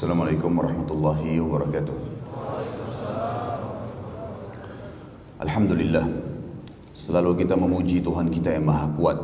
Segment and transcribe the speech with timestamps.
[0.00, 1.96] Assalamualaikum warahmatullahi wabarakatuh.
[5.44, 6.08] Alhamdulillah
[6.96, 9.20] Selalu kita memuji Tuhan kita yang maha kuat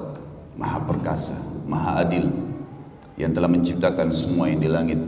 [0.53, 1.33] Maha perkasa,
[1.65, 2.29] maha adil
[3.17, 5.01] Yang telah menciptakan semua yang di langit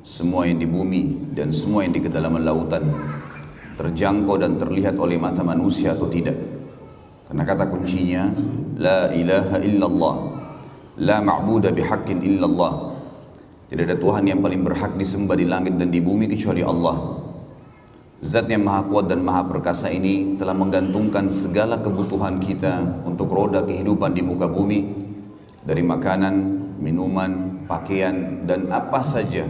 [0.00, 2.80] Semua yang di bumi Dan semua yang di kedalaman lautan
[3.76, 6.40] Terjangkau dan terlihat oleh mata manusia atau tidak
[7.28, 8.32] Karena kata kuncinya
[8.80, 10.16] La ilaha illallah
[11.04, 12.91] La ma'buda bihaqqin illallah
[13.72, 17.24] Tidak ada Tuhan yang paling berhak disembah di langit dan di bumi kecuali Allah
[18.22, 23.66] Zat yang maha kuat dan maha perkasa ini telah menggantungkan segala kebutuhan kita untuk roda
[23.66, 24.92] kehidupan di muka bumi
[25.64, 26.34] dari makanan,
[26.78, 29.42] minuman, pakaian dan apa saja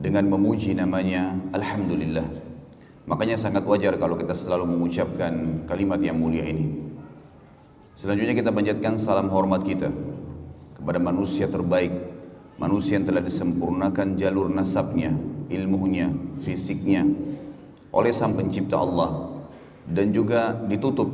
[0.00, 2.24] dengan memuji namanya Alhamdulillah.
[3.04, 6.72] Makanya sangat wajar kalau kita selalu mengucapkan kalimat yang mulia ini.
[8.00, 9.92] Selanjutnya kita panjatkan salam hormat kita
[10.80, 12.13] kepada manusia terbaik,
[12.58, 15.10] manusia yang telah disempurnakan jalur nasabnya,
[15.50, 16.10] ilmunya,
[16.42, 17.02] fisiknya,
[17.94, 19.30] oleh Sang Pencipta Allah
[19.86, 21.08] dan juga ditutup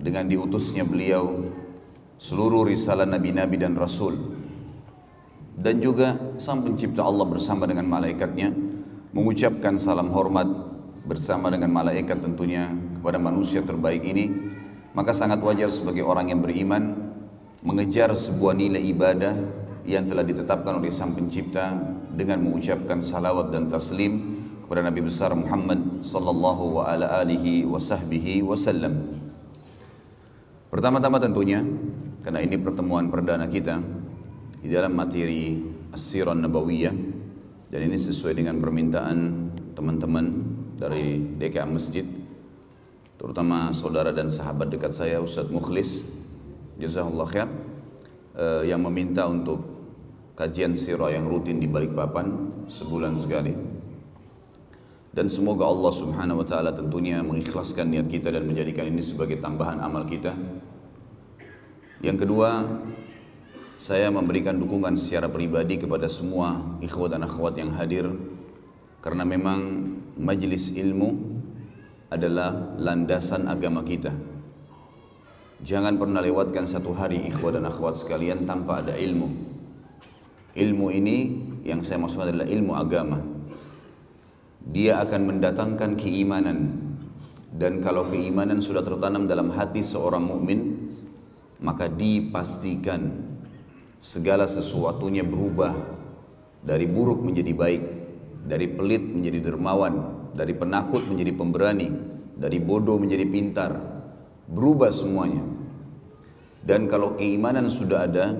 [0.00, 1.50] dengan diutusnya beliau
[2.20, 4.16] seluruh risalah nabi-nabi dan rasul.
[5.60, 8.48] Dan juga Sang Pencipta Allah bersama dengan malaikatnya
[9.12, 10.48] mengucapkan salam hormat
[11.04, 14.56] bersama dengan malaikat tentunya kepada manusia terbaik ini.
[14.90, 17.12] Maka sangat wajar sebagai orang yang beriman
[17.62, 19.34] mengejar sebuah nilai ibadah
[19.90, 21.74] yang telah ditetapkan oleh Sang Pencipta
[22.14, 29.18] dengan mengucapkan salawat dan taslim kepada Nabi besar Muhammad sallallahu wa ala wasallam.
[30.70, 31.58] Pertama-tama tentunya
[32.22, 33.82] karena ini pertemuan perdana kita
[34.62, 35.58] di dalam materi
[35.90, 36.94] As-Sirah Nabawiyah
[37.66, 39.18] dan ini sesuai dengan permintaan
[39.74, 40.26] teman-teman
[40.78, 42.06] dari DKA Masjid
[43.18, 46.06] terutama saudara dan sahabat dekat saya Ustaz Mukhlis
[46.78, 47.48] jazakallah khair
[48.38, 49.69] eh, yang meminta untuk
[50.40, 52.32] kajian sirah yang rutin di Balikpapan
[52.64, 53.52] sebulan sekali
[55.10, 59.82] dan semoga Allah Subhanahu wa taala tentunya mengikhlaskan niat kita dan menjadikan ini sebagai tambahan
[59.82, 60.32] amal kita.
[62.00, 62.62] Yang kedua,
[63.74, 68.06] saya memberikan dukungan secara pribadi kepada semua ikhwat dan akhwat yang hadir
[69.02, 71.42] karena memang majelis ilmu
[72.06, 74.14] adalah landasan agama kita.
[75.60, 79.59] Jangan pernah lewatkan satu hari ikhwat dan akhwat sekalian tanpa ada ilmu.
[80.54, 81.16] Ilmu ini
[81.62, 83.18] yang saya maksud adalah ilmu agama.
[84.60, 86.58] Dia akan mendatangkan keimanan.
[87.50, 90.90] Dan kalau keimanan sudah tertanam dalam hati seorang mukmin
[91.60, 93.10] maka dipastikan
[94.00, 95.98] segala sesuatunya berubah.
[96.60, 97.82] Dari buruk menjadi baik
[98.44, 101.88] dari pelit menjadi dermawan dari penakut menjadi pemberani
[102.40, 103.72] dari bodoh menjadi pintar.
[104.50, 105.44] Berubah semuanya.
[106.60, 108.34] Dan kalau keimanan sudah ada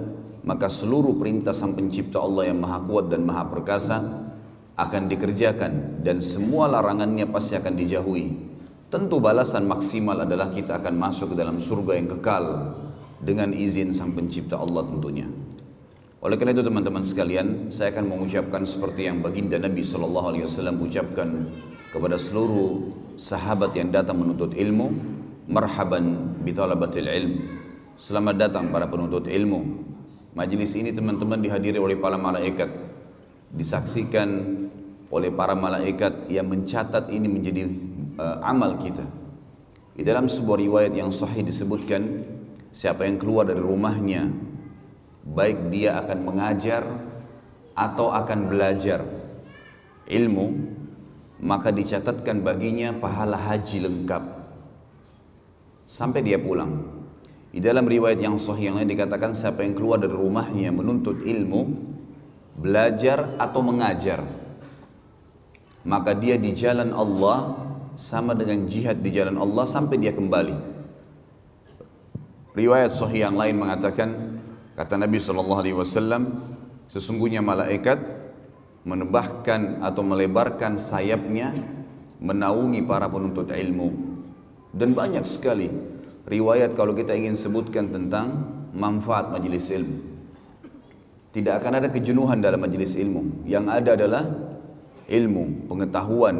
[0.50, 4.02] maka seluruh perintah sang pencipta Allah yang maha kuat dan maha perkasa
[4.74, 8.50] akan dikerjakan dan semua larangannya pasti akan dijauhi.
[8.90, 12.74] Tentu balasan maksimal adalah kita akan masuk ke dalam surga yang kekal
[13.22, 15.30] dengan izin Sang Pencipta Allah tentunya.
[16.18, 20.82] Oleh karena itu teman-teman sekalian, saya akan mengucapkan seperti yang baginda Nabi Shallallahu Alaihi Wasallam
[20.82, 21.46] ucapkan
[21.94, 24.90] kepada seluruh sahabat yang datang menuntut ilmu,
[25.46, 27.32] marhaban bitalabatil ilm.
[27.94, 29.89] Selamat datang para penuntut ilmu.
[30.30, 32.70] Majelis ini teman-teman dihadiri oleh para malaikat,
[33.50, 34.28] disaksikan
[35.10, 37.66] oleh para malaikat yang mencatat ini menjadi
[38.14, 39.02] uh, amal kita.
[39.98, 42.22] Di dalam sebuah riwayat yang sahih disebutkan
[42.70, 44.30] siapa yang keluar dari rumahnya
[45.26, 46.82] baik dia akan mengajar
[47.74, 49.02] atau akan belajar
[50.06, 50.46] ilmu
[51.42, 54.22] maka dicatatkan baginya pahala haji lengkap
[55.88, 56.99] sampai dia pulang.
[57.50, 61.66] Di dalam riwayat yang sahih yang lain dikatakan siapa yang keluar dari rumahnya menuntut ilmu,
[62.54, 64.22] belajar atau mengajar,
[65.82, 67.58] maka dia di jalan Allah
[67.98, 70.56] sama dengan jihad di jalan Allah sampai dia kembali.
[72.54, 74.38] Riwayat sahih yang lain mengatakan
[74.78, 76.54] kata Nabi sallallahu alaihi wasallam
[76.86, 77.98] sesungguhnya malaikat
[78.86, 81.50] menebahkan atau melebarkan sayapnya
[82.22, 83.90] menaungi para penuntut ilmu
[84.70, 85.68] dan banyak sekali
[86.26, 89.98] riwayat kalau kita ingin sebutkan tentang manfaat majelis ilmu.
[91.30, 93.46] Tidak akan ada kejenuhan dalam majelis ilmu.
[93.46, 94.24] Yang ada adalah
[95.06, 96.36] ilmu, pengetahuan,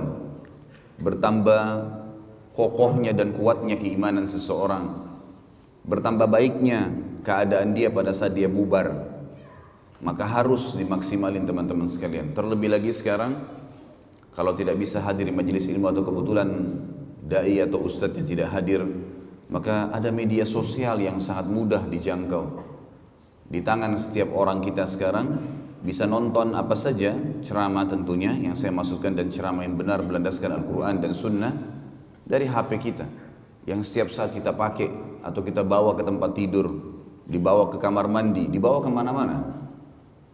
[0.98, 1.62] bertambah
[2.54, 5.06] kokohnya dan kuatnya keimanan seseorang,
[5.86, 6.90] bertambah baiknya
[7.22, 8.90] keadaan dia pada saat dia bubar,
[10.02, 12.34] maka harus dimaksimalin teman-teman sekalian.
[12.34, 13.38] Terlebih lagi sekarang,
[14.34, 16.48] kalau tidak bisa hadir di majelis ilmu atau kebetulan
[17.26, 18.82] dai atau ustadz yang tidak hadir,
[19.50, 22.70] maka ada media sosial yang sangat mudah dijangkau.
[23.50, 25.26] Di tangan setiap orang kita sekarang
[25.82, 31.02] bisa nonton apa saja ceramah tentunya yang saya maksudkan dan ceramah yang benar berlandaskan Al-Quran
[31.02, 31.52] dan Sunnah
[32.22, 33.06] dari HP kita.
[33.66, 34.86] Yang setiap saat kita pakai
[35.26, 36.70] atau kita bawa ke tempat tidur
[37.26, 39.38] dibawa ke kamar mandi dibawa ke mana-mana.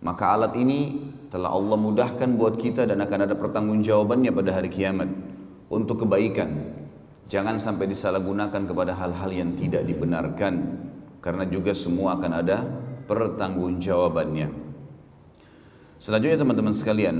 [0.04, 5.08] Maka alat ini telah Allah mudahkan buat kita dan akan ada pertanggungjawabannya pada hari kiamat.
[5.66, 6.84] Untuk kebaikan
[7.26, 10.54] jangan sampai disalahgunakan kepada hal-hal yang tidak dibenarkan
[11.18, 12.62] karena juga semua akan ada
[13.10, 14.48] pertanggungjawabannya.
[15.98, 17.16] Selanjutnya teman-teman sekalian,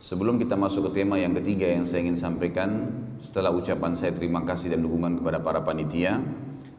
[0.00, 2.88] sebelum kita masuk ke tema yang ketiga yang saya ingin sampaikan,
[3.20, 6.22] setelah ucapan saya terima kasih dan dukungan kepada para panitia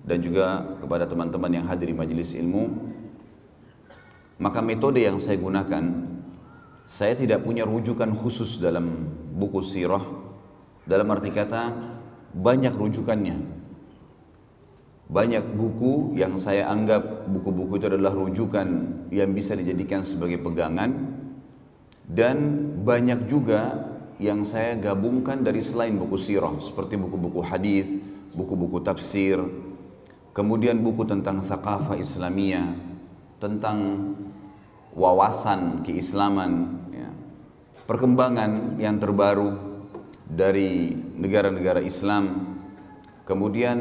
[0.05, 2.93] dan juga kepada teman-teman yang hadir di majelis ilmu,
[4.41, 5.83] maka metode yang saya gunakan,
[6.89, 10.01] saya tidak punya rujukan khusus dalam buku sirah,
[10.85, 11.94] dalam arti kata
[12.35, 13.37] banyak rujukannya,
[15.07, 18.67] banyak buku yang saya anggap buku-buku itu adalah rujukan
[19.13, 21.15] yang bisa dijadikan sebagai pegangan.
[22.05, 22.37] Dan
[22.85, 27.89] banyak juga yang saya gabungkan dari selain buku sirah seperti buku-buku hadis,
[28.35, 29.41] buku-buku tafsir,
[30.35, 32.77] kemudian buku tentang thaqafah Islamiyah,
[33.41, 34.11] tentang
[34.93, 37.09] wawasan keislaman, ya.
[37.89, 39.74] perkembangan yang terbaru
[40.25, 42.57] dari negara-negara Islam,
[43.29, 43.77] kemudian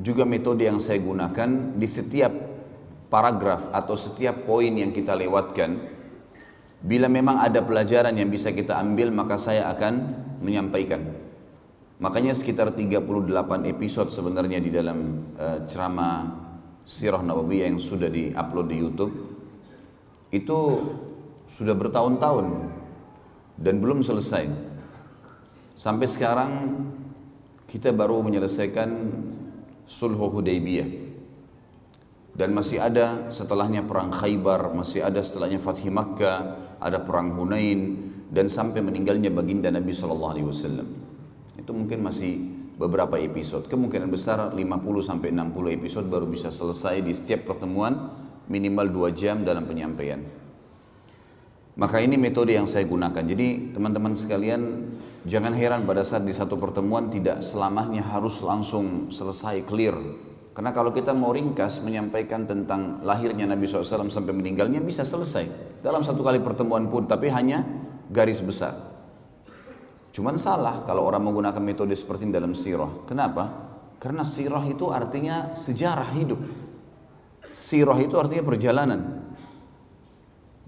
[0.00, 2.32] juga metode yang saya gunakan di setiap
[3.12, 6.00] paragraf atau setiap poin yang kita lewatkan.
[6.80, 9.94] Bila memang ada pelajaran yang bisa kita ambil maka saya akan
[10.40, 11.04] menyampaikan.
[12.00, 13.04] Makanya sekitar 38
[13.68, 16.32] episode sebenarnya di dalam uh, ceramah
[16.88, 19.12] sirah nabawiyah yang sudah diupload di YouTube.
[20.32, 20.58] Itu
[21.44, 22.46] sudah bertahun-tahun
[23.60, 24.69] dan belum selesai
[25.80, 26.52] sampai sekarang
[27.64, 28.90] kita baru menyelesaikan
[29.88, 31.08] sulhu Hudaybiyah
[32.36, 37.96] dan masih ada setelahnya perang Khaybar, masih ada setelahnya Fathi Makkah, ada perang Hunain
[38.28, 40.88] dan sampai meninggalnya baginda Nabi Shallallahu Alaihi Wasallam.
[41.56, 42.32] Itu mungkin masih
[42.76, 43.64] beberapa episode.
[43.64, 44.60] Kemungkinan besar 50
[45.00, 48.12] sampai 60 episode baru bisa selesai di setiap pertemuan
[48.52, 50.20] minimal 2 jam dalam penyampaian.
[51.80, 53.24] Maka ini metode yang saya gunakan.
[53.24, 54.60] Jadi teman-teman sekalian
[55.20, 59.92] Jangan heran pada saat di satu pertemuan tidak selamanya harus langsung selesai clear.
[60.56, 66.00] Karena kalau kita mau ringkas menyampaikan tentang lahirnya Nabi SAW sampai meninggalnya bisa selesai dalam
[66.00, 67.60] satu kali pertemuan pun, tapi hanya
[68.08, 68.72] garis besar.
[70.10, 73.04] Cuman salah kalau orang menggunakan metode seperti ini dalam sirah.
[73.04, 73.44] Kenapa?
[74.00, 76.40] Karena sirah itu artinya sejarah hidup.
[77.52, 79.00] Sirah itu artinya perjalanan.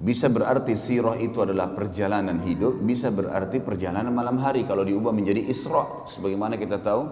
[0.03, 5.47] Bisa berarti sirah itu adalah perjalanan hidup, bisa berarti perjalanan malam hari kalau diubah menjadi
[5.47, 6.11] Isra.
[6.11, 7.07] Sebagaimana kita tahu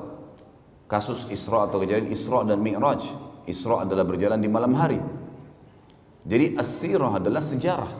[0.91, 3.07] kasus Isra atau kejadian Isra dan Mi'raj.
[3.47, 4.99] Isra adalah berjalan di malam hari.
[6.27, 7.93] Jadi as-sirah adalah sejarah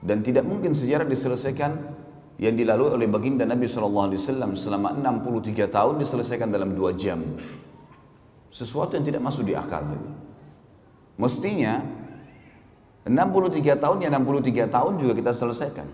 [0.00, 1.72] dan tidak mungkin sejarah diselesaikan
[2.40, 4.08] yang dilalui oleh baginda Nabi SAW
[4.56, 7.20] selama 63 tahun diselesaikan dalam 2 jam.
[8.48, 9.84] Sesuatu yang tidak masuk di akal.
[11.20, 11.84] Mestinya
[13.02, 15.88] 63 tahun ya 63 tahun juga kita selesaikan.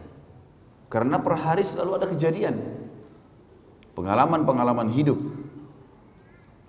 [0.93, 2.57] Karena per hari selalu ada kejadian.
[3.97, 5.17] Pengalaman-pengalaman hidup.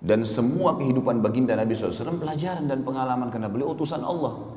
[0.00, 4.56] Dan semua kehidupan baginda Nabi SAW pelajaran dan pengalaman karena beliau utusan Allah.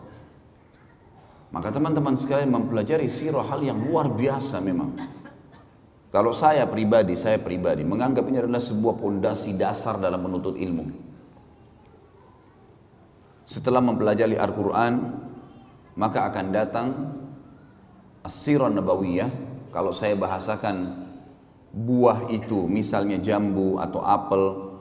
[1.52, 4.96] Maka teman-teman sekalian mempelajari sirah hal yang luar biasa memang.
[6.10, 10.86] Kalau saya pribadi, saya pribadi menganggap ini adalah sebuah pondasi dasar dalam menuntut ilmu.
[13.44, 14.94] Setelah mempelajari Al-Quran,
[15.94, 16.88] maka akan datang
[18.26, 19.30] as-sirah nabawiyah.
[19.74, 21.06] Kalau saya bahasakan
[21.74, 24.74] buah itu misalnya jambu atau apel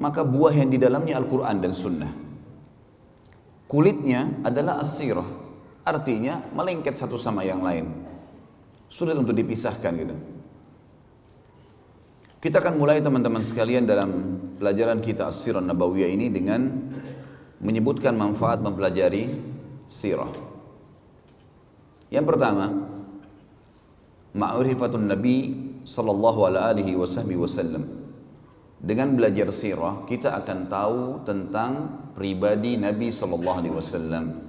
[0.00, 2.12] maka buah yang di dalamnya Al-Quran dan Sunnah.
[3.70, 5.26] Kulitnya adalah as-sirah.
[5.84, 7.86] Artinya melengket satu sama yang lain.
[8.88, 10.16] Sulit untuk dipisahkan gitu.
[12.40, 14.10] Kita akan mulai teman-teman sekalian dalam
[14.60, 16.68] pelajaran kita as-sirah nabawiyah ini dengan
[17.64, 19.53] menyebutkan manfaat mempelajari
[19.86, 20.30] sirah.
[22.12, 22.66] Yang pertama,
[24.34, 25.36] ma'rifatun Nabi
[25.86, 28.04] sallallahu alaihi wasallam.
[28.84, 31.72] Dengan belajar sirah, kita akan tahu tentang
[32.12, 34.44] pribadi Nabi sallallahu alaihi wasallam.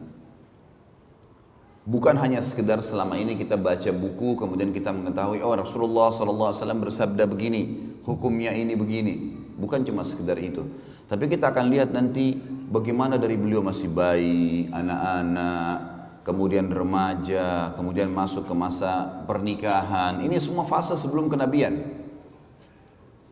[1.85, 6.59] Bukan hanya sekedar selama ini kita baca buku kemudian kita mengetahui oh Rasulullah sallallahu alaihi
[6.65, 7.61] wasallam bersabda begini,
[8.01, 9.13] hukumnya ini begini.
[9.55, 10.65] Bukan cuma sekedar itu.
[11.05, 12.35] Tapi kita akan lihat nanti
[12.69, 15.77] bagaimana dari beliau masih bayi, anak-anak,
[16.25, 20.25] kemudian remaja, kemudian masuk ke masa pernikahan.
[20.25, 21.85] Ini semua fase sebelum kenabian.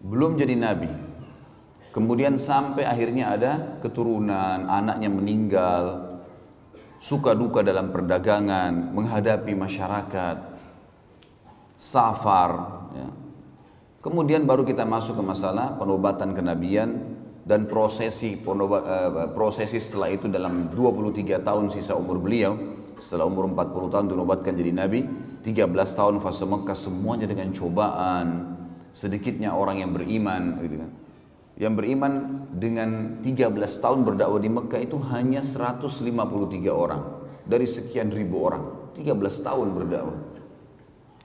[0.04, 0.90] Belum jadi nabi.
[1.94, 5.84] Kemudian sampai akhirnya ada keturunan, anaknya meninggal.
[7.04, 10.56] suka duka dalam perdagangan, menghadapi masyarakat,
[11.76, 12.52] safar.
[12.96, 13.12] Ya.
[14.00, 17.13] Kemudian baru kita masuk ke masalah penobatan kenabian
[17.44, 22.56] dan prosesi uh, prosesi setelah itu dalam 23 tahun sisa umur beliau
[22.96, 25.04] setelah umur 40 tahun dinobatkan jadi nabi
[25.44, 28.56] 13 tahun fase Mekah semuanya dengan cobaan.
[28.96, 30.92] Sedikitnya orang yang beriman gitu kan.
[31.60, 32.14] Yang beriman
[32.56, 33.52] dengan 13
[33.84, 36.16] tahun berdakwah di Mekah itu hanya 153
[36.72, 37.02] orang.
[37.44, 40.20] Dari sekian ribu orang 13 tahun berdakwah.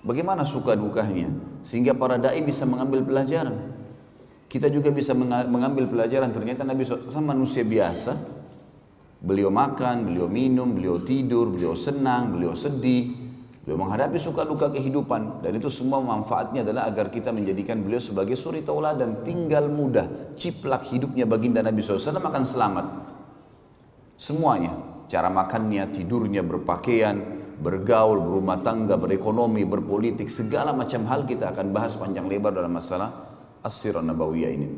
[0.02, 1.30] Bagaimana suka dukanya?
[1.62, 3.77] Sehingga para dai bisa mengambil pelajaran
[4.48, 6.32] kita juga bisa mengambil pelajaran.
[6.32, 8.40] Ternyata Nabi SAW manusia biasa.
[9.20, 13.28] Beliau makan, beliau minum, beliau tidur, beliau senang, beliau sedih.
[13.60, 15.44] Beliau menghadapi suka duka kehidupan.
[15.44, 20.32] Dan itu semua manfaatnya adalah agar kita menjadikan beliau sebagai suri tauladan tinggal mudah.
[20.40, 22.86] Ciplak hidupnya baginda Nabi SAW akan selamat.
[24.16, 24.72] Semuanya.
[25.08, 31.96] Cara makannya tidurnya berpakaian bergaul berumah tangga berekonomi berpolitik segala macam hal kita akan bahas
[31.98, 33.27] panjang lebar dalam masalah
[33.62, 34.68] as-sirah nabawiyah ini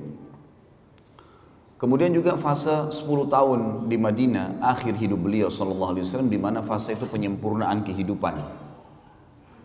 [1.80, 6.60] Kemudian juga fase 10 tahun di Madinah, akhir hidup beliau sallallahu alaihi wasallam di mana
[6.60, 8.36] fase itu penyempurnaan kehidupan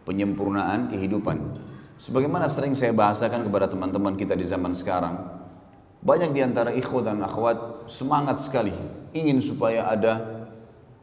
[0.05, 1.37] penyempurnaan kehidupan.
[1.97, 5.17] Sebagaimana sering saya bahasakan kepada teman-teman kita di zaman sekarang,
[6.05, 8.71] banyak di antara ikhwat dan akhwat semangat sekali
[9.11, 10.45] ingin supaya ada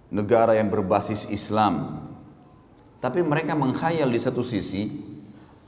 [0.08, 2.06] negara yang berbasis Islam.
[3.02, 4.86] Tapi mereka mengkhayal di satu sisi,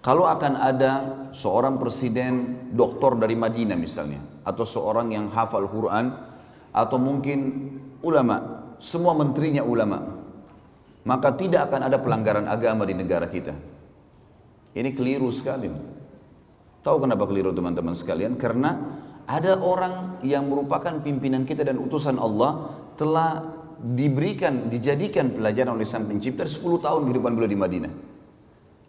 [0.04, 0.92] kalau akan ada
[1.32, 6.12] seorang presiden doktor dari Madinah misalnya, atau seorang yang hafal Quran,
[6.76, 7.40] atau mungkin
[8.04, 10.04] ulama, semua menterinya ulama,
[11.08, 13.56] maka tidak akan ada pelanggaran agama di negara kita.
[14.76, 15.73] Ini keliru sekali.
[16.84, 18.37] Tahu kenapa keliru teman-teman sekalian?
[18.37, 18.76] Karena
[19.25, 23.40] ada orang yang merupakan pimpinan kita dan utusan Allah telah
[23.80, 28.13] diberikan, dijadikan pelajaran oleh Sang Pencipta 10 tahun kehidupan beliau di Madinah.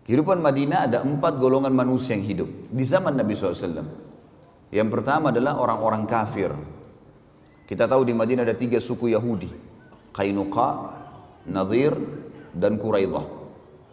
[0.06, 3.82] Kehidupan Madinah ada empat golongan manusia yang hidup di zaman Nabi SAW.
[4.70, 6.54] Yang pertama adalah orang-orang kafir.
[7.66, 9.50] Kita tahu di Madinah ada tiga suku Yahudi.
[10.14, 10.70] Kainuqa,
[11.50, 11.98] Nadir
[12.54, 13.26] dan Quraidah.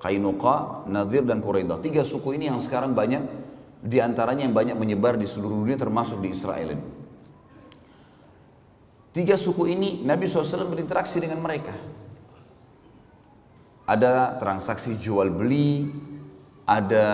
[0.04, 1.81] Kainuqa, Nadir dan Quraidah.
[1.81, 3.25] Tiga suku ini yang sekarang banyak
[3.81, 6.76] di antaranya yang banyak menyebar di seluruh dunia termasuk di Israel.
[9.16, 11.73] Tiga suku ini Nabi SAW berinteraksi dengan mereka.
[13.92, 15.92] Ada transaksi jual beli,
[16.64, 17.06] ada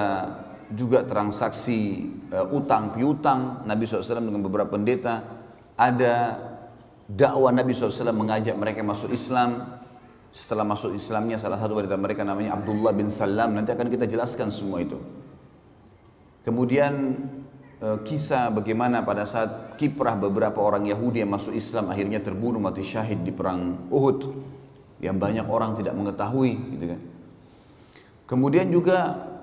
[0.70, 5.26] juga transaksi uh, utang piutang Nabi SAW dengan beberapa pendeta,
[5.74, 6.38] ada
[7.10, 9.78] dakwah Nabi SAW mengajak mereka masuk Islam,
[10.28, 13.56] setelah masuk Islamnya salah satu dari mereka namanya Abdullah bin Salam.
[13.56, 15.00] Nanti akan kita jelaskan semua itu.
[16.44, 17.16] Kemudian
[17.80, 22.84] eh, kisah bagaimana pada saat kiprah beberapa orang Yahudi yang masuk Islam akhirnya terbunuh mati
[22.84, 24.20] syahid di perang Uhud
[24.98, 27.00] yang banyak orang tidak mengetahui gitu kan
[28.28, 28.98] kemudian juga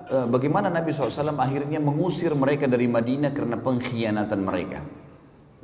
[0.08, 4.80] eh, bagaimana Nabi SAW akhirnya mengusir mereka dari Madinah karena pengkhianatan mereka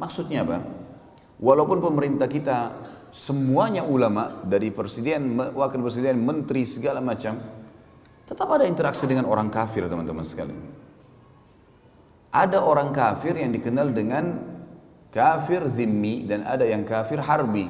[0.01, 0.59] maksudnya apa
[1.43, 2.59] walaupun pemerintah kita
[3.13, 7.37] semuanya ulama dari presiden, wakil presiden, menteri segala macam
[8.25, 10.65] tetap ada interaksi dengan orang kafir teman-teman sekalian.
[12.33, 14.41] Ada orang kafir yang dikenal dengan
[15.13, 17.69] kafir zimmi dan ada yang kafir harbi.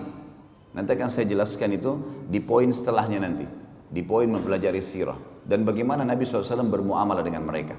[0.72, 1.92] Nanti akan saya jelaskan itu
[2.28, 3.44] di poin setelahnya nanti.
[3.92, 5.16] Di poin mempelajari sirah.
[5.44, 7.76] Dan bagaimana Nabi SAW bermuamalah dengan mereka.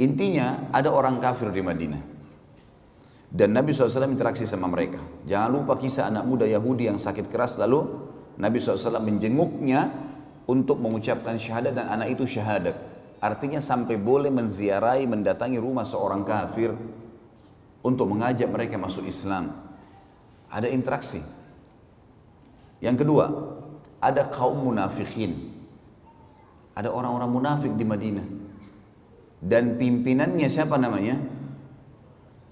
[0.00, 2.02] Intinya ada orang kafir di Madinah.
[3.32, 5.00] Dan Nabi SAW interaksi sama mereka.
[5.28, 7.84] Jangan lupa kisah anak muda Yahudi yang sakit keras lalu
[8.36, 9.88] Nabi SAW menjenguknya
[10.48, 12.76] untuk mengucapkan syahadat dan anak itu syahadat.
[13.22, 16.74] Artinya sampai boleh menziarahi, mendatangi rumah seorang kafir
[17.80, 19.52] untuk mengajak mereka masuk Islam.
[20.50, 21.22] Ada interaksi.
[22.82, 23.30] Yang kedua,
[24.02, 25.54] ada kaum munafikin.
[26.74, 28.26] Ada orang-orang munafik di Madinah.
[29.38, 31.14] Dan pimpinannya siapa namanya?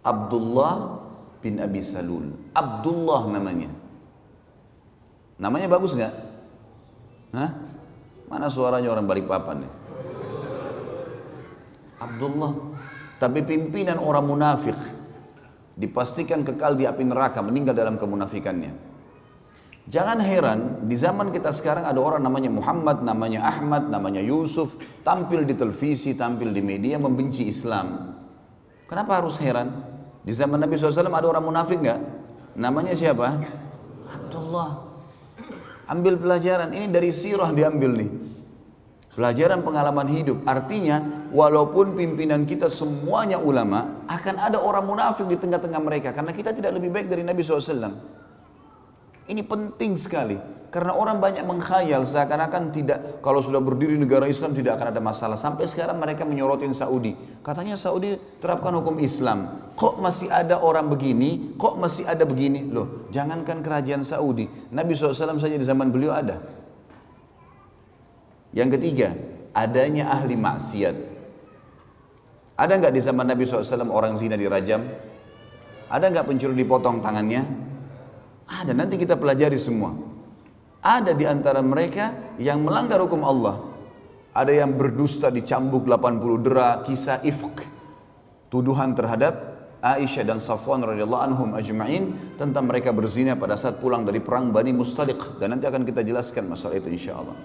[0.07, 1.03] Abdullah
[1.43, 2.31] bin Abi Salul.
[2.55, 3.75] Abdullah namanya.
[5.43, 6.15] Namanya bagus nggak?
[7.35, 7.51] Hah?
[8.31, 9.73] Mana suaranya orang balik papan nih?
[11.99, 12.53] Abdullah.
[13.19, 14.79] Tapi pimpinan orang munafik.
[15.75, 18.90] Dipastikan kekal di api neraka, meninggal dalam kemunafikannya.
[19.91, 25.43] Jangan heran, di zaman kita sekarang ada orang namanya Muhammad, namanya Ahmad, namanya Yusuf, tampil
[25.43, 28.15] di televisi, tampil di media, membenci Islam.
[28.87, 29.67] Kenapa harus heran?
[30.23, 32.01] Di zaman Nabi SAW ada orang munafik nggak?
[32.55, 33.35] Namanya siapa?
[34.07, 34.95] Abdullah.
[35.91, 36.71] Ambil pelajaran.
[36.71, 38.11] Ini dari sirah diambil nih.
[39.11, 40.47] Pelajaran pengalaman hidup.
[40.47, 46.15] Artinya, walaupun pimpinan kita semuanya ulama, akan ada orang munafik di tengah-tengah mereka.
[46.15, 48.20] Karena kita tidak lebih baik dari Nabi SAW.
[49.31, 50.35] Ini penting sekali.
[50.71, 55.35] Karena orang banyak mengkhayal seakan-akan tidak kalau sudah berdiri negara Islam tidak akan ada masalah.
[55.35, 57.15] Sampai sekarang mereka menyorotin Saudi.
[57.43, 59.71] Katanya Saudi terapkan hukum Islam.
[59.75, 61.59] Kok masih ada orang begini?
[61.59, 62.71] Kok masih ada begini?
[62.71, 64.47] Loh, jangankan kerajaan Saudi.
[64.71, 66.39] Nabi SAW saja di zaman beliau ada.
[68.55, 69.15] Yang ketiga,
[69.51, 70.95] adanya ahli maksiat.
[72.55, 74.87] Ada nggak di zaman Nabi SAW orang zina dirajam?
[75.91, 77.70] Ada nggak pencuri dipotong tangannya?
[78.51, 79.95] Ada, nanti kita pelajari semua.
[80.83, 83.63] Ada di antara mereka yang melanggar hukum Allah.
[84.35, 87.63] Ada yang berdusta dicambuk 80 dera, kisah ifk.
[88.51, 94.21] Tuduhan terhadap Aisyah dan Safwan radhiyallahu anhum ajma'in tentang mereka berzina pada saat pulang dari
[94.21, 97.37] perang Bani Mustaliq dan nanti akan kita jelaskan masalah itu insyaallah.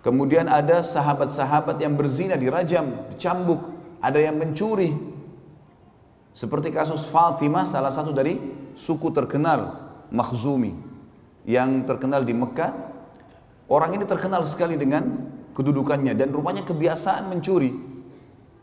[0.00, 3.60] Kemudian ada sahabat-sahabat yang berzina dirajam, dicambuk,
[4.00, 4.96] ada yang mencuri.
[6.32, 8.40] Seperti kasus Fatimah salah satu dari
[8.74, 10.74] suku terkenal Makhzumi
[11.46, 12.72] yang terkenal di Mekah.
[13.70, 15.06] Orang ini terkenal sekali dengan
[15.54, 17.70] kedudukannya dan rupanya kebiasaan mencuri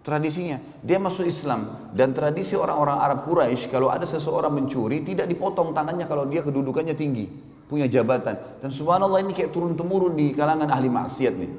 [0.04, 0.60] tradisinya.
[0.84, 6.04] Dia masuk Islam dan tradisi orang-orang Arab Quraisy kalau ada seseorang mencuri tidak dipotong tangannya
[6.08, 7.28] kalau dia kedudukannya tinggi,
[7.72, 8.60] punya jabatan.
[8.60, 11.52] Dan subhanallah ini kayak turun temurun di kalangan ahli maksiat nih.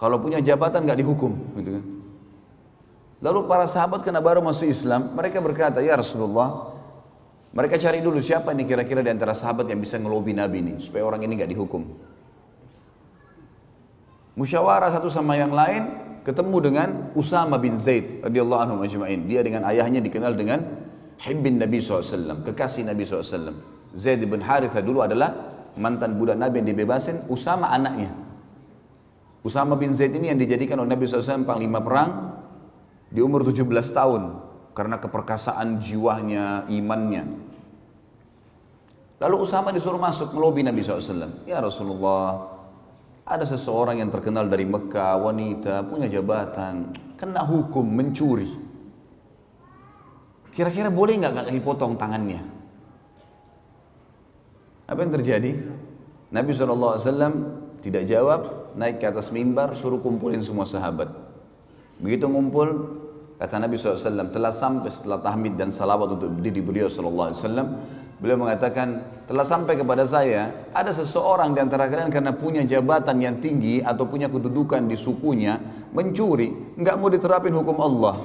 [0.00, 1.84] Kalau punya jabatan nggak dihukum, gitu kan.
[3.20, 6.69] Lalu para sahabat kena baru masuk Islam, mereka berkata, ya Rasulullah,
[7.50, 11.02] mereka cari dulu siapa nih kira-kira di antara sahabat yang bisa ngelobi Nabi ini supaya
[11.02, 11.82] orang ini nggak dihukum.
[14.38, 15.90] Musyawarah satu sama yang lain
[16.22, 16.88] ketemu dengan
[17.18, 19.26] Usama bin Zaid radhiyallahu anhu majma'in.
[19.26, 20.62] Dia dengan ayahnya dikenal dengan
[21.20, 23.52] Hibbin Nabi SAW, kekasih Nabi SAW.
[23.98, 25.34] Zaid bin Haritha dulu adalah
[25.74, 28.14] mantan budak Nabi yang dibebasin, Usama anaknya.
[29.42, 32.38] Usama bin Zaid ini yang dijadikan oleh Nabi SAW panglima perang
[33.10, 37.24] di umur 17 tahun karena keperkasaan jiwanya, imannya.
[39.20, 41.44] Lalu Usama disuruh masuk melobi Nabi SAW.
[41.44, 42.56] Ya Rasulullah,
[43.28, 48.48] ada seseorang yang terkenal dari Mekah, wanita, punya jabatan, kena hukum mencuri.
[50.50, 52.42] Kira-kira boleh nggak kaki potong tangannya?
[54.90, 55.52] Apa yang terjadi?
[56.34, 56.98] Nabi SAW
[57.84, 61.12] tidak jawab, naik ke atas mimbar, suruh kumpulin semua sahabat.
[62.02, 62.68] Begitu ngumpul,
[63.40, 67.32] Kata Nabi SAW, telah sampai setelah tahmid dan salawat untuk diri beliau SAW,
[68.20, 73.40] beliau mengatakan, telah sampai kepada saya, ada seseorang di antara kalian karena punya jabatan yang
[73.40, 75.56] tinggi atau punya kedudukan di sukunya,
[75.96, 78.20] mencuri, nggak mau diterapin hukum Allah.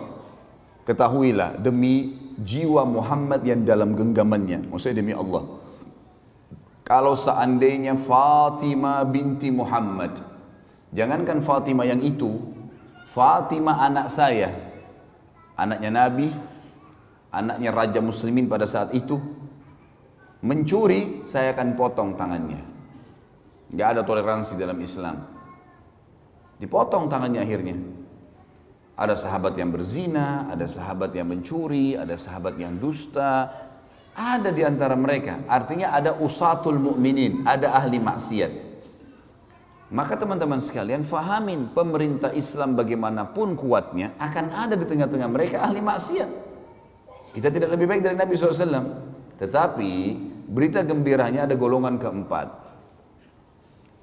[0.84, 5.48] Ketahuilah, demi jiwa Muhammad yang dalam genggamannya, maksudnya demi Allah.
[6.84, 10.12] Kalau seandainya Fatimah binti Muhammad,
[10.92, 12.36] jangankan Fatimah yang itu,
[13.16, 14.65] Fatimah anak saya,
[15.56, 16.28] anaknya Nabi,
[17.32, 19.20] anaknya Raja Muslimin pada saat itu,
[20.44, 22.62] mencuri, saya akan potong tangannya.
[23.76, 25.26] Gak ada toleransi dalam Islam.
[26.56, 27.76] Dipotong tangannya akhirnya.
[28.96, 33.52] Ada sahabat yang berzina, ada sahabat yang mencuri, ada sahabat yang dusta,
[34.16, 35.44] ada di antara mereka.
[35.52, 38.65] Artinya ada usatul mukminin, ada ahli maksiat.
[39.94, 46.30] Maka teman-teman sekalian fahamin pemerintah Islam bagaimanapun kuatnya akan ada di tengah-tengah mereka ahli maksiat.
[47.30, 48.82] Kita tidak lebih baik dari Nabi SAW.
[49.38, 49.92] Tetapi
[50.50, 52.66] berita gembiranya ada golongan keempat.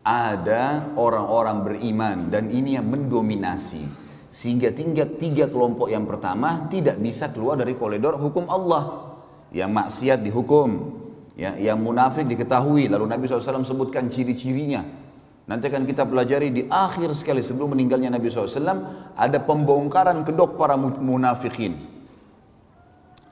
[0.07, 3.83] Ada orang-orang beriman dan ini yang mendominasi.
[4.31, 9.19] Sehingga tinggal tiga kelompok yang pertama tidak bisa keluar dari koridor hukum Allah.
[9.51, 11.03] Yang maksiat dihukum.
[11.35, 12.87] Ya, yang munafik diketahui.
[12.87, 15.02] Lalu Nabi SAW sebutkan ciri-cirinya
[15.43, 20.79] Nanti akan kita pelajari di akhir sekali sebelum meninggalnya Nabi SAW ada pembongkaran kedok para
[20.79, 21.83] munafikin.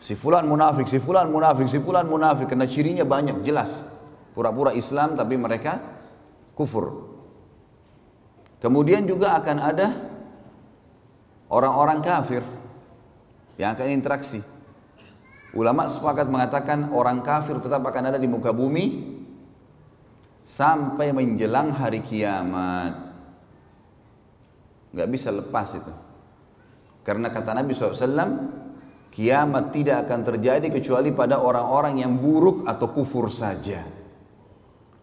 [0.01, 3.79] Si fulan munafik, si fulan munafik, si fulan munafik karena cirinya banyak jelas.
[4.35, 5.79] Pura-pura Islam tapi mereka
[6.57, 7.15] kufur.
[8.59, 9.89] Kemudian juga akan ada
[11.53, 12.43] orang-orang kafir
[13.55, 14.41] yang akan interaksi.
[15.53, 19.19] Ulama sepakat mengatakan orang kafir tetap akan ada di muka bumi
[20.51, 23.15] sampai menjelang hari kiamat.
[24.91, 25.95] Nggak bisa lepas itu.
[27.07, 28.27] Karena kata Nabi SAW,
[29.15, 33.87] kiamat tidak akan terjadi kecuali pada orang-orang yang buruk atau kufur saja.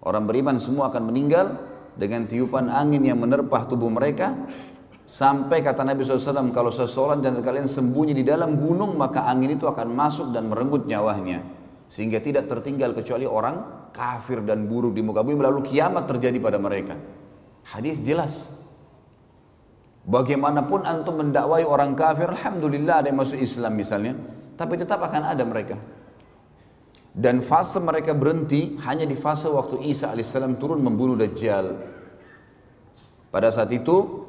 [0.03, 1.55] Orang beriman semua akan meninggal
[1.95, 4.36] dengan tiupan angin yang menerpah tubuh mereka
[5.07, 9.65] sampai kata Nabi SAW kalau seseorang dan kalian sembunyi di dalam gunung maka angin itu
[9.65, 11.41] akan masuk dan merenggut nyawanya
[11.88, 16.60] sehingga tidak tertinggal kecuali orang kafir dan buruk di muka bumi lalu kiamat terjadi pada
[16.60, 16.93] mereka.
[17.67, 18.54] Hadis jelas.
[20.08, 24.15] Bagaimanapun antum mendakwai orang kafir, alhamdulillah ada yang masuk Islam misalnya,
[24.56, 25.76] tapi tetap akan ada mereka.
[27.12, 31.76] Dan fase mereka berhenti hanya di fase waktu Isa alaihissalam turun membunuh Dajjal.
[33.28, 34.23] Pada saat itu,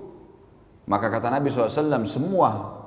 [0.88, 2.80] maka kata Nabi SAW, semua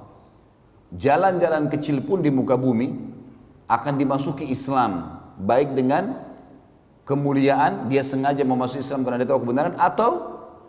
[0.92, 3.11] jalan-jalan kecil pun di muka bumi
[3.72, 5.24] akan dimasuki Islam.
[5.40, 6.20] Baik dengan
[7.08, 10.12] kemuliaan, dia sengaja memasuki Islam karena dia tahu kebenaran, atau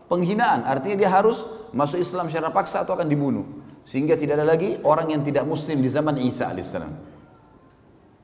[0.06, 0.62] penghinaan.
[0.62, 1.42] Artinya dia harus
[1.74, 3.42] masuk Islam secara paksa atau akan dibunuh.
[3.82, 6.94] Sehingga tidak ada lagi orang yang tidak muslim di zaman Isa alaihissalam.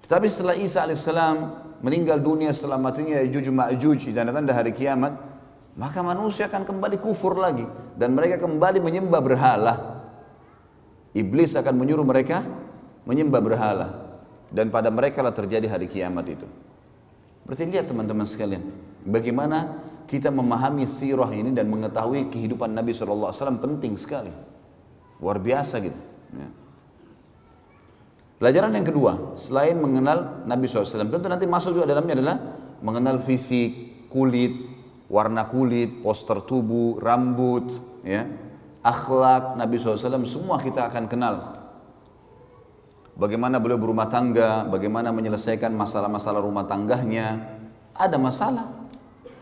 [0.06, 1.36] Tetapi setelah Isa alaihissalam
[1.82, 5.18] meninggal dunia setelah matinya Yajuj Ma'juj dan tanda hari kiamat,
[5.74, 7.66] maka manusia akan kembali kufur lagi
[7.98, 9.74] dan mereka kembali menyembah berhala.
[11.18, 12.46] Iblis akan menyuruh mereka
[13.02, 14.07] menyembah berhala
[14.48, 16.46] dan pada mereka lah terjadi hari kiamat itu.
[17.44, 18.64] Berarti lihat teman-teman sekalian,
[19.08, 24.32] bagaimana kita memahami sirah ini dan mengetahui kehidupan Nabi SAW penting sekali.
[25.20, 26.00] Luar biasa gitu.
[26.32, 26.48] Ya.
[28.38, 32.36] Pelajaran yang kedua, selain mengenal Nabi SAW, tentu nanti masuk juga dalamnya adalah
[32.78, 34.54] mengenal fisik, kulit,
[35.10, 37.66] warna kulit, poster tubuh, rambut,
[38.06, 38.30] ya,
[38.86, 41.57] akhlak Nabi SAW, semua kita akan kenal.
[43.18, 47.50] Bagaimana beliau berumah tangga, bagaimana menyelesaikan masalah-masalah rumah tangganya.
[47.98, 48.86] Ada masalah.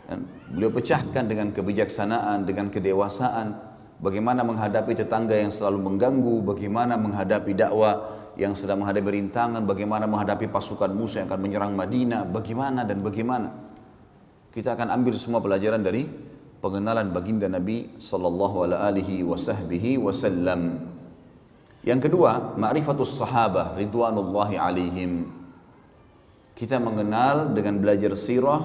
[0.09, 3.53] Dan beliau pecahkan dengan kebijaksanaan, dengan kedewasaan,
[4.01, 10.49] bagaimana menghadapi tetangga yang selalu mengganggu, bagaimana menghadapi dakwah yang sedang menghadapi rintangan, bagaimana menghadapi
[10.49, 13.53] pasukan musuh yang akan menyerang Madinah, bagaimana dan bagaimana.
[14.57, 16.09] Kita akan ambil semua pelajaran dari
[16.65, 20.96] pengenalan baginda Nabi sallallahu alaihi wasallam.
[21.87, 25.31] Yang kedua, ma'rifatus sahabah ridwanullahi alaihim.
[26.59, 28.59] Kita mengenal dengan belajar sirah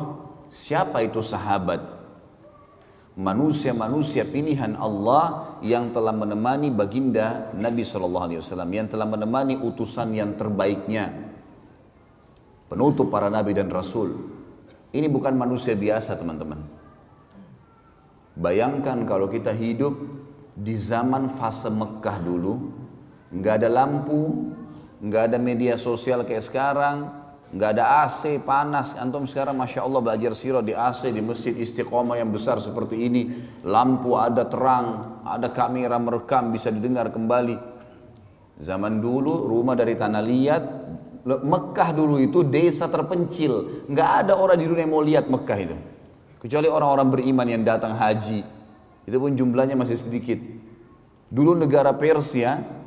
[0.50, 2.02] siapa itu sahabat?
[3.14, 10.18] Manusia-manusia pilihan Allah yang telah menemani baginda Nabi Shallallahu Alaihi Wasallam yang telah menemani utusan
[10.18, 11.14] yang terbaiknya.
[12.74, 14.16] Penutup para nabi dan rasul.
[14.96, 16.58] Ini bukan manusia biasa teman-teman.
[18.34, 19.94] Bayangkan kalau kita hidup
[20.56, 22.81] di zaman fase Mekah dulu
[23.32, 24.52] nggak ada lampu
[25.02, 27.10] nggak ada media sosial kayak sekarang
[27.52, 28.96] nggak ada AC panas.
[28.96, 33.28] Antum sekarang masya Allah belajar sirah di AC di masjid istiqomah yang besar seperti ini.
[33.68, 37.58] Lampu ada terang ada kamera merekam bisa didengar kembali.
[38.62, 40.64] Zaman dulu rumah dari tanah liat
[41.22, 43.86] Mekah dulu itu desa terpencil.
[43.86, 45.78] Nggak ada orang di dunia yang mau lihat Mekah itu.
[46.42, 48.42] Kecuali orang-orang beriman yang datang haji.
[49.06, 50.42] Itu pun jumlahnya masih sedikit.
[51.30, 52.81] Dulu negara Persia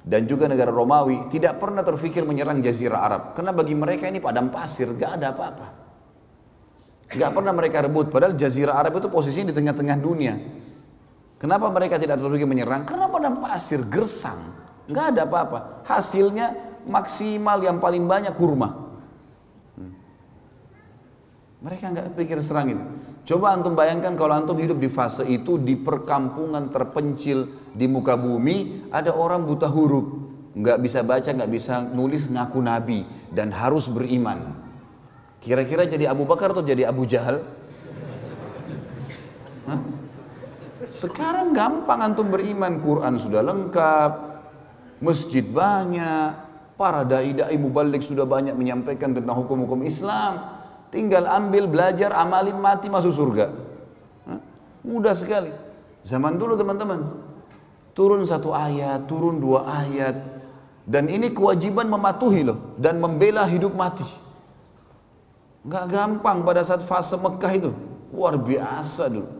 [0.00, 3.22] dan juga negara Romawi tidak pernah terfikir menyerang Jazirah Arab.
[3.36, 5.66] Karena bagi mereka ini padang pasir gak ada apa-apa.
[7.10, 8.08] Gak pernah mereka rebut.
[8.08, 10.34] Padahal Jazirah Arab itu posisinya di tengah-tengah dunia.
[11.36, 12.88] Kenapa mereka tidak terfikir menyerang?
[12.88, 14.56] Karena padang pasir gersang.
[14.88, 15.84] Gak ada apa-apa.
[15.84, 18.88] Hasilnya maksimal yang paling banyak kurma.
[19.76, 19.92] Hmm.
[21.60, 22.84] mereka nggak pikir serang itu
[23.20, 28.88] Coba antum bayangkan kalau antum hidup di fase itu di perkampungan terpencil di muka bumi
[28.90, 30.06] ada orang buta huruf,
[30.56, 34.56] nggak bisa baca, nggak bisa nulis, ngaku nabi dan harus beriman.
[35.40, 37.40] Kira-kira jadi Abu Bakar atau jadi Abu Jahal?
[40.90, 44.12] Sekarang gampang antum beriman, Quran sudah lengkap,
[45.00, 46.34] masjid banyak,
[46.76, 50.59] para dai-dai mubalik sudah banyak menyampaikan tentang hukum-hukum Islam.
[50.90, 53.54] Tinggal ambil, belajar, amalin, mati, masuk surga.
[54.82, 55.54] Mudah sekali.
[56.02, 57.06] Zaman dulu teman-teman.
[57.94, 60.18] Turun satu ayat, turun dua ayat.
[60.82, 62.74] Dan ini kewajiban mematuhi loh.
[62.74, 64.06] Dan membela hidup mati.
[65.62, 67.70] Nggak gampang pada saat fase Mekah itu.
[68.10, 69.30] Luar biasa dulu.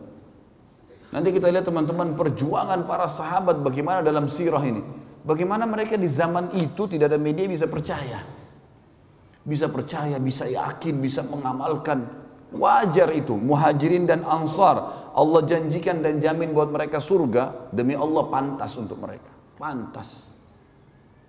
[1.11, 4.79] Nanti kita lihat teman-teman perjuangan para sahabat bagaimana dalam sirah ini.
[5.27, 8.40] Bagaimana mereka di zaman itu tidak ada media bisa percaya
[9.41, 12.05] bisa percaya, bisa yakin, bisa mengamalkan.
[12.51, 15.09] Wajar itu, muhajirin dan ansar.
[15.15, 19.31] Allah janjikan dan jamin buat mereka surga, demi Allah pantas untuk mereka.
[19.55, 20.35] Pantas.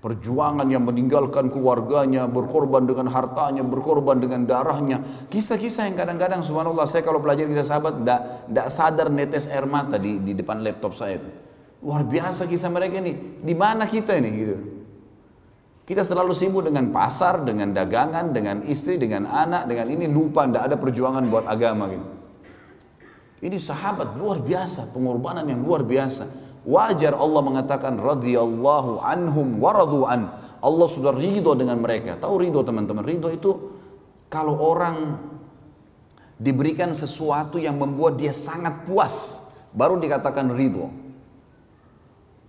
[0.02, 4.98] Perjuangan yang meninggalkan keluarganya, berkorban dengan hartanya, berkorban dengan darahnya.
[5.30, 10.18] Kisah-kisah yang kadang-kadang subhanallah saya kalau belajar kisah sahabat tidak sadar netes air mata di,
[10.18, 11.30] di depan laptop saya itu.
[11.86, 13.38] Luar biasa kisah mereka ini.
[13.46, 14.81] Di mana kita ini gitu.
[15.82, 20.70] Kita selalu sibuk dengan pasar, dengan dagangan, dengan istri, dengan anak, dengan ini lupa tidak
[20.70, 22.06] ada perjuangan buat agama gitu.
[23.42, 26.30] Ini sahabat luar biasa, pengorbanan yang luar biasa.
[26.62, 30.30] Wajar Allah mengatakan radhiyallahu anhum waradu an.
[30.62, 32.14] Allah sudah ridho dengan mereka.
[32.14, 33.02] Tahu ridho teman-teman?
[33.02, 33.50] Ridho itu
[34.30, 35.18] kalau orang
[36.38, 39.42] diberikan sesuatu yang membuat dia sangat puas,
[39.74, 40.94] baru dikatakan ridho.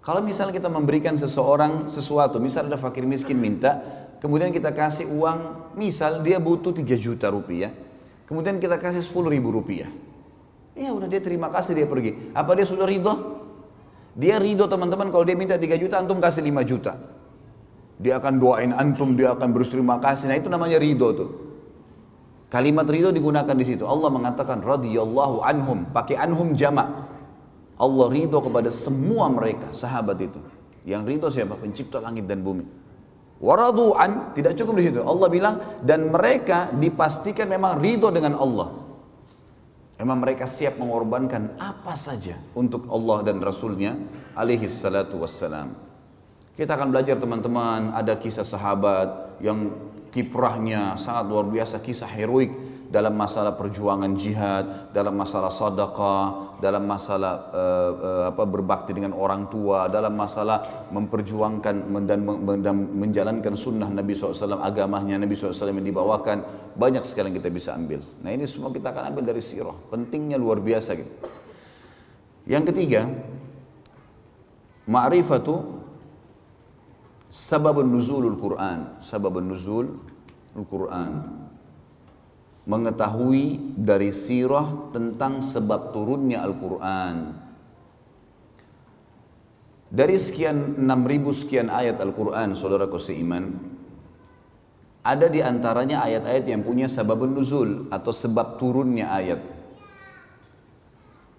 [0.03, 3.79] Kalau misalnya kita memberikan seseorang sesuatu, misal ada fakir miskin minta,
[4.19, 7.71] kemudian kita kasih uang, misal dia butuh 3 juta rupiah,
[8.27, 9.87] kemudian kita kasih 10 ribu rupiah.
[10.75, 12.35] Ya udah dia terima kasih dia pergi.
[12.35, 13.15] Apa dia sudah ridho?
[14.19, 16.99] Dia ridho teman-teman kalau dia minta 3 juta antum kasih 5 juta.
[17.95, 20.27] Dia akan doain antum, dia akan berterima kasih.
[20.27, 21.29] Nah itu namanya ridho tuh.
[22.51, 23.87] Kalimat ridho digunakan di situ.
[23.87, 27.12] Allah mengatakan radhiyallahu anhum, pakai anhum jamak.
[27.77, 30.39] Allah ridho kepada semua mereka, sahabat itu.
[30.85, 31.57] Yang ridho siapa?
[31.57, 32.65] Pencipta langit dan bumi.
[33.43, 35.01] Waradu'an, tidak cukup di situ.
[35.03, 38.71] Allah bilang, dan mereka dipastikan memang ridho dengan Allah.
[39.99, 43.95] Memang mereka siap mengorbankan apa saja untuk Allah dan Rasulnya
[44.33, 45.75] alaihi salatu wassalam.
[46.53, 49.73] Kita akan belajar teman-teman, ada kisah sahabat yang
[50.13, 52.53] kiprahnya sangat luar biasa, kisah heroik
[52.93, 59.49] dalam masalah perjuangan jihad, dalam masalah sedekah, dalam masalah uh, uh, apa berbakti dengan orang
[59.49, 62.21] tua, dalam masalah memperjuangkan dan,
[62.93, 66.45] menjalankan sunnah Nabi SAW, agamanya Nabi SAW yang dibawakan,
[66.77, 68.05] banyak sekali yang kita bisa ambil.
[68.21, 71.13] Nah ini semua kita akan ambil dari sirah, pentingnya luar biasa gitu.
[72.45, 73.09] Yang ketiga,
[74.85, 75.81] ma'rifatu
[77.33, 80.13] sababun nuzulul Quran, sababun nuzul
[80.53, 81.42] Al-Quran.
[82.63, 87.15] Mengetahui dari sirah tentang sebab turunnya Al-Quran.
[89.93, 93.53] Dari sekian 6000 sekian ayat Al-Quran, saudaraku seiman,
[95.03, 99.43] ada di antaranya ayat-ayat yang punya sababun nuzul atau sebab turunnya ayat.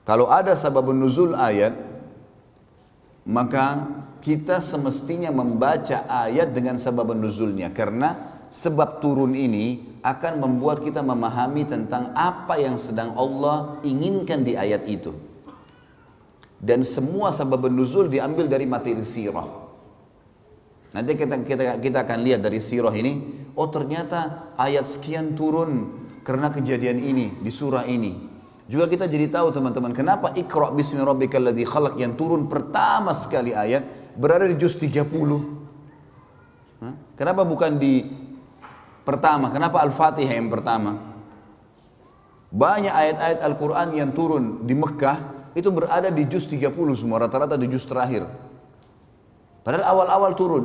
[0.05, 1.73] Kalau ada sababun nuzul ayat,
[3.25, 3.89] maka
[4.21, 11.64] kita semestinya membaca ayat dengan sebab nuzulnya karena sebab turun ini akan membuat kita memahami
[11.64, 15.17] tentang apa yang sedang Allah inginkan di ayat itu.
[16.61, 19.64] Dan semua sebab nuzul diambil dari materi sirah.
[20.93, 26.53] Nanti kita, kita, kita akan lihat dari sirah ini, oh ternyata ayat sekian turun karena
[26.53, 28.37] kejadian ini di surah ini.
[28.69, 33.53] Juga kita jadi tahu teman-teman kenapa Iqra bismi rabbikal ladzi khalaq yang turun pertama sekali
[33.53, 33.85] ayat
[34.17, 35.64] berada di juz 30.
[37.17, 38.24] Kenapa bukan di
[39.05, 39.53] pertama?
[39.53, 41.14] Kenapa Al-Fatihah yang pertama?
[42.51, 47.71] Banyak ayat-ayat Al-Quran yang turun di Mekah itu berada di juz 30 semua rata-rata di
[47.71, 48.27] juz terakhir.
[49.62, 50.64] Padahal awal-awal turun.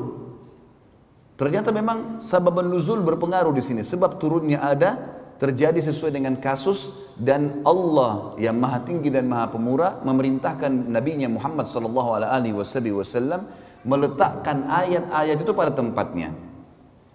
[1.39, 3.81] Ternyata memang sabab nuzul berpengaruh di sini.
[3.81, 10.03] Sebab turunnya ada, terjadi sesuai dengan kasus dan Allah yang maha tinggi dan maha pemurah
[10.03, 12.51] memerintahkan nabinya Muhammad sallallahu alaihi
[12.91, 13.47] wasallam
[13.87, 16.35] meletakkan ayat-ayat itu pada tempatnya.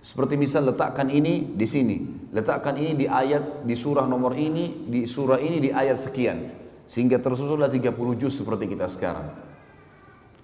[0.05, 5.09] Seperti misal letakkan ini di sini, letakkan ini di ayat di surah nomor ini, di
[5.09, 6.53] surah ini di ayat sekian.
[6.85, 9.33] Sehingga tersusunlah 30 juz seperti kita sekarang.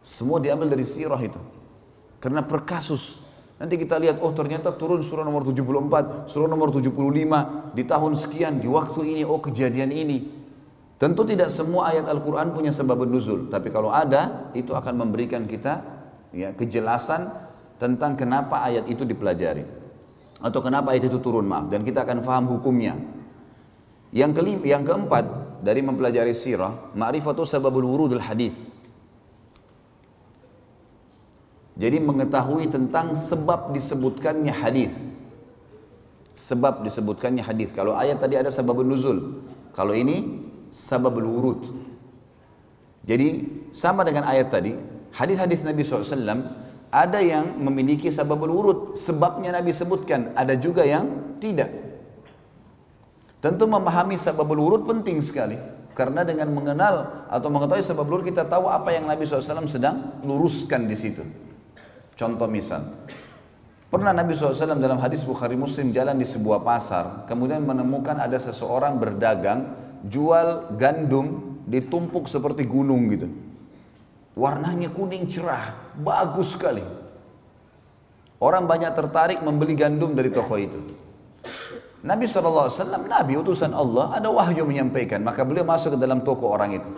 [0.00, 1.36] Semua diambil dari sirah itu.
[2.24, 3.20] Karena per kasus
[3.60, 8.56] Nanti kita lihat, oh ternyata turun surah nomor 74, surah nomor 75, di tahun sekian,
[8.56, 10.24] di waktu ini, oh kejadian ini.
[10.96, 15.84] Tentu tidak semua ayat Al-Quran punya sebab nuzul, tapi kalau ada, itu akan memberikan kita
[16.32, 17.49] ya, kejelasan
[17.80, 19.64] tentang kenapa ayat itu dipelajari.
[20.40, 21.72] Atau kenapa ayat itu turun, maaf.
[21.72, 23.00] Dan kita akan faham hukumnya.
[24.12, 25.24] Yang, kelima, yang keempat,
[25.64, 28.70] dari mempelajari sirah, ma'rifatu sababul wurudul hadith
[31.80, 34.92] Jadi mengetahui tentang sebab disebutkannya hadis.
[36.36, 37.72] Sebab disebutkannya hadis.
[37.72, 39.40] Kalau ayat tadi ada sebab nuzul.
[39.72, 41.72] Kalau ini sababul wurud.
[43.08, 44.76] Jadi sama dengan ayat tadi,
[45.16, 46.44] hadis-hadis Nabi SAW
[46.90, 51.70] ada yang memiliki sababul wurud, sebabnya Nabi sebutkan, ada juga yang tidak.
[53.38, 55.54] Tentu memahami sababul wurud penting sekali.
[55.94, 60.86] Karena dengan mengenal atau mengetahui sebab wurud kita tahu apa yang Nabi SAW sedang luruskan
[60.86, 61.20] di situ.
[62.14, 63.06] Contoh misal,
[63.90, 68.96] pernah Nabi SAW dalam hadis Bukhari Muslim jalan di sebuah pasar, kemudian menemukan ada seseorang
[68.96, 69.76] berdagang,
[70.08, 73.49] jual gandum ditumpuk seperti gunung gitu.
[74.38, 76.82] Warnanya kuning cerah, bagus sekali.
[78.40, 80.80] Orang banyak tertarik membeli gandum dari toko itu.
[82.00, 82.72] Nabi SAW,
[83.04, 86.88] Nabi utusan Allah, ada wahyu menyampaikan, maka beliau masuk ke dalam toko orang itu.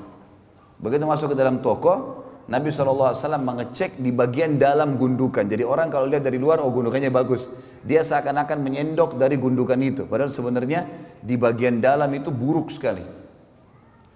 [0.78, 5.42] Begitu masuk ke dalam toko, Nabi SAW mengecek di bagian dalam gundukan.
[5.42, 7.50] Jadi orang kalau lihat dari luar, oh gundukannya bagus.
[7.82, 10.06] Dia seakan-akan menyendok dari gundukan itu.
[10.06, 10.86] Padahal sebenarnya
[11.18, 13.21] di bagian dalam itu buruk sekali.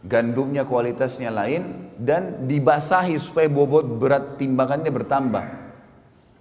[0.06, 5.44] Gandumnya kualitasnya lain dan dibasahi supaya bobot berat timbangannya bertambah.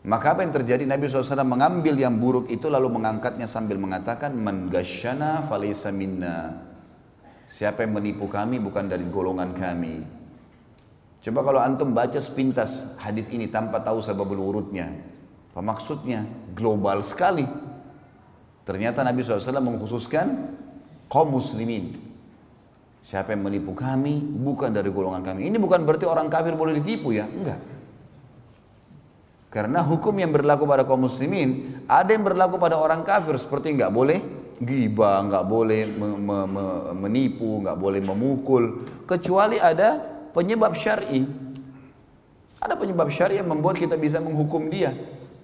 [0.05, 0.85] Maka apa yang terjadi?
[0.85, 6.61] Nabi SAW mengambil yang buruk itu lalu mengangkatnya sambil mengatakan, Man gasyana falaysa minna.
[7.49, 10.05] Siapa yang menipu kami bukan dari golongan kami.
[11.25, 14.93] Coba kalau antum baca sepintas hadis ini tanpa tahu sebab urutnya.
[15.49, 16.21] Apa maksudnya?
[16.53, 17.49] Global sekali.
[18.61, 20.53] Ternyata Nabi SAW mengkhususkan
[21.09, 22.04] kaum muslimin.
[23.05, 25.45] Siapa yang menipu kami bukan dari golongan kami.
[25.45, 27.61] Ini bukan berarti orang kafir boleh ditipu ya, enggak.
[29.53, 33.93] Karena hukum yang berlaku pada kaum muslimin ada yang berlaku pada orang kafir seperti nggak
[33.93, 34.19] boleh
[34.57, 36.65] gibah, nggak boleh me, me, me,
[37.05, 40.01] menipu, nggak boleh memukul, kecuali ada
[40.33, 41.29] penyebab syar'i.
[42.57, 44.91] Ada penyebab syar'i yang membuat kita bisa menghukum dia.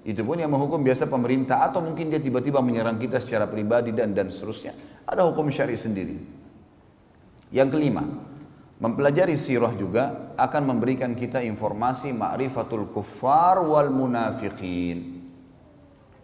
[0.01, 4.17] Itu pun yang menghukum biasa pemerintah atau mungkin dia tiba-tiba menyerang kita secara pribadi dan
[4.17, 4.73] dan seterusnya.
[5.05, 6.40] Ada hukum syar'i sendiri.
[7.51, 8.03] Yang kelima,
[8.81, 15.21] Mempelajari sirah juga akan memberikan kita informasi ma'rifatul kuffar wal munafiqin.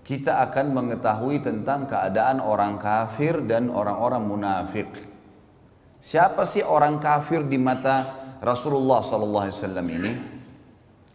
[0.01, 4.89] Kita akan mengetahui tentang keadaan orang kafir dan orang-orang munafik.
[6.01, 10.11] Siapa sih orang kafir di mata Rasulullah wasallam ini?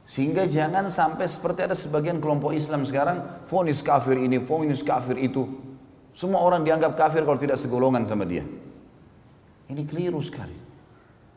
[0.06, 5.42] Sehingga jangan sampai seperti ada sebagian kelompok Islam sekarang, fonis kafir ini, fonis kafir itu.
[6.14, 8.46] Semua orang dianggap kafir kalau tidak segolongan sama dia.
[9.72, 10.52] Ini keliru sekali.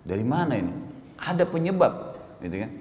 [0.03, 0.73] Dari mana ini?
[1.15, 2.71] Ada penyebab, gitu kan?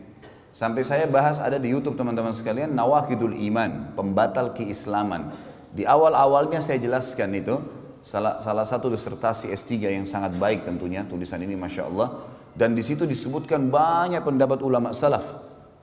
[0.51, 5.31] Sampai saya bahas ada di YouTube teman-teman sekalian Nawakidul Iman, pembatal keislaman.
[5.71, 7.59] Di awal-awalnya saya jelaskan itu
[8.05, 12.21] salah salah satu disertasi S3 yang sangat baik tentunya tulisan ini masya Allah
[12.53, 15.25] dan di situ disebutkan banyak pendapat ulama salaf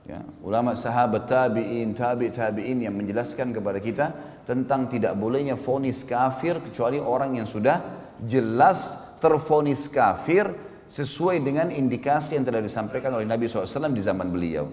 [0.06, 4.06] ya, ulama sahabat tabiin tabi tabiin yang menjelaskan kepada kita
[4.46, 7.82] tentang tidak bolehnya fonis kafir kecuali orang yang sudah
[8.22, 10.50] jelas terfonis kafir
[10.90, 14.66] sesuai dengan indikasi yang telah disampaikan oleh Nabi SAW di zaman beliau.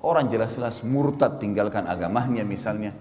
[0.00, 2.96] Orang jelas-jelas murtad tinggalkan agamanya misalnya.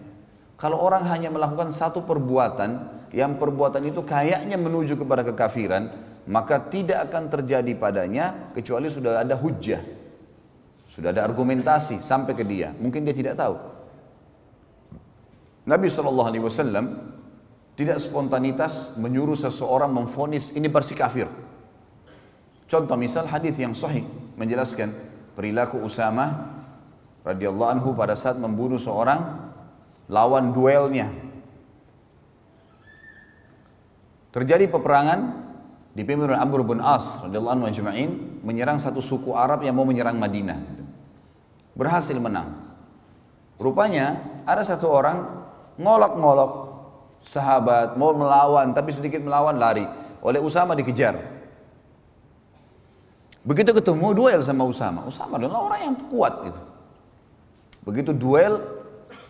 [0.59, 5.91] Kalau orang hanya melakukan satu perbuatan, yang perbuatan itu kayaknya menuju kepada kekafiran,
[6.27, 9.79] maka tidak akan terjadi padanya kecuali sudah ada hujah.
[10.91, 12.71] Sudah ada argumentasi sampai ke dia.
[12.75, 13.55] Mungkin dia tidak tahu.
[15.67, 16.31] Nabi SAW
[17.75, 21.27] tidak spontanitas menyuruh seseorang memfonis ini pasti kafir.
[22.65, 24.07] Contoh misal hadis yang sahih
[24.39, 24.95] menjelaskan
[25.35, 26.55] perilaku Usama
[27.27, 29.51] radhiyallahu anhu pada saat membunuh seorang
[30.07, 31.11] lawan duelnya.
[34.31, 35.19] Terjadi peperangan
[35.95, 40.15] dipimpin oleh Amr bin As radhiyallahu anhu ajma'in menyerang satu suku Arab yang mau menyerang
[40.15, 40.59] Madinah.
[41.75, 42.55] Berhasil menang.
[43.59, 45.27] Rupanya ada satu orang
[45.75, 46.64] ngolok-ngolok
[47.25, 49.85] sahabat mau melawan tapi sedikit melawan lari.
[50.25, 51.17] Oleh Usama dikejar.
[53.45, 55.05] Begitu ketemu duel sama Usama.
[55.05, 56.61] Usama adalah orang yang kuat itu.
[57.85, 58.57] Begitu duel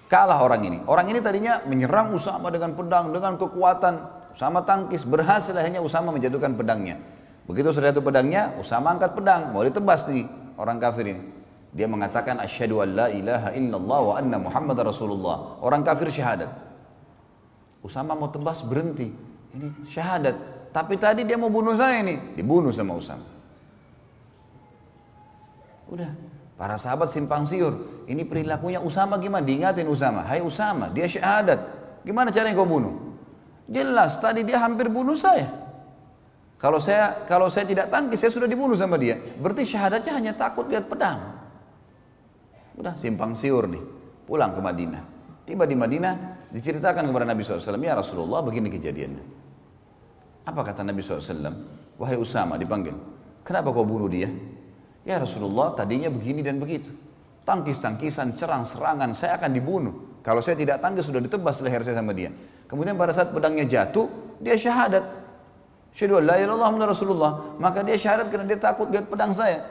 [0.07, 0.77] kalah orang ini.
[0.87, 3.93] Orang ini tadinya menyerang Usama dengan pedang, dengan kekuatan.
[4.31, 6.99] Usama tangkis, berhasil akhirnya Usama menjatuhkan pedangnya.
[7.45, 11.21] Begitu sudah itu pedangnya, Usama angkat pedang, mau ditebas nih orang kafir ini.
[11.75, 15.59] Dia mengatakan asyhadu an la ilaha illallah wa anna Muhammad Rasulullah.
[15.59, 16.47] Orang kafir syahadat.
[17.85, 19.13] Usama mau tebas berhenti.
[19.53, 20.33] Ini syahadat.
[20.73, 23.23] Tapi tadi dia mau bunuh saya ini, dibunuh sama Usama.
[25.85, 26.09] Udah,
[26.57, 28.03] para sahabat simpang siur.
[28.09, 29.45] Ini perilakunya Usama gimana?
[29.45, 30.25] Diingatin Usama.
[30.25, 31.61] Hai Usama, dia syahadat.
[32.01, 33.15] Gimana caranya kau bunuh?
[33.69, 35.45] Jelas, tadi dia hampir bunuh saya.
[36.57, 39.21] Kalau saya kalau saya tidak tangkis, saya sudah dibunuh sama dia.
[39.37, 41.21] Berarti syahadatnya hanya takut lihat pedang.
[42.75, 43.83] Udah simpang siur nih.
[44.25, 45.03] Pulang ke Madinah.
[45.45, 46.13] Tiba di Madinah,
[46.51, 49.23] diceritakan kepada Nabi SAW, ya Rasulullah begini kejadiannya.
[50.45, 51.21] Apa kata Nabi SAW?
[51.97, 52.93] Wahai Usama dipanggil.
[53.41, 54.29] Kenapa kau bunuh dia?
[55.05, 56.89] Ya Rasulullah tadinya begini dan begitu.
[57.45, 59.93] Tangkis-tangkisan, serang serangan, saya akan dibunuh.
[60.25, 62.33] Kalau saya tidak tangkis sudah ditebas leher saya sama dia.
[62.65, 64.09] Kemudian pada saat pedangnya jatuh,
[64.41, 65.05] dia syahadat.
[65.93, 67.55] Syahadu la ilaha Rasulullah.
[67.61, 69.61] Maka dia syahadat karena dia takut lihat pedang saya.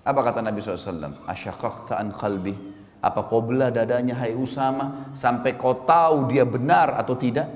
[0.00, 1.12] Apa kata Nabi SAW?
[1.28, 2.56] Asyakakta an qalbi.
[3.00, 7.48] Apa kau belah dadanya hai Usama sampai kau tahu dia benar atau tidak?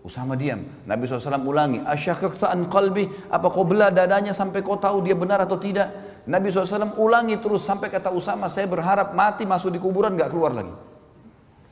[0.00, 0.64] Usama diam.
[0.88, 5.44] Nabi SAW ulangi, asyakakta an qalbi, apa kau belah dadanya sampai kau tahu dia benar
[5.44, 5.92] atau tidak?
[6.24, 10.56] Nabi SAW ulangi terus sampai kata Usama, saya berharap mati masuk di kuburan gak keluar
[10.56, 10.72] lagi.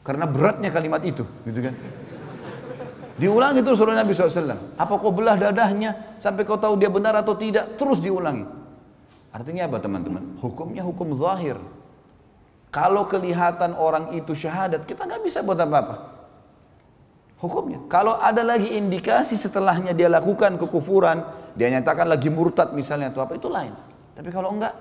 [0.04, 1.74] Karena beratnya kalimat itu, gitu kan?
[3.18, 4.76] Diulangi terus oleh Nabi SAW.
[4.76, 7.80] Apa kau belah dadahnya sampai kau tahu dia benar atau tidak?
[7.80, 8.46] Terus diulangi.
[9.32, 10.38] Artinya apa teman-teman?
[10.40, 11.58] Hukumnya hukum zahir.
[12.68, 16.18] Kalau kelihatan orang itu syahadat, kita nggak bisa buat apa-apa
[17.38, 17.78] hukumnya.
[17.86, 21.22] Kalau ada lagi indikasi setelahnya dia lakukan kekufuran,
[21.54, 23.72] dia nyatakan lagi murtad misalnya atau apa itu lain.
[24.18, 24.74] Tapi kalau enggak,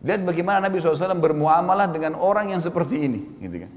[0.00, 3.72] lihat bagaimana Nabi SAW bermuamalah dengan orang yang seperti ini, gitu kan.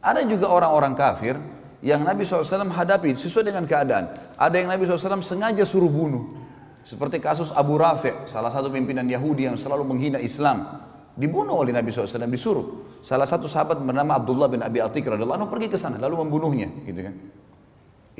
[0.00, 1.36] Ada juga orang-orang kafir
[1.84, 4.08] yang Nabi SAW hadapi sesuai dengan keadaan.
[4.38, 6.40] Ada yang Nabi SAW sengaja suruh bunuh.
[6.80, 10.88] Seperti kasus Abu Rafi' salah satu pimpinan Yahudi yang selalu menghina Islam.
[11.18, 12.98] Dibunuh oleh Nabi SAW, disuruh.
[13.02, 16.70] Salah satu sahabat bernama Abdullah bin Abi Atik radhiyallahu anhu pergi ke sana lalu membunuhnya,
[16.86, 17.14] gitu kan.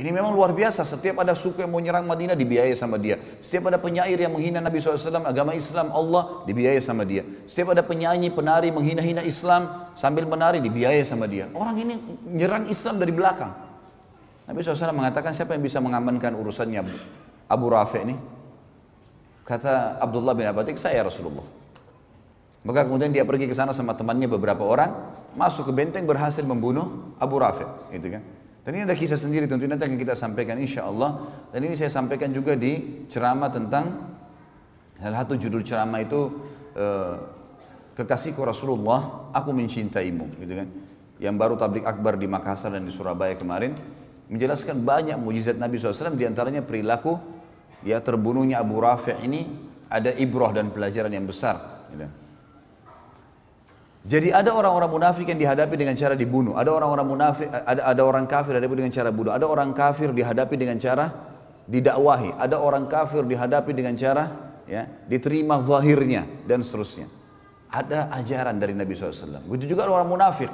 [0.01, 0.80] Ini memang luar biasa.
[0.80, 3.20] Setiap ada suku yang mau nyerang Madinah dibiayai sama dia.
[3.36, 7.20] Setiap ada penyair yang menghina Nabi SAW, agama Islam, Allah dibiayai sama dia.
[7.45, 11.53] Setiap ada penyanyi, penari menghina-hina Islam sambil menari dibiayai sama dia.
[11.53, 12.01] Orang ini
[12.32, 13.53] nyerang Islam dari belakang.
[14.49, 16.80] Nabi SAW mengatakan siapa yang bisa mengamankan urusannya
[17.53, 18.16] Abu Rafi ini?
[19.45, 21.60] Kata Abdullah bin Abadik, saya Rasulullah.
[22.61, 27.17] Maka kemudian dia pergi ke sana sama temannya beberapa orang, masuk ke benteng berhasil membunuh
[27.17, 27.65] Abu Rafi,
[27.97, 28.23] gitu kan?
[28.61, 31.25] Dan ini ada kisah sendiri tentu nanti akan kita sampaikan insya Allah.
[31.49, 34.13] Dan ini saya sampaikan juga di ceramah tentang
[35.01, 36.21] salah satu judul ceramah itu
[36.77, 37.17] uh,
[37.97, 40.69] kekasihku Rasulullah, aku mencintaimu, gitu kan?
[41.17, 43.73] Yang baru tablik akbar di Makassar dan di Surabaya kemarin
[44.29, 47.19] menjelaskan banyak mujizat Nabi SAW di antaranya perilaku
[47.83, 49.49] ya terbunuhnya Abu Rafi' ini
[49.91, 51.89] ada ibrah dan pelajaran yang besar.
[51.91, 52.20] Gitu.
[54.01, 58.25] Jadi ada orang-orang munafik yang dihadapi dengan cara dibunuh, ada orang-orang munafik, ada ada orang
[58.25, 61.05] kafir dihadapi dengan cara bunuh, ada orang kafir dihadapi dengan cara
[61.69, 67.13] didakwahi, ada orang kafir dihadapi dengan cara ya diterima zahirnya dan seterusnya.
[67.71, 69.47] Ada ajaran dari Nabi SAW.
[69.47, 70.51] Begitu juga orang munafik.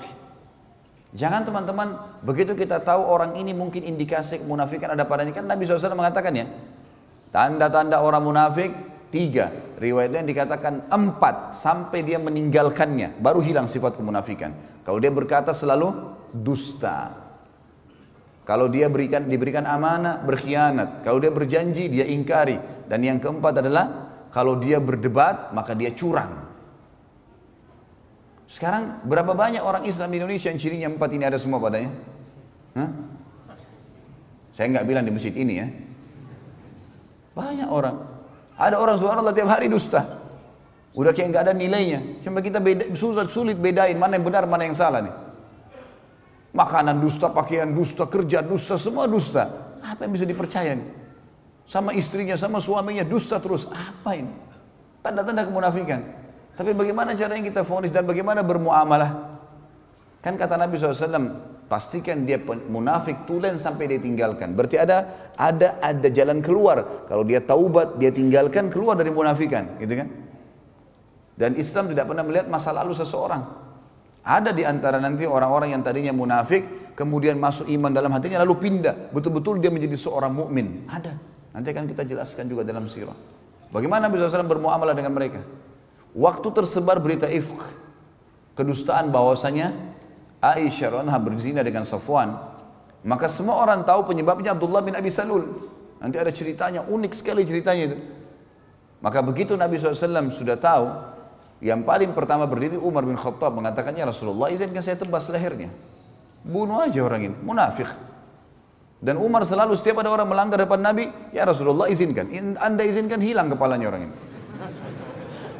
[1.16, 5.32] Jangan teman-teman, begitu kita tahu orang ini mungkin indikasi kemunafikan ada padanya.
[5.32, 6.44] Kan Nabi SAW mengatakan ya,
[7.32, 8.74] tanda-tanda orang munafik
[9.06, 14.50] Tiga, riwayatnya dikatakan empat sampai dia meninggalkannya, baru hilang sifat kemunafikan.
[14.82, 15.94] Kalau dia berkata selalu
[16.34, 17.14] dusta.
[18.46, 21.02] Kalau dia berikan diberikan amanah, berkhianat.
[21.02, 22.58] Kalau dia berjanji, dia ingkari.
[22.86, 23.86] Dan yang keempat adalah
[24.30, 26.46] kalau dia berdebat, maka dia curang.
[28.46, 31.90] Sekarang berapa banyak orang Islam di Indonesia yang cirinya empat ini ada semua padanya?
[32.78, 32.90] Hah?
[34.54, 35.66] Saya nggak bilang di masjid ini ya.
[37.34, 38.15] Banyak orang.
[38.56, 40.00] Ada orang subhanallah tiap hari dusta.
[40.96, 42.24] Udah kayak nggak ada nilainya.
[42.24, 45.14] Cuma kita beda, sulit, sulit bedain mana yang benar, mana yang salah nih.
[46.56, 49.76] Makanan dusta, pakaian dusta, kerja dusta, semua dusta.
[49.84, 50.88] Apa yang bisa dipercaya nih?
[51.68, 53.68] Sama istrinya, sama suaminya dusta terus.
[53.68, 54.32] Apa ini?
[55.04, 56.00] Tanda-tanda kemunafikan.
[56.56, 59.36] Tapi bagaimana caranya kita fonis dan bagaimana bermuamalah?
[60.24, 62.38] Kan kata Nabi SAW, Pastikan dia
[62.70, 64.54] munafik tulen sampai dia tinggalkan.
[64.54, 67.06] Berarti ada ada ada jalan keluar.
[67.10, 70.08] Kalau dia taubat, dia tinggalkan keluar dari munafikan, gitu kan?
[71.34, 73.42] Dan Islam tidak pernah melihat masa lalu seseorang.
[74.26, 79.10] Ada di antara nanti orang-orang yang tadinya munafik, kemudian masuk iman dalam hatinya lalu pindah.
[79.10, 80.86] Betul-betul dia menjadi seorang mukmin.
[80.86, 81.14] Ada.
[81.54, 83.14] Nanti akan kita jelaskan juga dalam sirah.
[83.74, 85.42] Bagaimana Nabi SAW bermuamalah dengan mereka?
[86.14, 87.58] Waktu tersebar berita ifk,
[88.54, 89.95] kedustaan bahwasanya
[90.40, 92.36] Aisyah anha berzina dengan Safwan,
[93.06, 95.68] maka semua orang tahu penyebabnya Abdullah bin Abi Salul.
[95.96, 97.98] Nanti ada ceritanya, unik sekali ceritanya itu.
[99.00, 100.86] Maka begitu Nabi SAW sudah tahu,
[101.64, 105.72] yang paling pertama berdiri Umar bin Khattab mengatakannya Rasulullah izinkan saya tebas lehernya.
[106.44, 107.88] Bunuh aja orang ini, munafik.
[109.00, 112.28] Dan Umar selalu setiap ada orang melanggar depan Nabi, ya Rasulullah izinkan.
[112.60, 114.16] Anda izinkan hilang kepalanya orang ini.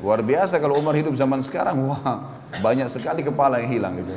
[0.05, 4.13] Luar biasa kalau Umar hidup zaman sekarang, wah banyak sekali kepala yang hilang gitu.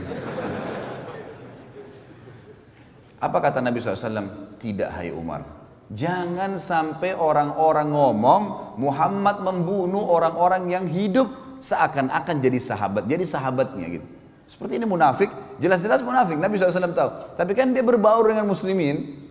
[3.19, 4.55] Apa kata Nabi SAW?
[4.59, 5.43] Tidak hai Umar.
[5.91, 8.41] Jangan sampai orang-orang ngomong
[8.79, 11.27] Muhammad membunuh orang-orang yang hidup
[11.59, 13.03] seakan-akan jadi sahabat.
[13.09, 14.07] Jadi sahabatnya gitu.
[14.49, 15.29] Seperti ini munafik,
[15.61, 16.39] jelas-jelas munafik.
[16.39, 17.09] Nabi SAW tahu.
[17.37, 19.29] Tapi kan dia berbaur dengan muslimin.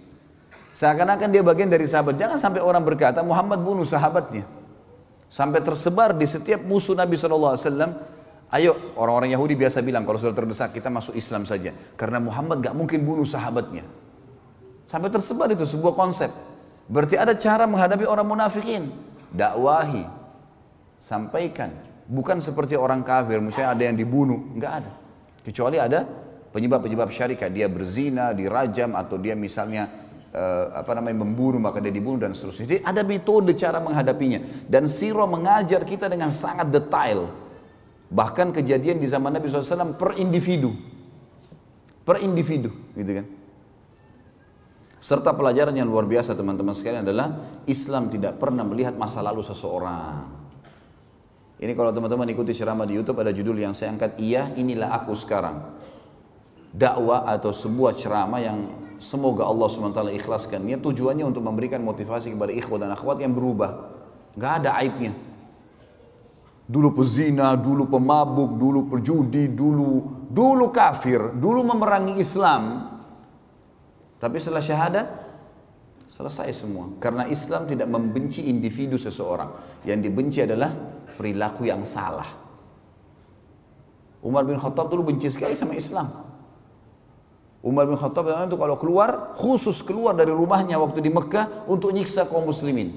[0.79, 2.15] Seakan-akan dia bagian dari sahabat.
[2.15, 4.47] Jangan sampai orang berkata Muhammad bunuh sahabatnya.
[5.27, 7.59] Sampai tersebar di setiap musuh Nabi SAW
[8.49, 11.77] Ayo orang-orang Yahudi biasa bilang kalau sudah terdesak kita masuk Islam saja.
[12.01, 13.85] Karena Muhammad gak mungkin bunuh sahabatnya.
[14.89, 16.33] Sampai tersebar itu sebuah konsep.
[16.89, 18.89] Berarti ada cara menghadapi orang munafikin.
[19.29, 20.09] Dakwahi.
[20.97, 21.77] Sampaikan.
[22.09, 24.41] Bukan seperti orang kafir, misalnya ada yang dibunuh.
[24.57, 24.93] Enggak ada.
[25.45, 26.09] Kecuali ada
[26.49, 27.53] penyebab-penyebab syarikat.
[27.53, 29.93] Dia berzina, dirajam, atau dia misalnya
[30.33, 32.65] uh, apa namanya membunuh maka dia dibunuh dan seterusnya.
[32.65, 34.41] Jadi ada metode cara menghadapinya.
[34.65, 37.48] Dan Siro mengajar kita dengan sangat detail
[38.09, 40.73] Bahkan kejadian di zaman Nabi SAW per individu.
[42.09, 43.27] Per individu, gitu kan.
[44.99, 50.27] Serta pelajaran yang luar biasa teman-teman sekalian adalah Islam tidak pernah melihat masa lalu seseorang.
[51.59, 55.15] Ini kalau teman-teman ikuti ceramah di YouTube ada judul yang saya angkat, iya inilah aku
[55.15, 55.59] sekarang.
[56.71, 58.59] Dakwah atau sebuah ceramah yang
[59.03, 60.65] semoga Allah SWT ikhlaskan.
[60.67, 63.91] Ini tujuannya untuk memberikan motivasi kepada ikhwat dan akhwat yang berubah.
[64.39, 65.15] Gak ada aibnya.
[66.69, 72.93] Dulu pezina, dulu pemabuk, dulu perjudi, dulu dulu kafir, dulu memerangi Islam.
[74.21, 75.07] Tapi setelah syahadat
[76.13, 76.93] selesai semua.
[77.01, 79.81] Karena Islam tidak membenci individu seseorang.
[79.89, 80.75] Yang dibenci adalah
[81.17, 82.27] perilaku yang salah.
[84.19, 86.11] Umar bin Khattab dulu benci sekali sama Islam.
[87.63, 92.27] Umar bin Khattab itu kalau keluar, khusus keluar dari rumahnya waktu di Mekah untuk nyiksa
[92.27, 92.91] kaum muslimin.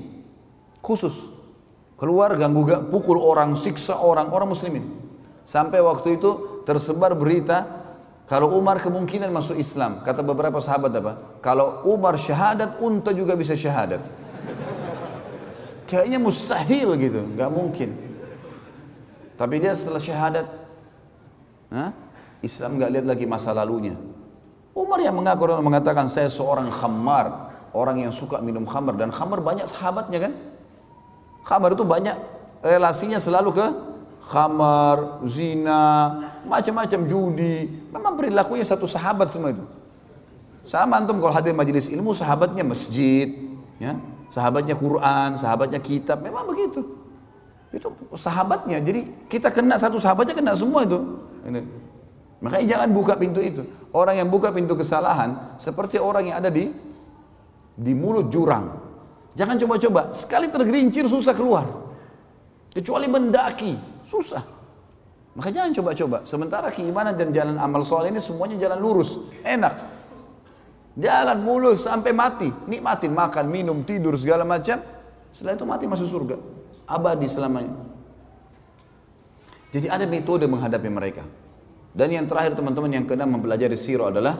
[0.81, 1.13] Khusus.
[2.01, 4.89] Keluar ganggu pukul orang, siksa orang, orang muslimin.
[5.45, 7.61] Sampai waktu itu tersebar berita
[8.25, 10.01] kalau Umar kemungkinan masuk Islam.
[10.01, 11.13] Kata beberapa sahabat apa?
[11.45, 14.01] Kalau Umar syahadat, unta juga bisa syahadat.
[15.85, 17.93] Kayaknya mustahil gitu, nggak mungkin.
[19.37, 20.47] Tapi dia setelah syahadat,
[21.69, 21.93] Hah?
[22.41, 23.93] Islam nggak lihat lagi masa lalunya.
[24.73, 29.37] Umar yang mengaku dan mengatakan saya seorang khamar, orang yang suka minum khamar dan khamar
[29.37, 30.33] banyak sahabatnya kan?
[31.41, 32.15] Khamar itu banyak
[32.61, 33.67] relasinya selalu ke
[34.31, 35.83] khamar, zina,
[36.47, 37.67] macam-macam judi.
[37.91, 39.65] Memang perilakunya satu sahabat semua itu.
[40.69, 43.27] Sama antum kalau hadir majelis ilmu sahabatnya masjid,
[43.81, 43.97] ya,
[44.29, 46.85] sahabatnya Quran, sahabatnya kitab, memang begitu.
[47.73, 48.79] Itu sahabatnya.
[48.79, 50.99] Jadi kita kena satu sahabatnya kena semua itu.
[51.47, 51.61] Ini.
[52.41, 53.63] Makanya jangan buka pintu itu.
[53.91, 56.71] Orang yang buka pintu kesalahan seperti orang yang ada di
[57.75, 58.90] di mulut jurang.
[59.35, 60.11] Jangan coba-coba.
[60.11, 61.67] Sekali tergerincir susah keluar.
[62.71, 63.75] Kecuali mendaki,
[64.07, 64.43] susah.
[65.35, 66.17] Maka jangan coba-coba.
[66.27, 69.75] Sementara keimanan dan jalan amal soleh ini semuanya jalan lurus, enak.
[70.99, 74.83] Jalan mulus sampai mati, nikmatin makan, minum, tidur segala macam.
[75.31, 76.35] Setelah itu mati masuk surga
[76.91, 77.75] abadi selamanya.
[79.71, 81.23] Jadi ada metode menghadapi mereka.
[81.95, 84.35] Dan yang terakhir teman-teman yang kena mempelajari sirah adalah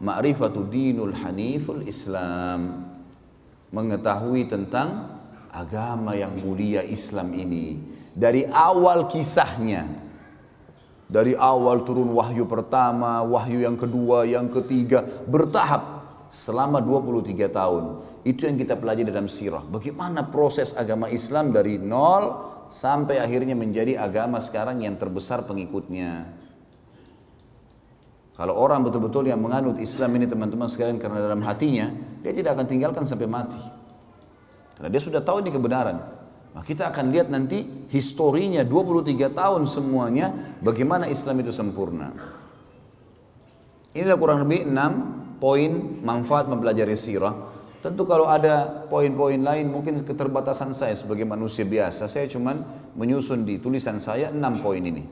[0.00, 2.85] ma'rifatu dinul haniful Islam.
[3.76, 5.20] Mengetahui tentang
[5.52, 7.76] agama yang mulia Islam ini.
[8.16, 9.84] Dari awal kisahnya.
[11.06, 15.04] Dari awal turun wahyu pertama, wahyu yang kedua, yang ketiga.
[15.28, 15.96] Bertahap
[16.32, 17.84] selama 23 tahun.
[18.24, 19.62] Itu yang kita pelajari dalam sirah.
[19.62, 26.26] Bagaimana proses agama Islam dari nol sampai akhirnya menjadi agama sekarang yang terbesar pengikutnya.
[28.36, 31.88] Kalau orang betul-betul yang menganut Islam ini teman-teman sekalian karena dalam hatinya,
[32.20, 33.60] dia tidak akan tinggalkan sampai mati.
[34.76, 35.96] Karena dia sudah tahu ini kebenaran.
[36.52, 42.12] Nah, kita akan lihat nanti historinya 23 tahun semuanya bagaimana Islam itu sempurna.
[43.96, 45.72] Inilah kurang lebih 6 poin
[46.04, 47.56] manfaat mempelajari sirah
[47.86, 52.10] Tentu kalau ada poin-poin lain mungkin keterbatasan saya sebagai manusia biasa.
[52.10, 52.58] Saya cuma
[52.98, 55.06] menyusun di tulisan saya enam poin ini.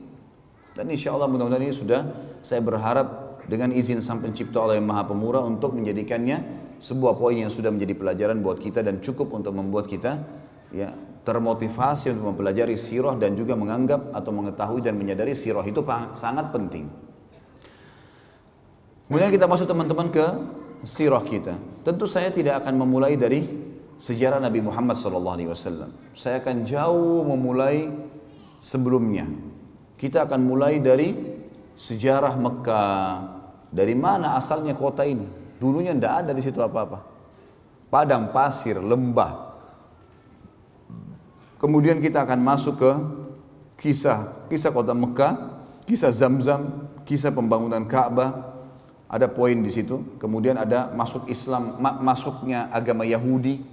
[0.75, 2.03] Dan insya Allah mudah-mudahan ini sudah
[2.43, 7.47] saya berharap dengan izin sang pencipta Allah yang maha pemurah untuk menjadikannya sebuah poin yang
[7.47, 10.19] sudah menjadi pelajaran buat kita dan cukup untuk membuat kita
[10.75, 10.91] ya
[11.25, 15.81] termotivasi untuk mempelajari sirah dan juga menganggap atau mengetahui dan menyadari sirah itu
[16.13, 16.85] sangat penting.
[19.09, 20.25] Kemudian kita masuk teman-teman ke
[20.85, 21.57] sirah kita.
[21.81, 23.41] Tentu saya tidak akan memulai dari
[23.97, 25.89] sejarah Nabi Muhammad SAW.
[26.13, 27.89] Saya akan jauh memulai
[28.61, 29.25] sebelumnya.
[29.95, 31.15] Kita akan mulai dari
[31.75, 33.07] sejarah Mekah.
[33.71, 35.27] Dari mana asalnya kota ini?
[35.59, 37.03] Dulunya tidak ada di situ apa-apa.
[37.87, 39.55] Padang pasir, lembah.
[41.55, 42.91] Kemudian kita akan masuk ke
[43.79, 48.55] kisah kisah kota Mekah, kisah Zamzam, kisah pembangunan Ka'bah,
[49.07, 50.03] ada poin di situ.
[50.19, 53.63] Kemudian ada masuk Islam, masuknya agama Yahudi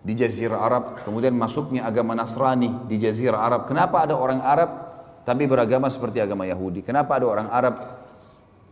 [0.00, 0.84] di Jazirah Arab.
[1.04, 3.60] Kemudian masuknya agama Nasrani di Jazirah Arab.
[3.68, 4.87] Kenapa ada orang Arab
[5.28, 6.80] tapi beragama seperti agama Yahudi?
[6.80, 7.76] Kenapa ada orang Arab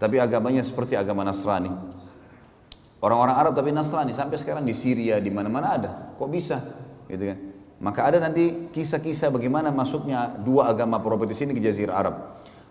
[0.01, 1.69] tapi agamanya seperti agama Nasrani?
[3.05, 5.91] Orang-orang Arab tapi Nasrani sampai sekarang di Syria di mana-mana ada.
[6.17, 6.57] Kok bisa?
[7.13, 7.39] Gitu kan?
[7.77, 12.17] Maka ada nanti kisah-kisah bagaimana masuknya dua agama properti ini ke Jazirah Arab.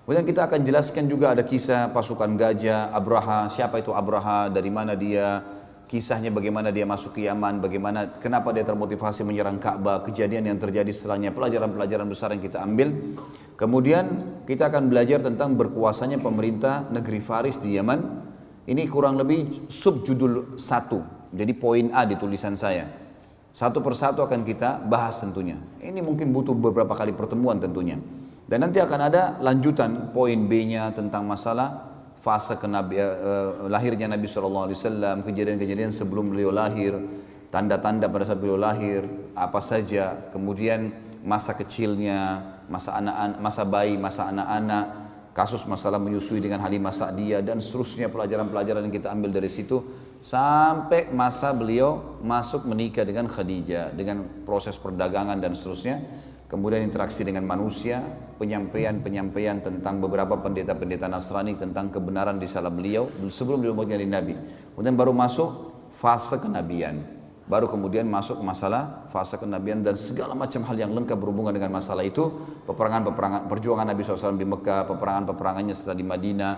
[0.01, 4.97] Kemudian kita akan jelaskan juga ada kisah pasukan gajah, Abraha, siapa itu Abraha, dari mana
[4.97, 5.45] dia,
[5.95, 10.91] kisahnya bagaimana dia masuk ke Yaman, bagaimana kenapa dia termotivasi menyerang Ka'bah, kejadian yang terjadi
[10.91, 12.91] setelahnya, pelajaran-pelajaran besar yang kita ambil.
[13.55, 14.03] Kemudian
[14.43, 18.27] kita akan belajar tentang berkuasanya pemerintah negeri Faris di Yaman.
[18.67, 20.99] Ini kurang lebih subjudul satu,
[21.31, 22.91] jadi poin A di tulisan saya.
[23.55, 25.55] Satu persatu akan kita bahas tentunya.
[25.79, 27.95] Ini mungkin butuh beberapa kali pertemuan tentunya.
[28.51, 31.94] Dan nanti akan ada lanjutan poin B-nya tentang masalah
[32.25, 34.73] fase kenabi, uh, lahirnya Nabi SAW,
[35.21, 36.97] kejadian-kejadian sebelum beliau lahir,
[37.53, 39.05] tanda-tanda pada saat beliau lahir,
[39.37, 40.89] apa saja, kemudian
[41.21, 44.85] masa kecilnya, masa anak masa bayi, masa anak-anak,
[45.37, 48.09] kasus masalah menyusui dengan Halimah Sa'diyah dan seterusnya.
[48.09, 49.85] Pelajaran-pelajaran yang kita ambil dari situ
[50.25, 56.01] sampai masa beliau masuk menikah dengan Khadijah dengan proses perdagangan dan seterusnya.
[56.49, 58.01] Kemudian interaksi dengan manusia,
[58.35, 64.35] penyampaian-penyampaian tentang beberapa pendeta-pendeta Nasrani tentang kebenaran di salah beliau sebelum beliau menjadi nabi.
[64.75, 65.49] Kemudian baru masuk
[65.95, 67.15] fase kenabian.
[67.45, 72.01] baru kemudian masuk masalah fase kenabian dan segala macam hal yang lengkap berhubungan dengan masalah
[72.01, 72.25] itu
[72.65, 76.53] peperangan-peperangan perjuangan Nabi SAW di Mekah peperangan-peperangannya setelah di Madinah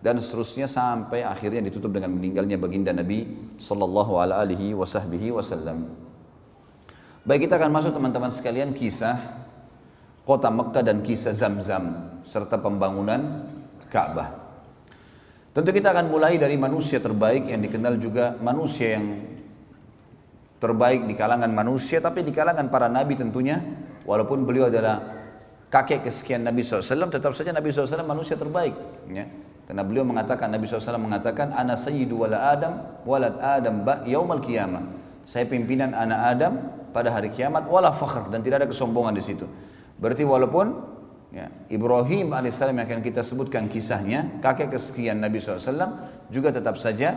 [0.00, 5.92] dan seterusnya sampai akhirnya ditutup dengan meninggalnya baginda Nabi Sallallahu Alaihi Wasallam.
[7.20, 9.20] Baik kita akan masuk teman-teman sekalian kisah
[10.30, 13.50] kota Mekah dan kisah Zam-Zam serta pembangunan
[13.90, 14.30] Ka'bah.
[15.50, 19.26] Tentu kita akan mulai dari manusia terbaik yang dikenal juga manusia yang
[20.62, 23.58] terbaik di kalangan manusia tapi di kalangan para nabi tentunya
[24.06, 25.02] walaupun beliau adalah
[25.72, 28.76] kakek kesekian Nabi SAW tetap saja Nabi SAW manusia terbaik
[29.08, 29.24] ya.
[29.64, 32.76] karena beliau mengatakan Nabi SAW mengatakan ana sayyidu wala adam
[33.08, 34.84] walad adam ba yaumal qiyamah
[35.24, 36.52] saya pimpinan anak Adam
[36.90, 39.46] pada hari kiamat wala fakhr dan tidak ada kesombongan di situ
[40.00, 40.66] berarti walaupun
[41.30, 47.14] ya, Ibrahim alaihissalam yang akan kita sebutkan kisahnya kakek kesekian Nabi SAW juga tetap saja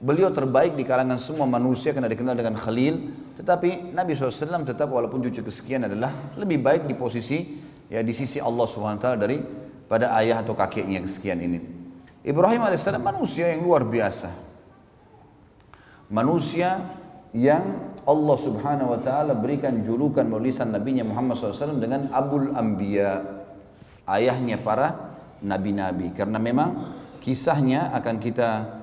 [0.00, 3.12] Beliau terbaik di kalangan semua manusia karena dikenal dengan Khalil.
[3.36, 6.08] Tetapi Nabi SAW tetap walaupun cucu kesekian adalah
[6.40, 7.60] lebih baik di posisi
[7.92, 9.36] ya di sisi Allah SWT dari
[9.84, 11.60] pada ayah atau kakeknya kesekian ini.
[12.24, 14.32] Ibrahim AS manusia yang luar biasa.
[16.08, 16.80] Manusia
[17.36, 23.22] yang Allah Subhanahu wa taala berikan julukan melalui nabinya Muhammad SAW dengan Abul Anbiya,
[24.10, 25.14] ayahnya para
[25.46, 26.10] nabi-nabi.
[26.10, 28.80] Karena memang kisahnya akan kita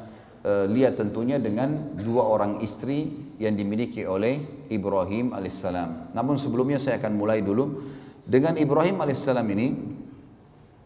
[0.47, 6.15] Eh, lihat tentunya dengan dua orang istri yang dimiliki oleh Ibrahim alaihissalam.
[6.15, 7.83] Namun sebelumnya saya akan mulai dulu
[8.23, 9.67] dengan Ibrahim alaihissalam ini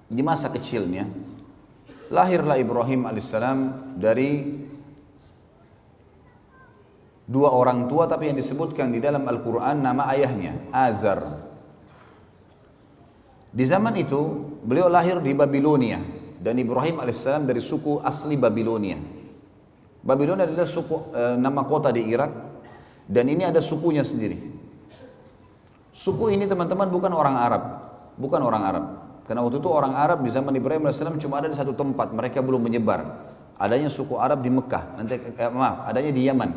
[0.09, 1.05] di masa kecilnya
[2.09, 3.57] lahirlah Ibrahim alaihissalam
[4.01, 4.49] dari
[7.27, 11.49] dua orang tua tapi yang disebutkan di dalam Al-Quran nama ayahnya Azar.
[13.51, 14.19] Di zaman itu
[14.63, 15.99] beliau lahir di Babilonia
[16.39, 18.97] dan Ibrahim alaihissalam dari suku asli Babilonia.
[20.01, 22.31] Babylon adalah suku e, nama kota di Irak
[23.05, 24.39] dan ini ada sukunya sendiri.
[25.93, 27.63] Suku ini teman-teman bukan orang Arab,
[28.17, 28.85] bukan orang Arab.
[29.29, 32.41] Karena waktu itu orang Arab di zaman Ibrahim AS cuma ada di satu tempat, mereka
[32.41, 33.29] belum menyebar.
[33.61, 36.49] Adanya suku Arab di Mekah, nanti eh, maaf, adanya di Yaman,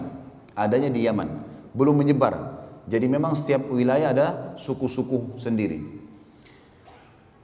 [0.54, 1.28] adanya di Yaman,
[1.74, 2.64] belum menyebar.
[2.86, 4.26] Jadi memang setiap wilayah ada
[4.56, 5.80] suku-suku sendiri.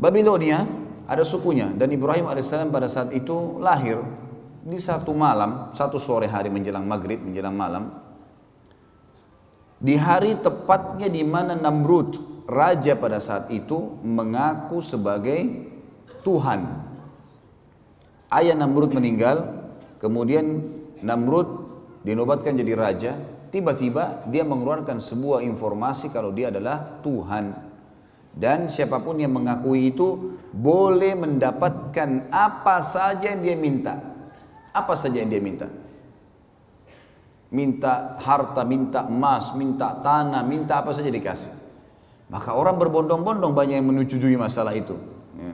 [0.00, 0.64] Babilonia
[1.04, 4.00] ada sukunya dan Ibrahim alaihissalam pada saat itu lahir
[4.64, 8.00] di satu malam, satu sore hari menjelang maghrib, menjelang malam,
[9.80, 15.40] di hari tepatnya di mana Namrud, raja pada saat itu mengaku sebagai
[16.20, 16.60] Tuhan.
[18.28, 20.68] Ayah Namrud meninggal, kemudian
[21.00, 21.59] Namrud
[22.00, 23.12] dinobatkan jadi raja,
[23.52, 27.70] tiba-tiba dia mengeluarkan sebuah informasi kalau dia adalah Tuhan.
[28.30, 33.98] Dan siapa pun yang mengakui itu boleh mendapatkan apa saja yang dia minta.
[34.70, 35.66] Apa saja yang dia minta?
[37.50, 41.50] Minta harta, minta emas, minta tanah, minta apa saja dikasih.
[42.30, 44.94] Maka orang berbondong-bondong banyak yang menyetujui masalah itu.
[45.34, 45.50] Ya.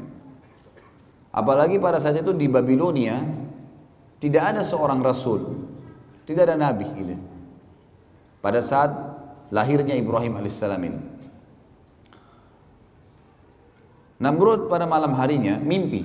[1.32, 3.16] Apalagi pada saat itu di Babilonia
[4.20, 5.40] tidak ada seorang rasul,
[6.26, 7.16] tidak ada nabi gitu.
[8.42, 8.90] Pada saat
[9.54, 11.00] lahirnya Ibrahim alaihissalam ini.
[14.20, 16.04] Namrud pada malam harinya mimpi.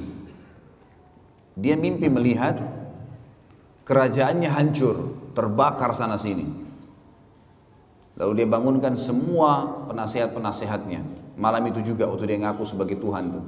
[1.55, 2.59] Dia mimpi melihat
[3.91, 4.95] Kerajaannya hancur,
[5.35, 6.47] terbakar sana sini.
[8.15, 11.01] Lalu dia bangunkan semua penasehat-penasehatnya.
[11.35, 13.45] Malam itu juga waktu dia ngaku sebagai Tuhan tuh.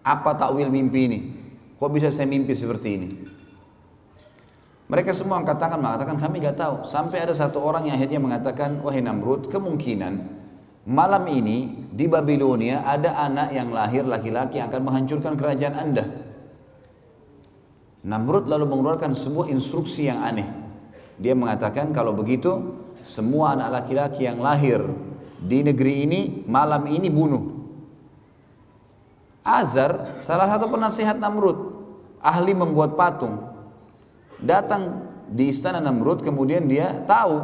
[0.00, 1.18] Apa takwil mimpi ini?
[1.76, 3.08] Kok bisa saya mimpi seperti ini?
[4.90, 6.82] Mereka semua angkat tangan mengatakan kami gak tahu.
[6.82, 10.42] Sampai ada satu orang yang akhirnya mengatakan, wahai Namrud, kemungkinan
[10.90, 16.04] malam ini di Babilonia ada anak yang lahir laki-laki yang akan menghancurkan kerajaan anda.
[18.02, 20.48] Namrud lalu mengeluarkan sebuah instruksi yang aneh.
[21.20, 24.82] Dia mengatakan kalau begitu semua anak laki-laki yang lahir
[25.38, 26.20] di negeri ini
[26.50, 27.62] malam ini bunuh.
[29.46, 31.78] Azar salah satu penasihat Namrud,
[32.18, 33.49] ahli membuat patung.
[34.40, 37.40] Datang di istana Namrud kemudian dia tahu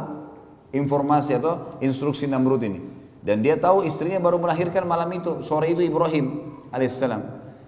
[0.73, 2.79] informasi atau instruksi Namrud ini.
[3.23, 7.21] Dan dia tahu istrinya baru melahirkan malam itu, sore itu Ibrahim alaihissalam.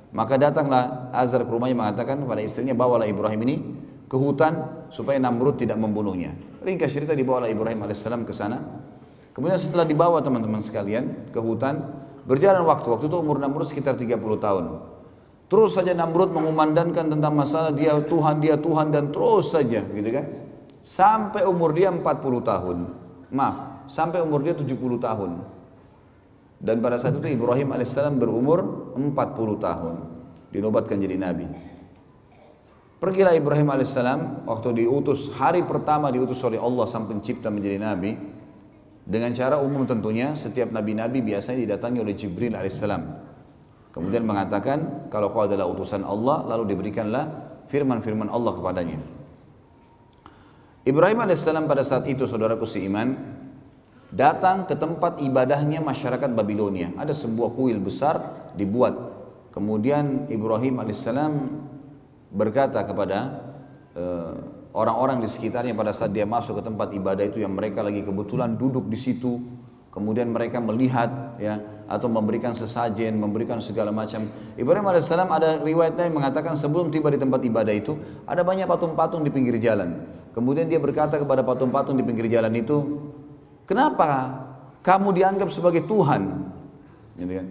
[0.10, 3.56] Maka datanglah Azar ke rumahnya mengatakan kepada istrinya, bawalah Ibrahim ini
[4.10, 6.34] ke hutan supaya Namrud tidak membunuhnya.
[6.66, 8.58] Ringkas cerita dibawalah Ibrahim alaihissalam ke sana.
[9.38, 11.86] Kemudian setelah dibawa teman-teman sekalian ke hutan,
[12.26, 12.88] berjalan waktu.
[12.90, 14.66] Waktu itu umur Namrud sekitar 30 tahun.
[15.50, 20.26] Terus saja Namrud mengumandangkan tentang masalah dia Tuhan, dia Tuhan dan terus saja gitu kan.
[20.86, 22.06] Sampai umur dia 40
[22.46, 22.78] tahun.
[23.34, 25.42] Maaf, sampai umur dia 70 tahun.
[26.62, 29.10] Dan pada saat itu Ibrahim alaihissalam berumur 40
[29.58, 29.96] tahun.
[30.54, 31.50] Dinobatkan jadi nabi.
[33.02, 38.20] Pergilah Ibrahim alaihissalam waktu diutus hari pertama diutus oleh Allah sang pencipta menjadi nabi
[39.08, 43.19] dengan cara umum tentunya setiap nabi-nabi biasanya didatangi oleh Jibril alaihissalam.
[43.90, 49.00] Kemudian mengatakan kalau kau adalah utusan Allah lalu diberikanlah firman-firman Allah kepadanya.
[50.86, 53.18] Ibrahim alaihissalam pada saat itu saudaraku seiman
[54.10, 56.94] datang ke tempat ibadahnya masyarakat Babilonia.
[56.98, 58.22] Ada sebuah kuil besar
[58.58, 58.94] dibuat.
[59.54, 61.34] Kemudian Ibrahim alaihissalam
[62.30, 63.50] berkata kepada
[63.98, 64.34] uh,
[64.74, 68.54] orang-orang di sekitarnya pada saat dia masuk ke tempat ibadah itu yang mereka lagi kebetulan
[68.54, 69.42] duduk di situ
[69.90, 71.58] kemudian mereka melihat ya
[71.90, 74.30] atau memberikan sesajen memberikan segala macam.
[74.54, 77.98] Ibrahim alaihissalam ada riwayatnya yang mengatakan sebelum tiba di tempat ibadah itu
[78.30, 80.06] ada banyak patung-patung di pinggir jalan.
[80.38, 83.02] Kemudian dia berkata kepada patung-patung di pinggir jalan itu
[83.66, 84.46] kenapa
[84.86, 86.22] kamu dianggap sebagai Tuhan?
[87.18, 87.48] Gitu kan.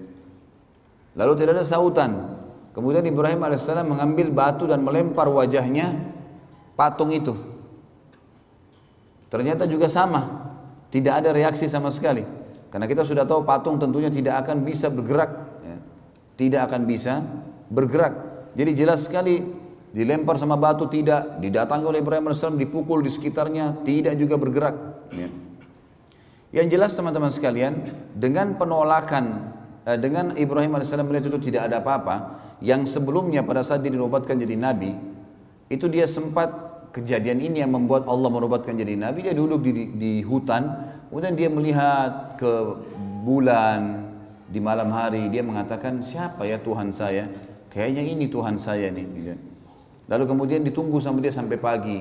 [1.19, 2.11] Lalu tidak ada sautan.
[2.71, 6.15] Kemudian Ibrahim alaihissalam mengambil batu dan melempar wajahnya
[6.79, 7.35] patung itu.
[9.29, 10.48] Ternyata juga sama,
[10.89, 12.25] tidak ada reaksi sama sekali.
[12.69, 15.31] Karena kita sudah tahu patung tentunya tidak akan bisa bergerak,
[15.65, 15.77] ya.
[16.37, 17.25] tidak akan bisa
[17.73, 18.15] bergerak.
[18.53, 19.41] Jadi jelas sekali
[19.93, 24.77] dilempar sama batu tidak, didatangi oleh Ibrahim alaihissalam, dipukul di sekitarnya tidak juga bergerak.
[25.17, 25.29] Ya.
[26.49, 27.73] Yang jelas teman-teman sekalian,
[28.13, 29.53] dengan penolakan
[29.89, 32.17] eh, dengan Ibrahim alaihissalam melihat itu tidak ada apa-apa,
[32.61, 34.99] yang sebelumnya pada saat dia dinobatkan jadi nabi
[35.69, 36.68] itu dia sempat
[36.99, 39.23] kejadian ini yang membuat Allah menobatkan jadi nabi.
[39.23, 40.67] Dia duduk di, di hutan
[41.09, 42.53] kemudian dia melihat ke
[43.23, 44.11] bulan
[44.51, 45.31] di malam hari.
[45.31, 47.31] Dia mengatakan siapa ya Tuhan saya?
[47.71, 49.07] Kayaknya ini Tuhan saya nih.
[50.09, 52.01] Lalu kemudian ditunggu sama dia sampai pagi.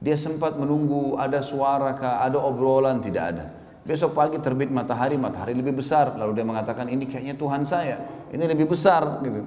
[0.00, 2.24] Dia sempat menunggu ada suara kah?
[2.24, 2.98] Ada obrolan?
[2.98, 3.44] Tidak ada.
[3.80, 6.16] Besok pagi terbit matahari, matahari lebih besar.
[6.16, 8.00] Lalu dia mengatakan ini kayaknya Tuhan saya,
[8.32, 9.20] ini lebih besar.
[9.24, 9.44] Gitu.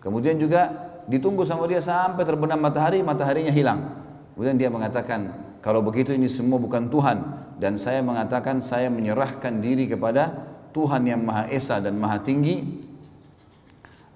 [0.00, 3.80] Kemudian juga ditunggu sama dia sampai terbenam matahari, mataharinya hilang.
[4.34, 5.32] Kemudian dia mengatakan,
[5.62, 7.18] kalau begitu ini semua bukan Tuhan.
[7.62, 10.34] Dan saya mengatakan saya menyerahkan diri kepada
[10.74, 12.82] Tuhan yang Maha Esa dan Maha Tinggi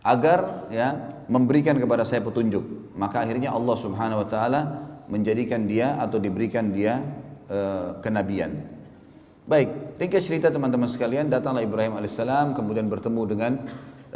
[0.02, 0.94] agar ya
[1.30, 2.94] memberikan kepada saya petunjuk.
[2.98, 4.60] Maka akhirnya Allah Subhanahu wa taala
[5.06, 6.98] menjadikan dia atau diberikan dia
[7.46, 8.54] uh, kenabian.
[9.46, 13.52] Baik, ringkas cerita teman-teman sekalian, datanglah Ibrahim alaihissalam kemudian bertemu dengan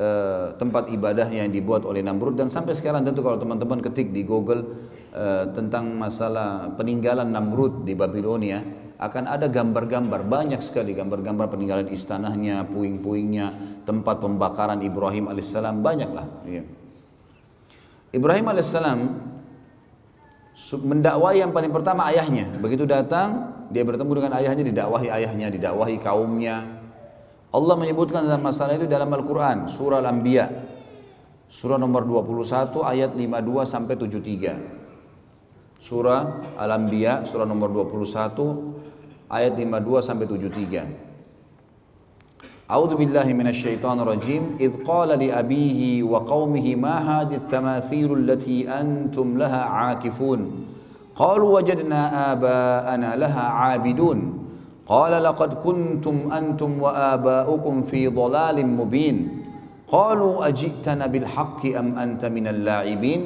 [0.01, 4.25] uh, tempat ibadah yang dibuat oleh Namrud dan sampai sekarang tentu kalau teman-teman ketik di
[4.25, 4.65] Google
[5.13, 8.65] uh, tentang masalah peninggalan Namrud di Babilonia
[9.01, 16.29] akan ada gambar-gambar banyak sekali gambar-gambar peninggalan istanahnya, puing-puingnya, tempat pembakaran Ibrahim alaihissalam banyaklah.
[16.45, 16.69] Ya.
[18.13, 19.01] Ibrahim alaihissalam
[20.85, 22.45] mendakwai yang paling pertama ayahnya.
[22.61, 26.80] Begitu datang, dia bertemu dengan ayahnya, didakwahi ayahnya, didakwahi kaumnya,
[27.51, 30.47] Allah menyebutkan tentang masalah itu dalam Al-Quran, surah Al-Anbiya,
[31.51, 35.83] surah nomor 21 ayat 52 sampai 73.
[35.83, 41.11] Surah Al-Anbiya, surah nomor 21 ayat 52 sampai 73.
[42.71, 44.55] A'udzu billahi minasyaitonir rajim.
[44.63, 50.71] Idz qala li abihi wa qaumihi ma hadhihi at-tamathil allati antum laha 'akifun.
[51.19, 54.40] Qalu wajadna aba'ana laha 'abidun.
[54.91, 59.17] قال لقد كنتم أنتم وآباؤكم في ضلال مبين
[59.87, 63.21] قالوا Qalu بالحق أم أنت من anta قال la'ibin?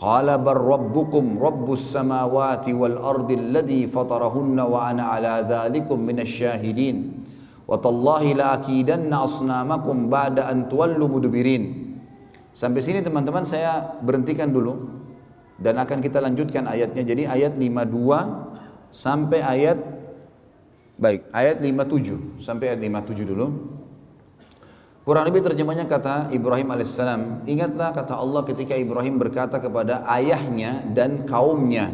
[0.00, 7.20] Qala bal rabbukum rabbus samawati wal ardi alladhi fatarahunna wa ana ala dhalikum minasy syahidin.
[7.68, 8.32] Wa tallahi.
[12.56, 14.88] Sampai sini teman-teman saya berhentikan dulu
[15.60, 17.04] dan akan kita lanjutkan ayatnya.
[17.04, 19.99] Jadi ayat 52 sampai ayat
[21.00, 23.46] Baik, ayat 57 sampai ayat 57 dulu.
[25.00, 31.24] Kurang lebih terjemahnya kata Ibrahim alaihissalam, ingatlah kata Allah ketika Ibrahim berkata kepada ayahnya dan
[31.24, 31.88] kaumnya,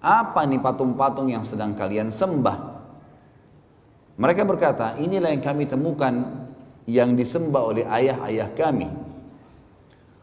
[0.00, 2.80] apa nih patung-patung yang sedang kalian sembah?
[4.16, 6.48] Mereka berkata, inilah yang kami temukan
[6.88, 8.88] yang disembah oleh ayah-ayah kami.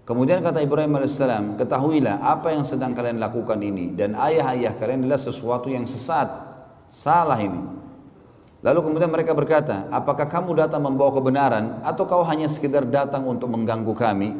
[0.10, 5.22] Kemudian kata Ibrahim alaihissalam, ketahuilah apa yang sedang kalian lakukan ini dan ayah-ayah kalian adalah
[5.22, 6.26] sesuatu yang sesat,
[6.90, 7.77] salah ini.
[8.66, 13.54] Lalu kemudian mereka berkata, apakah kamu datang membawa kebenaran atau kau hanya sekedar datang untuk
[13.54, 14.34] mengganggu kami?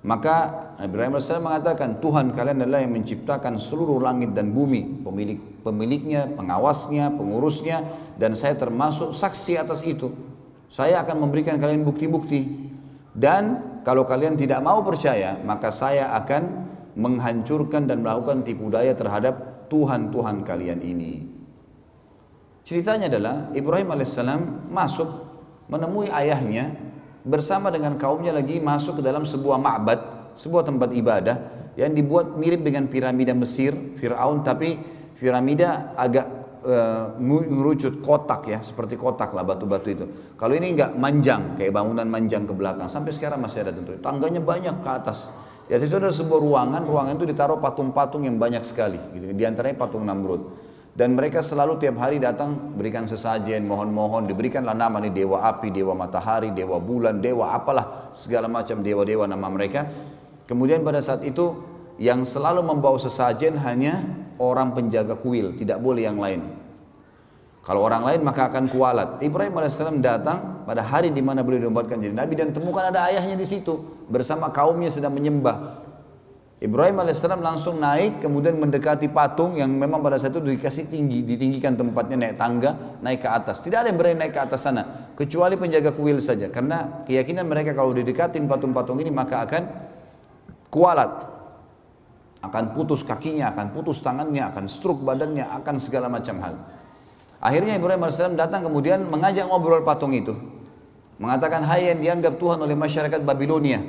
[0.00, 6.24] Maka Ibrahim AS mengatakan, Tuhan kalian adalah yang menciptakan seluruh langit dan bumi, pemilik pemiliknya,
[6.32, 7.84] pengawasnya, pengurusnya,
[8.16, 10.08] dan saya termasuk saksi atas itu.
[10.72, 12.72] Saya akan memberikan kalian bukti-bukti.
[13.12, 16.64] Dan kalau kalian tidak mau percaya, maka saya akan
[16.96, 21.37] menghancurkan dan melakukan tipu daya terhadap Tuhan-Tuhan kalian ini.
[22.68, 25.08] Ceritanya adalah Ibrahim alaihissalam masuk
[25.72, 26.76] menemui ayahnya
[27.24, 31.36] bersama dengan kaumnya lagi masuk ke dalam sebuah ma'bad, sebuah tempat ibadah
[31.80, 34.76] yang dibuat mirip dengan piramida Mesir, Fir'aun, tapi
[35.16, 36.26] piramida agak
[36.68, 40.04] uh, kotak ya, seperti kotak lah batu-batu itu.
[40.36, 43.96] Kalau ini enggak manjang, kayak bangunan manjang ke belakang, sampai sekarang masih ada tentu.
[43.96, 45.32] Tangganya banyak ke atas.
[45.72, 49.00] Ya itu ada sebuah ruangan, ruangan itu ditaruh patung-patung yang banyak sekali.
[49.16, 49.32] Gitu.
[49.32, 50.67] Di antaranya patung Namrud.
[50.94, 55.94] Dan mereka selalu tiap hari datang berikan sesajen, mohon-mohon, diberikanlah nama nih dewa api, dewa
[55.94, 59.86] matahari, dewa bulan, dewa apalah segala macam dewa-dewa nama mereka.
[60.48, 61.54] Kemudian pada saat itu
[62.02, 64.02] yang selalu membawa sesajen hanya
[64.42, 66.58] orang penjaga kuil, tidak boleh yang lain.
[67.68, 69.20] Kalau orang lain maka akan kualat.
[69.20, 73.36] Ibrahim alaihissalam datang pada hari di mana beliau dinobatkan jadi nabi dan temukan ada ayahnya
[73.36, 73.76] di situ
[74.08, 75.84] bersama kaumnya sedang menyembah.
[76.58, 81.78] Ibrahim alaihissalam langsung naik kemudian mendekati patung yang memang pada saat itu dikasih tinggi, ditinggikan
[81.78, 83.62] tempatnya naik tangga, naik ke atas.
[83.62, 87.78] Tidak ada yang berani naik ke atas sana kecuali penjaga kuil saja karena keyakinan mereka
[87.78, 89.62] kalau didekatin patung-patung ini maka akan
[90.66, 91.30] kualat.
[92.42, 96.54] Akan putus kakinya, akan putus tangannya, akan stroke badannya, akan segala macam hal.
[97.38, 100.34] Akhirnya Ibrahim alaihissalam datang kemudian mengajak ngobrol patung itu.
[101.18, 103.82] Mengatakan, hai yang dianggap Tuhan oleh masyarakat Babilonia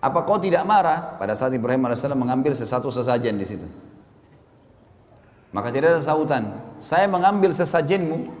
[0.00, 3.68] apa kau tidak marah pada saat Ibrahim AS mengambil sesuatu sesajen di situ?
[5.52, 6.56] Maka tidak ada sautan.
[6.80, 8.32] Saya mengambil sesajenmu.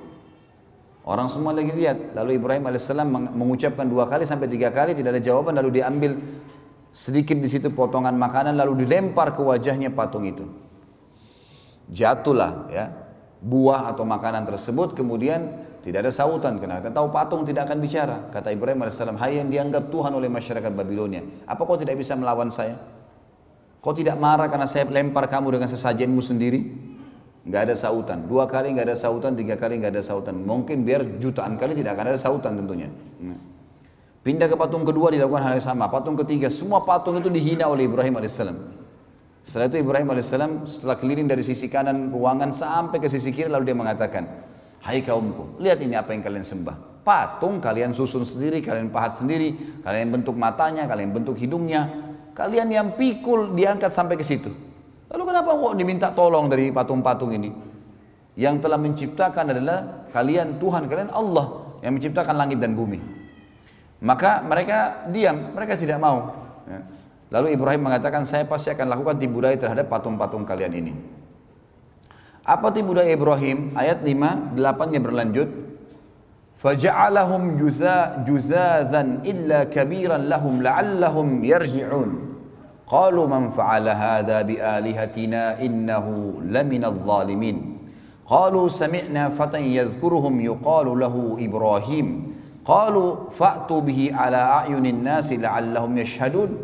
[1.04, 2.16] Orang semua lagi lihat.
[2.16, 5.52] Lalu Ibrahim AS mengucapkan dua kali sampai tiga kali tidak ada jawaban.
[5.60, 6.16] Lalu diambil
[6.96, 10.48] sedikit di situ potongan makanan lalu dilempar ke wajahnya patung itu.
[11.92, 12.94] Jatuhlah ya
[13.40, 18.28] buah atau makanan tersebut kemudian tidak ada sautan karena kita tahu patung tidak akan bicara.
[18.28, 21.24] Kata Ibrahim AS, hai yang dianggap Tuhan oleh masyarakat Babilonia.
[21.48, 22.76] Apa kau tidak bisa melawan saya?
[23.80, 26.60] Kau tidak marah karena saya lempar kamu dengan sesajenmu sendiri?
[27.48, 28.28] Enggak ada sautan.
[28.28, 30.36] Dua kali enggak ada sautan, tiga kali enggak ada sautan.
[30.44, 32.92] Mungkin biar jutaan kali tidak akan ada sautan tentunya.
[33.16, 33.40] Nah.
[34.20, 35.88] Pindah ke patung kedua dilakukan hal yang sama.
[35.88, 38.36] Patung ketiga, semua patung itu dihina oleh Ibrahim AS.
[39.48, 40.28] Setelah itu Ibrahim AS
[40.76, 44.49] setelah keliling dari sisi kanan ruangan sampai ke sisi kiri lalu dia mengatakan,
[44.80, 47.04] Hai kaumku, lihat ini apa yang kalian sembah.
[47.04, 51.88] Patung kalian susun sendiri, kalian pahat sendiri, kalian bentuk matanya, kalian bentuk hidungnya.
[52.32, 54.48] Kalian yang pikul diangkat sampai ke situ.
[55.12, 57.52] Lalu kenapa kok diminta tolong dari patung-patung ini?
[58.40, 62.96] Yang telah menciptakan adalah kalian Tuhan, kalian Allah yang menciptakan langit dan bumi.
[64.00, 66.32] Maka mereka diam, mereka tidak mau.
[66.64, 66.80] Ya.
[67.28, 70.92] Lalu Ibrahim mengatakan, saya pasti akan lakukan tibu daya terhadap patung-patung kalian ini.
[72.44, 73.72] Apa tipu daya Ibrahim?
[73.76, 75.50] Ayat 5, 8-nya berlanjut.
[76.60, 77.56] فَجَعَلَهُمْ
[78.28, 82.30] جُذَاذًا إِلَّا كَبِيرًا لَهُمْ لَعَلَّهُمْ يَرْجِعُونَ
[82.90, 87.76] قالوا من فعل هذا بآلهتنا إنه لمن الظالمين
[88.26, 92.34] قالوا سمعنا فتى يذكرهم يقال له إبراهيم
[92.64, 96.58] قالوا فأتوا به على أعين الناس لعلهم يشهدون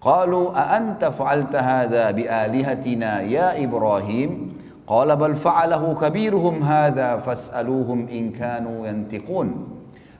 [0.00, 4.51] قالوا أأنت فعلت هذا بآلهتنا يا إبراهيم
[4.86, 9.48] قال بل فعله كبيرهم هذا فاسألوهم إن كانوا ينتقون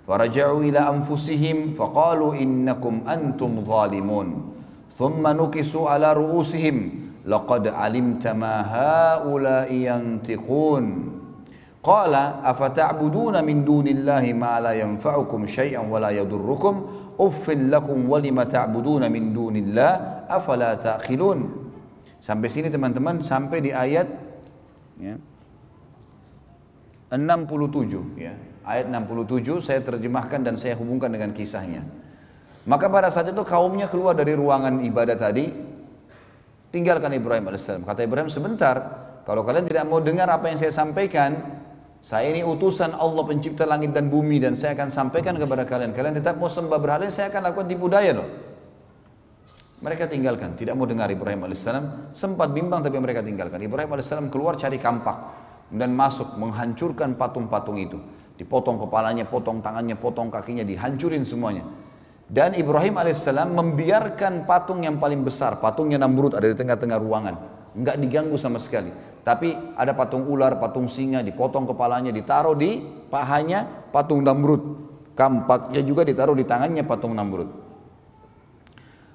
[0.08, 4.28] فرجعوا إلى أنفسهم فقالوا إنكم أنتم ظالمون.
[4.98, 6.76] ثم نكسوا على رؤوسهم.
[7.26, 10.84] لقد علمت ما هؤلاء ينطقون.
[11.82, 16.74] قال أفتعبدون من دون الله ما لا ينفعكم شيئا ولا يضركم؟
[17.20, 19.90] أف لكم ولم تعبدون من دون الله؟
[20.30, 21.40] أفلا تأخلون
[22.22, 23.26] Sampai sini teman-teman.
[23.26, 24.06] Sampai di ayat
[25.02, 25.16] ya.
[27.12, 28.32] 67 ya.
[28.62, 31.82] Ayat 67 saya terjemahkan dan saya hubungkan dengan kisahnya.
[32.62, 35.50] Maka pada saat itu kaumnya keluar dari ruangan ibadah tadi,
[36.70, 37.66] tinggalkan Ibrahim AS.
[37.66, 38.78] Kata Ibrahim sebentar,
[39.26, 41.42] kalau kalian tidak mau dengar apa yang saya sampaikan,
[41.98, 45.90] saya ini utusan Allah pencipta langit dan bumi dan saya akan sampaikan kepada kalian.
[45.90, 48.30] Kalian tetap mau sembah berhala, saya akan lakukan tipu daya loh.
[49.82, 51.66] Mereka tinggalkan, tidak mau dengar Ibrahim AS.
[52.14, 53.58] Sempat bimbang tapi mereka tinggalkan.
[53.58, 55.42] Ibrahim AS keluar cari kampak.
[55.72, 57.98] Dan masuk menghancurkan patung-patung itu.
[58.38, 61.66] Dipotong kepalanya, potong tangannya, potong kakinya, dihancurin semuanya.
[62.30, 65.58] Dan Ibrahim AS membiarkan patung yang paling besar.
[65.58, 67.34] Patungnya Namrud ada di tengah-tengah ruangan.
[67.74, 68.94] Enggak diganggu sama sekali.
[69.26, 72.78] Tapi ada patung ular, patung singa, dipotong kepalanya, ditaruh di
[73.10, 74.62] pahanya patung Namrud.
[75.18, 77.71] Kampaknya juga ditaruh di tangannya patung Namrud.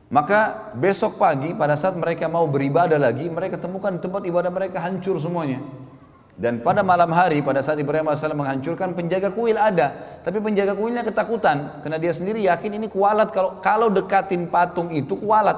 [0.08, 5.20] Maka besok pagi pada saat mereka mau beribadah lagi, mereka temukan tempat ibadah mereka hancur
[5.20, 5.60] semuanya.
[6.38, 11.02] Dan pada malam hari pada saat Ibrahim AS menghancurkan penjaga kuil ada, tapi penjaga kuilnya
[11.02, 15.58] ketakutan karena dia sendiri yakin ini kualat kalau kalau dekatin patung itu kualat.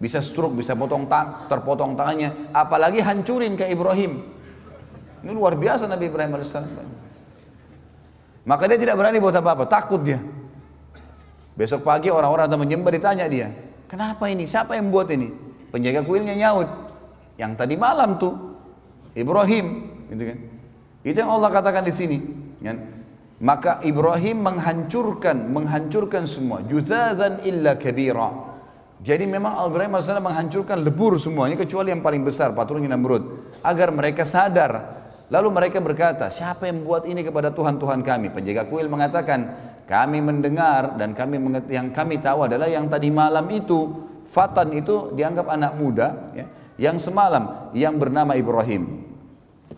[0.00, 4.24] Bisa stroke, bisa potong tang, terpotong tangannya, apalagi hancurin ke Ibrahim.
[5.20, 6.56] Ini luar biasa Nabi Ibrahim AS.
[8.48, 10.39] Maka dia tidak berani buat apa-apa, takut dia.
[11.58, 13.48] Besok pagi orang-orang datang menyembah ditanya dia,
[13.90, 14.46] Kenapa ini?
[14.46, 15.34] Siapa yang buat ini?
[15.74, 16.70] Penjaga kuilnya nyaut.
[17.34, 18.54] Yang tadi malam tuh
[19.18, 19.66] Ibrahim,
[20.14, 20.38] gitu kan?
[21.02, 22.22] Itu yang Allah katakan di sini,
[22.62, 22.78] kan?
[23.42, 26.62] Maka Ibrahim menghancurkan, menghancurkan semua.
[26.62, 28.30] Juzadzan illa kabira.
[29.02, 33.58] Jadi memang Ibrahim AS menghancurkan lebur semuanya kecuali yang paling besar, paturnya Namrud.
[33.66, 35.02] Agar mereka sadar.
[35.32, 38.30] Lalu mereka berkata, siapa yang buat ini kepada Tuhan-Tuhan kami?
[38.34, 44.06] Penjaga kuil mengatakan, kami mendengar dan kami yang kami tahu adalah yang tadi malam itu,
[44.30, 46.46] Fatan itu dianggap anak muda, ya,
[46.78, 49.02] yang semalam yang bernama Ibrahim.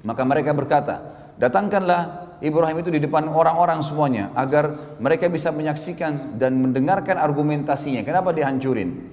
[0.05, 1.01] Maka mereka berkata,
[1.41, 8.05] datangkanlah Ibrahim itu di depan orang-orang semuanya agar mereka bisa menyaksikan dan mendengarkan argumentasinya.
[8.05, 9.09] Kenapa dihancurin?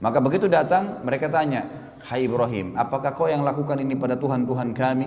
[0.00, 5.06] Maka begitu datang mereka tanya, "Hai Ibrahim, apakah kau yang lakukan ini pada Tuhan-Tuhan kami?"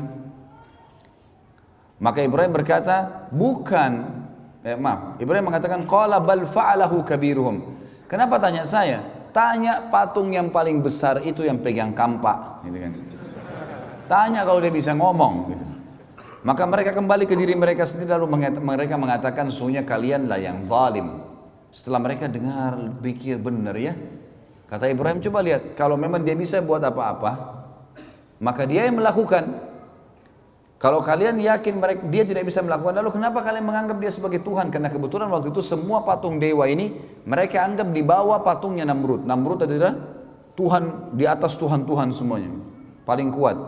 [1.98, 4.21] Maka Ibrahim berkata, "Bukan."
[4.62, 9.02] Eh, maaf, Ibrahim mengatakan, "Qala bal fa'alahu kabiruhum." Kenapa tanya saya?
[9.34, 12.94] Tanya patung yang paling besar itu yang pegang kampak, gitu kan.
[14.06, 15.66] Tanya kalau dia bisa ngomong, gitu.
[16.42, 21.22] Maka mereka kembali ke diri mereka sendiri lalu mereka mengatakan sesungguhnya kalianlah yang zalim.
[21.72, 23.96] Setelah mereka dengar, pikir benar ya.
[24.68, 27.32] Kata Ibrahim coba lihat, kalau memang dia bisa buat apa-apa,
[28.42, 29.71] maka dia yang melakukan.
[30.82, 34.74] Kalau kalian yakin mereka, dia tidak bisa melakukan, lalu kenapa kalian menganggap dia sebagai Tuhan?
[34.74, 39.22] Karena kebetulan waktu itu semua patung dewa ini mereka anggap di bawah patungnya Namrud.
[39.22, 39.94] Namrud adalah
[40.58, 42.50] Tuhan di atas Tuhan-Tuhan semuanya,
[43.06, 43.62] paling kuat.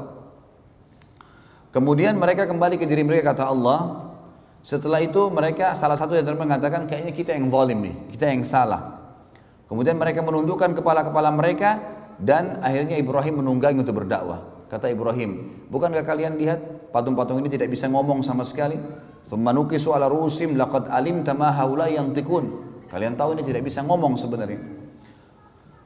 [1.69, 4.09] Kemudian mereka kembali ke diri mereka kata Allah.
[4.65, 9.05] Setelah itu mereka salah satu yang mengatakan kayaknya kita yang zalim nih, kita yang salah.
[9.69, 11.77] Kemudian mereka menundukkan kepala-kepala mereka
[12.17, 14.65] dan akhirnya Ibrahim menunggangi untuk berdakwah.
[14.65, 18.77] Kata Ibrahim, bukankah kalian lihat patung-patung ini tidak bisa ngomong sama sekali?
[19.25, 22.45] Thumma nukisu ala rusim laqad alimta ma haula yantiqun.
[22.93, 24.61] Kalian tahu ini tidak bisa ngomong sebenarnya.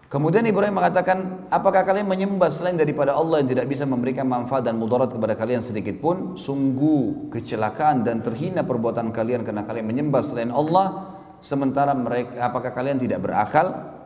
[0.07, 4.79] Kemudian Ibrahim mengatakan, apakah kalian menyembah selain daripada Allah yang tidak bisa memberikan manfaat dan
[4.79, 6.39] mudarat kepada kalian sedikit pun?
[6.39, 11.11] Sungguh kecelakaan dan terhina perbuatan kalian karena kalian menyembah selain Allah,
[11.43, 13.99] sementara mereka, apakah kalian tidak berakal?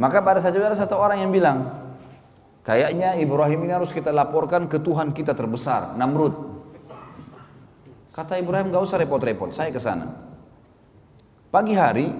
[0.00, 1.87] Maka pada saat ada satu orang yang bilang,
[2.66, 6.34] kayaknya Ibrahim ini harus kita laporkan ke Tuhan kita terbesar, Namrud.
[8.14, 10.10] Kata Ibrahim, gak usah repot-repot, saya ke sana.
[11.54, 12.10] Pagi hari,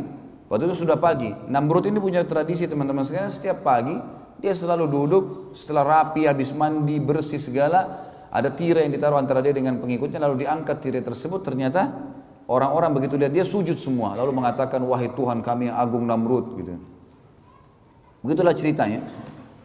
[0.49, 1.29] Waktu itu sudah pagi.
[1.29, 3.93] Namrud ini punya tradisi teman-teman sekalian setiap pagi
[4.41, 9.53] dia selalu duduk setelah rapi habis mandi bersih segala ada tirai yang ditaruh antara dia
[9.53, 11.93] dengan pengikutnya lalu diangkat tirai tersebut ternyata
[12.49, 16.81] orang-orang begitu lihat dia sujud semua lalu mengatakan wahai Tuhan kami yang agung Namrud gitu.
[18.25, 19.05] Begitulah ceritanya.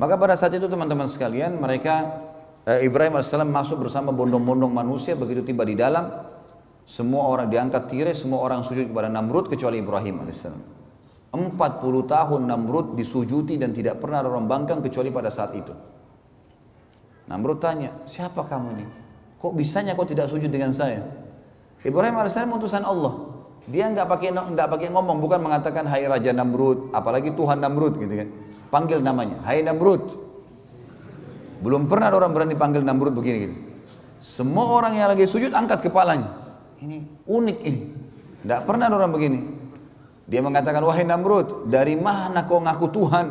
[0.01, 2.23] Maka pada saat itu teman-teman sekalian mereka
[2.65, 6.09] eh, Ibrahim AS masuk bersama bondong-bondong manusia begitu tiba di dalam
[6.83, 10.49] semua orang diangkat tirai, semua orang sujud kepada Namrud kecuali Ibrahim AS.
[11.33, 11.49] 40
[12.05, 15.73] tahun Namrud disujuti dan tidak pernah bangkang kecuali pada saat itu.
[17.25, 18.85] Namrud tanya, siapa kamu ini?
[19.39, 21.01] Kok bisanya kau tidak sujud dengan saya?
[21.81, 23.31] Ibrahim AS utusan Allah.
[23.63, 28.11] Dia nggak pakai nggak pakai ngomong, bukan mengatakan Hai Raja Namrud, apalagi Tuhan Namrud gitu
[28.11, 28.29] kan.
[28.73, 30.01] Panggil namanya, Hai Namrud.
[31.61, 33.55] Belum pernah ada orang berani panggil Namrud begini gitu.
[34.17, 36.33] Semua orang yang lagi sujud angkat kepalanya.
[36.81, 37.81] Ini unik ini.
[38.41, 39.45] Tidak pernah ada orang begini.
[40.25, 43.25] Dia mengatakan, wahai Namrud, dari mana kau ngaku Tuhan?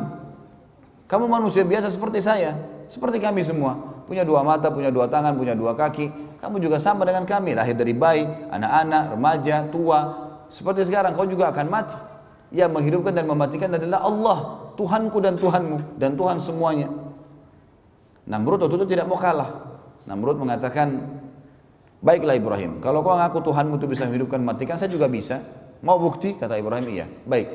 [1.11, 2.55] Kamu manusia biasa seperti saya,
[2.87, 3.75] seperti kami semua.
[4.07, 6.39] Punya dua mata, punya dua tangan, punya dua kaki.
[6.39, 9.99] Kamu juga sama dengan kami, lahir dari bayi, anak-anak, remaja, tua.
[10.47, 12.12] Seperti sekarang, kau juga akan mati.
[12.53, 14.37] Yang menghidupkan dan mematikan adalah Allah,
[14.77, 16.87] Tuhanku dan Tuhanmu, dan Tuhan semuanya.
[18.29, 19.73] Namrud waktu itu tidak mau kalah.
[20.05, 21.19] Namrud mengatakan,
[22.03, 25.39] Baiklah Ibrahim, kalau kau ngaku Tuhanmu itu bisa menghidupkan matikan, saya juga bisa.
[25.87, 26.35] Mau bukti?
[26.35, 27.07] Kata Ibrahim, iya.
[27.07, 27.47] Baik.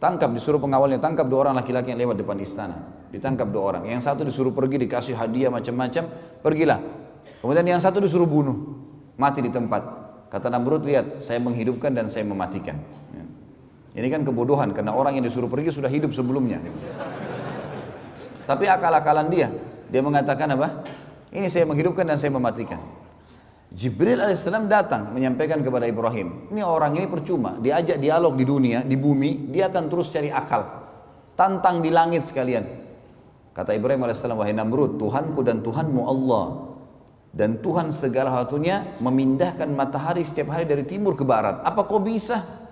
[0.00, 2.80] Tangkap, disuruh pengawalnya, tangkap dua orang laki-laki yang lewat depan istana.
[3.12, 3.82] Ditangkap dua orang.
[3.84, 6.00] Yang satu disuruh pergi, dikasih hadiah macam-macam,
[6.40, 6.80] pergilah.
[7.44, 8.56] Kemudian yang satu disuruh bunuh,
[9.20, 9.84] mati di tempat.
[10.32, 12.80] Kata Namrud, lihat, saya menghidupkan dan saya mematikan.
[13.94, 16.58] Ini kan kebodohan, karena orang yang disuruh pergi sudah hidup sebelumnya.
[18.44, 19.54] Tapi akal-akalan dia,
[19.86, 20.82] dia mengatakan apa?
[21.30, 22.82] Ini saya menghidupkan dan saya mematikan.
[23.70, 28.94] Jibril alaihissalam datang menyampaikan kepada Ibrahim, ini orang ini percuma, diajak dialog di dunia, di
[28.94, 30.62] bumi, dia akan terus cari akal.
[31.34, 32.62] Tantang di langit sekalian.
[33.54, 36.46] Kata Ibrahim alaihissalam, wahai Namrud, Tuhanku dan Tuhanmu Allah.
[37.34, 41.62] Dan Tuhan segala satunya memindahkan matahari setiap hari dari timur ke barat.
[41.66, 42.63] Apa kau bisa?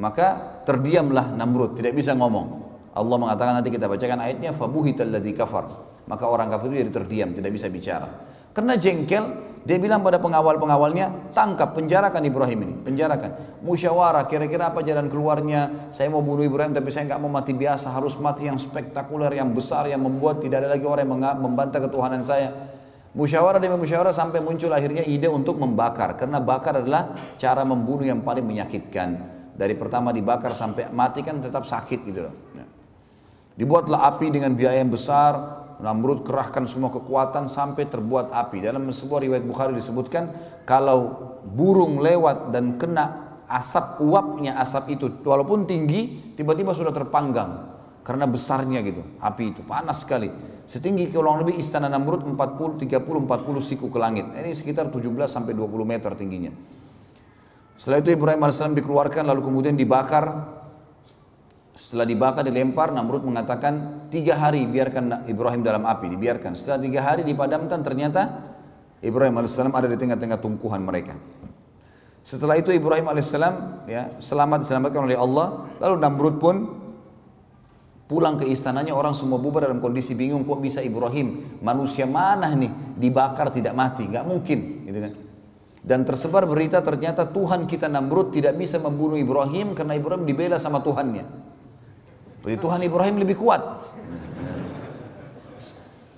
[0.00, 2.64] Maka terdiamlah Namrud, tidak bisa ngomong.
[2.92, 5.64] Allah mengatakan nanti kita bacakan ayatnya, fabuhitalladzi kafar.
[6.08, 8.08] Maka orang kafir itu jadi terdiam, tidak bisa bicara.
[8.52, 9.24] Karena jengkel,
[9.64, 13.62] dia bilang pada pengawal-pengawalnya, tangkap, penjarakan Ibrahim ini, penjarakan.
[13.64, 15.88] Musyawarah, kira-kira apa jalan keluarnya?
[15.88, 19.56] Saya mau bunuh Ibrahim, tapi saya nggak mau mati biasa, harus mati yang spektakuler, yang
[19.56, 22.52] besar, yang membuat tidak ada lagi orang yang membantah ketuhanan saya.
[23.16, 28.20] Musyawarah demi musyawarah sampai muncul akhirnya ide untuk membakar, karena bakar adalah cara membunuh yang
[28.20, 29.31] paling menyakitkan.
[29.52, 32.34] Dari pertama dibakar sampai mati kan tetap sakit gitu loh.
[32.56, 32.64] Ya.
[33.52, 38.64] Dibuatlah api dengan biaya yang besar, Namrud kerahkan semua kekuatan sampai terbuat api.
[38.64, 40.30] Dalam sebuah riwayat Bukhari disebutkan
[40.64, 47.68] kalau burung lewat dan kena asap uapnya asap itu walaupun tinggi tiba-tiba sudah terpanggang
[48.00, 50.32] karena besarnya gitu api itu panas sekali
[50.64, 53.28] setinggi kurang lebih istana Namrud 40 30 40
[53.60, 56.54] siku ke langit ini sekitar 17 sampai 20 meter tingginya
[57.82, 60.54] setelah itu Ibrahim AS dikeluarkan lalu kemudian dibakar
[61.74, 66.54] setelah dibakar dilempar Namrud mengatakan tiga hari biarkan Ibrahim dalam api dibiarkan.
[66.54, 68.54] Setelah tiga hari dipadamkan ternyata
[69.02, 71.18] Ibrahim alaihissalam ada di tengah-tengah tumpuhan mereka.
[72.22, 75.66] Setelah itu Ibrahim alaihissalam ya selamat diselamatkan oleh Allah.
[75.82, 76.56] Lalu Namrud pun
[78.06, 82.70] pulang ke istananya orang semua bubar dalam kondisi bingung kok bisa Ibrahim manusia mana nih
[82.94, 85.12] dibakar tidak mati nggak mungkin gitu kan
[85.82, 90.78] dan tersebar berita ternyata Tuhan kita Namrud tidak bisa membunuh Ibrahim karena Ibrahim dibela sama
[90.78, 91.52] Tuhannya
[92.42, 93.62] jadi Tuhan Ibrahim lebih kuat.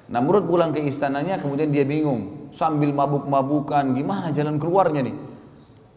[0.08, 5.16] Namrud pulang ke istananya kemudian dia bingung sambil mabuk-mabukan gimana jalan keluarnya nih.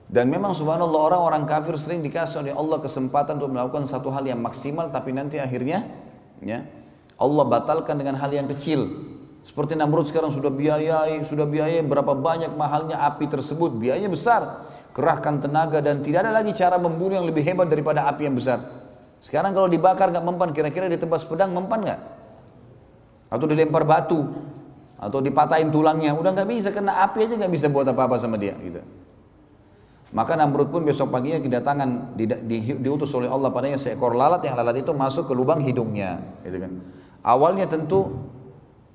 [0.08, 4.40] Dan memang subhanallah orang-orang kafir sering dikasih oleh Allah kesempatan untuk melakukan satu hal yang
[4.40, 5.84] maksimal tapi nanti akhirnya
[6.40, 6.64] ya
[7.20, 8.88] Allah batalkan dengan hal yang kecil.
[9.48, 14.68] Seperti Namrud sekarang sudah biayai, sudah biayai berapa banyak mahalnya api tersebut, biayanya besar.
[14.92, 18.60] Kerahkan tenaga dan tidak ada lagi cara membunuh yang lebih hebat daripada api yang besar.
[19.24, 22.02] Sekarang kalau dibakar nggak mempan, kira-kira ditebas pedang mempan nggak?
[23.32, 24.36] Atau dilempar batu,
[25.00, 28.52] atau dipatahin tulangnya, udah nggak bisa karena api aja nggak bisa buat apa-apa sama dia.
[28.60, 28.84] Gitu.
[30.12, 34.60] Maka Namrud pun besok paginya kedatangan di, di, diutus oleh Allah padanya seekor lalat yang
[34.60, 36.84] lalat itu masuk ke lubang hidungnya, gitu kan.
[37.24, 38.12] Awalnya tentu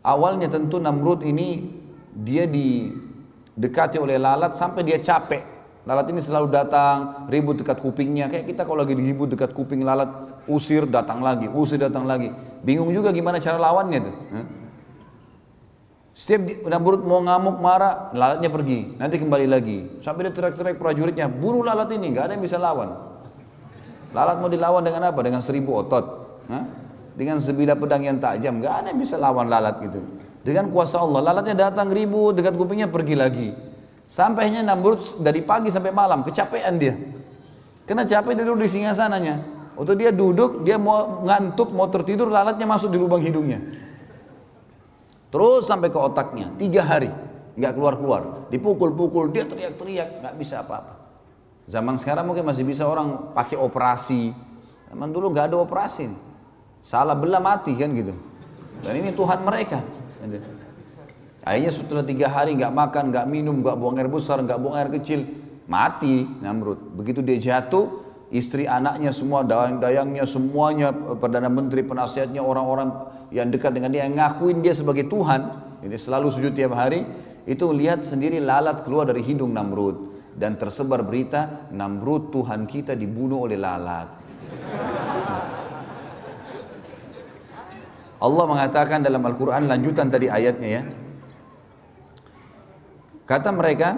[0.03, 1.67] awalnya tentu Namrud ini
[2.13, 8.31] dia didekati oleh lalat sampai dia capek Lalat ini selalu datang, ribut dekat kupingnya.
[8.31, 10.07] Kayak kita kalau lagi ribut dekat kuping lalat,
[10.47, 12.31] usir datang lagi, usir datang lagi.
[12.63, 14.15] Bingung juga gimana cara lawannya tuh.
[16.15, 19.79] Setiap Namrud mau ngamuk marah, lalatnya pergi, nanti kembali lagi.
[20.07, 22.95] Sampai dia teriak-teriak prajuritnya, bunuh lalat ini, nggak ada yang bisa lawan.
[24.15, 25.19] Lalat mau dilawan dengan apa?
[25.25, 26.05] Dengan seribu otot.
[27.23, 30.03] Dengan sebilah pedang yang tajam, nggak ada yang bisa lawan lalat gitu.
[30.43, 33.55] Dengan kuasa Allah, lalatnya datang ribut dekat kupingnya pergi lagi.
[34.11, 36.99] Sampainya Namrud dari pagi sampai malam, kecapean dia.
[37.87, 39.39] Kena capek dia duduk di singa sananya.
[39.79, 43.63] Waktu dia duduk, dia mau ngantuk, mau tertidur, lalatnya masuk di lubang hidungnya.
[45.31, 47.15] Terus sampai ke otaknya, tiga hari,
[47.55, 48.51] nggak keluar-keluar.
[48.51, 50.99] Dipukul-pukul, dia teriak-teriak, nggak bisa apa-apa.
[51.71, 54.35] Zaman sekarang mungkin masih bisa orang pakai operasi.
[54.91, 56.32] Zaman dulu nggak ada operasi.
[56.83, 58.15] Salah belah mati kan gitu.
[58.83, 59.79] Dan ini Tuhan mereka.
[61.43, 64.91] Akhirnya setelah tiga hari nggak makan, nggak minum, nggak buang air besar, nggak buang air
[64.95, 65.27] kecil,
[65.67, 66.95] mati Namrud.
[66.95, 72.95] Begitu dia jatuh, istri anaknya semua, dayang-dayangnya semuanya, perdana menteri, penasihatnya, orang-orang
[73.35, 75.41] yang dekat dengan dia, yang ngakuin dia sebagai Tuhan,
[75.83, 77.03] ini selalu sujud tiap hari,
[77.43, 80.15] itu lihat sendiri lalat keluar dari hidung Namrud.
[80.33, 84.09] Dan tersebar berita, Namrud Tuhan kita dibunuh oleh lalat.
[88.23, 90.83] Allah mengatakan dalam Al-Quran lanjutan tadi ayatnya ya
[93.23, 93.97] Kata mereka,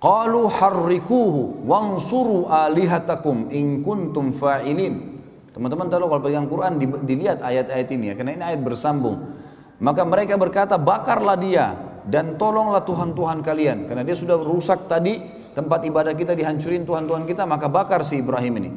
[0.00, 5.20] Qalu harrikuhu wansuru alihatakum in kuntum fa'ilin.
[5.52, 9.36] Teman-teman tahu kalau pegang Quran dilihat ayat-ayat ini ya, karena ini ayat bersambung.
[9.76, 11.76] Maka mereka berkata, bakarlah dia
[12.08, 13.78] dan tolonglah Tuhan-Tuhan kalian.
[13.92, 15.20] Karena dia sudah rusak tadi
[15.52, 18.70] tempat ibadah kita dihancurin Tuhan-Tuhan kita, maka bakar si Ibrahim ini.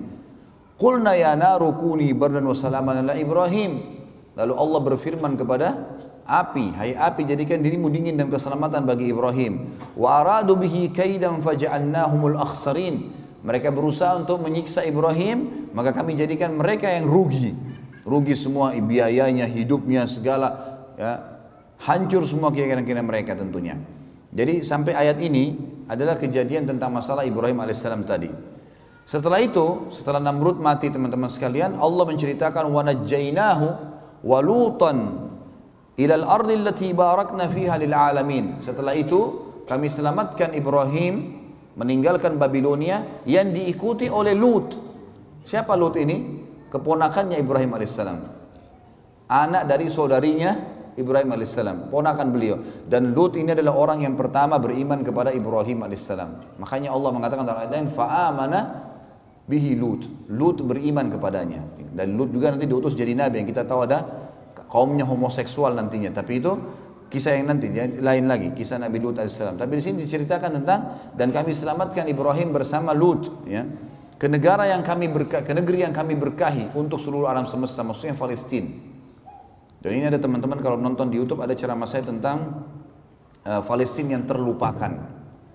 [0.76, 4.03] Qulna ya naru kuni bardan wa salaman ala Ibrahim.
[4.34, 5.68] Lalu Allah berfirman kepada
[6.26, 6.74] api.
[6.74, 9.70] Hai api jadikan dirimu dingin dan keselamatan bagi Ibrahim.
[9.94, 13.14] Wa aradu bihi kaidan faj'alnahumul akhsarin.
[13.44, 17.54] Mereka berusaha untuk menyiksa Ibrahim maka kami jadikan mereka yang rugi.
[18.04, 21.34] Rugi semua biayanya hidupnya segala ya.
[21.84, 23.76] Hancur semua keyakinan mereka tentunya.
[24.34, 25.54] Jadi sampai ayat ini
[25.86, 28.32] adalah kejadian tentang masalah Ibrahim alaihissalam tadi.
[29.04, 32.82] Setelah itu setelah Namrud mati teman-teman sekalian Allah menceritakan wa
[34.24, 34.98] najjainahu wa lutan
[36.00, 38.64] ilal ardi allati barakna fiha lil alamin.
[38.64, 41.44] Setelah itu kami selamatkan Ibrahim
[41.76, 44.76] meninggalkan Babilonia yang diikuti oleh Lut.
[45.44, 46.42] Siapa Lut ini?
[46.72, 48.20] Keponakannya Ibrahim alaihissalam.
[49.30, 50.52] Anak dari saudarinya
[50.94, 52.58] Ibrahim alaihissalam, ponakan beliau.
[52.86, 56.62] Dan Lut ini adalah orang yang pertama beriman kepada Ibrahim alaihissalam.
[56.62, 58.60] Makanya Allah mengatakan dalam ayat lain, fa'amana
[59.48, 60.08] bihi Lut.
[60.32, 61.62] Lut beriman kepadanya.
[61.94, 64.04] Dan Lut juga nanti diutus jadi nabi yang kita tahu ada
[64.72, 66.10] kaumnya homoseksual nantinya.
[66.16, 66.52] Tapi itu
[67.14, 69.62] kisah yang nanti ya, lain lagi kisah Nabi Lut alaihissalam.
[69.62, 70.80] Tapi di sini diceritakan tentang
[71.14, 73.62] dan kami selamatkan Ibrahim bersama Lut ya
[74.18, 78.16] ke negara yang kami berkah, ke negeri yang kami berkahi untuk seluruh alam semesta maksudnya
[78.16, 78.72] Palestina.
[79.84, 82.64] Dan ini ada teman-teman kalau nonton di YouTube ada ceramah saya tentang
[83.44, 84.96] uh, Palestina yang terlupakan.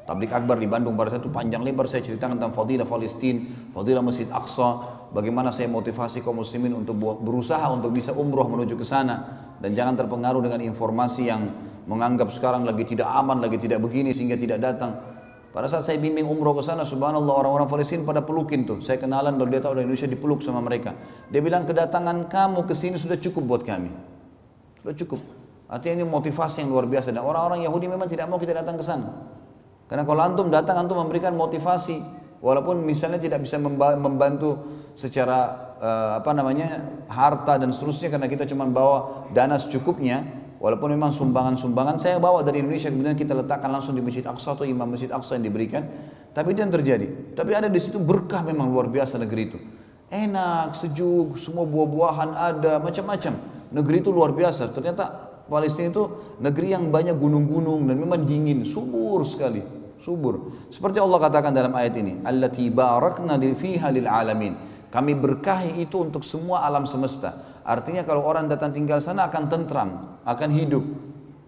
[0.08, 3.44] Tablik Akbar di Bandung pada saat itu panjang lebar saya ceritakan tentang fadilah Palestina,
[3.76, 8.88] fadilah Masjid Aqsa, bagaimana saya motivasi kaum muslimin untuk berusaha untuk bisa umroh menuju ke
[8.88, 11.44] sana dan jangan terpengaruh dengan informasi yang
[11.84, 14.96] menganggap sekarang lagi tidak aman, lagi tidak begini sehingga tidak datang.
[15.52, 18.80] Pada saat saya bimbing umroh ke sana, subhanallah orang-orang Palestina pada pelukin tuh.
[18.80, 20.96] Saya kenalan kalau dia tahu dari Indonesia dipeluk sama mereka.
[21.28, 23.92] Dia bilang kedatangan kamu ke sini sudah cukup buat kami.
[24.80, 25.20] Sudah cukup.
[25.68, 28.84] Artinya ini motivasi yang luar biasa dan orang-orang Yahudi memang tidak mau kita datang ke
[28.84, 29.36] sana.
[29.88, 32.20] Karena kalau antum datang antum memberikan motivasi.
[32.38, 33.58] Walaupun misalnya tidak bisa
[33.98, 40.22] membantu secara uh, apa namanya harta dan seterusnya karena kita cuma bawa dana secukupnya
[40.62, 44.62] walaupun memang sumbangan-sumbangan saya bawa dari Indonesia kemudian kita letakkan langsung di Masjid Aqsa atau
[44.62, 45.82] Imam Masjid Aqsa yang diberikan.
[46.30, 47.34] Tapi itu yang terjadi.
[47.34, 49.58] Tapi ada di situ berkah memang luar biasa negeri itu.
[50.06, 53.34] Enak sejuk semua buah-buahan ada macam-macam.
[53.74, 54.70] Negeri itu luar biasa.
[54.70, 55.10] Ternyata
[55.50, 56.04] Palestina itu
[56.38, 60.54] negeri yang banyak gunung-gunung dan memang dingin subur sekali subur.
[60.72, 64.54] Seperti Allah katakan dalam ayat ini, allati barakna fiha lil alamin.
[64.88, 67.60] Kami berkahi itu untuk semua alam semesta.
[67.68, 70.80] Artinya kalau orang datang tinggal sana akan tentram, akan hidup.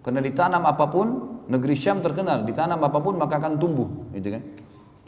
[0.04, 4.42] Karena ditanam apa pun, negeri Syam terkenal, ditanam apa pun maka akan tumbuh, gitu kan?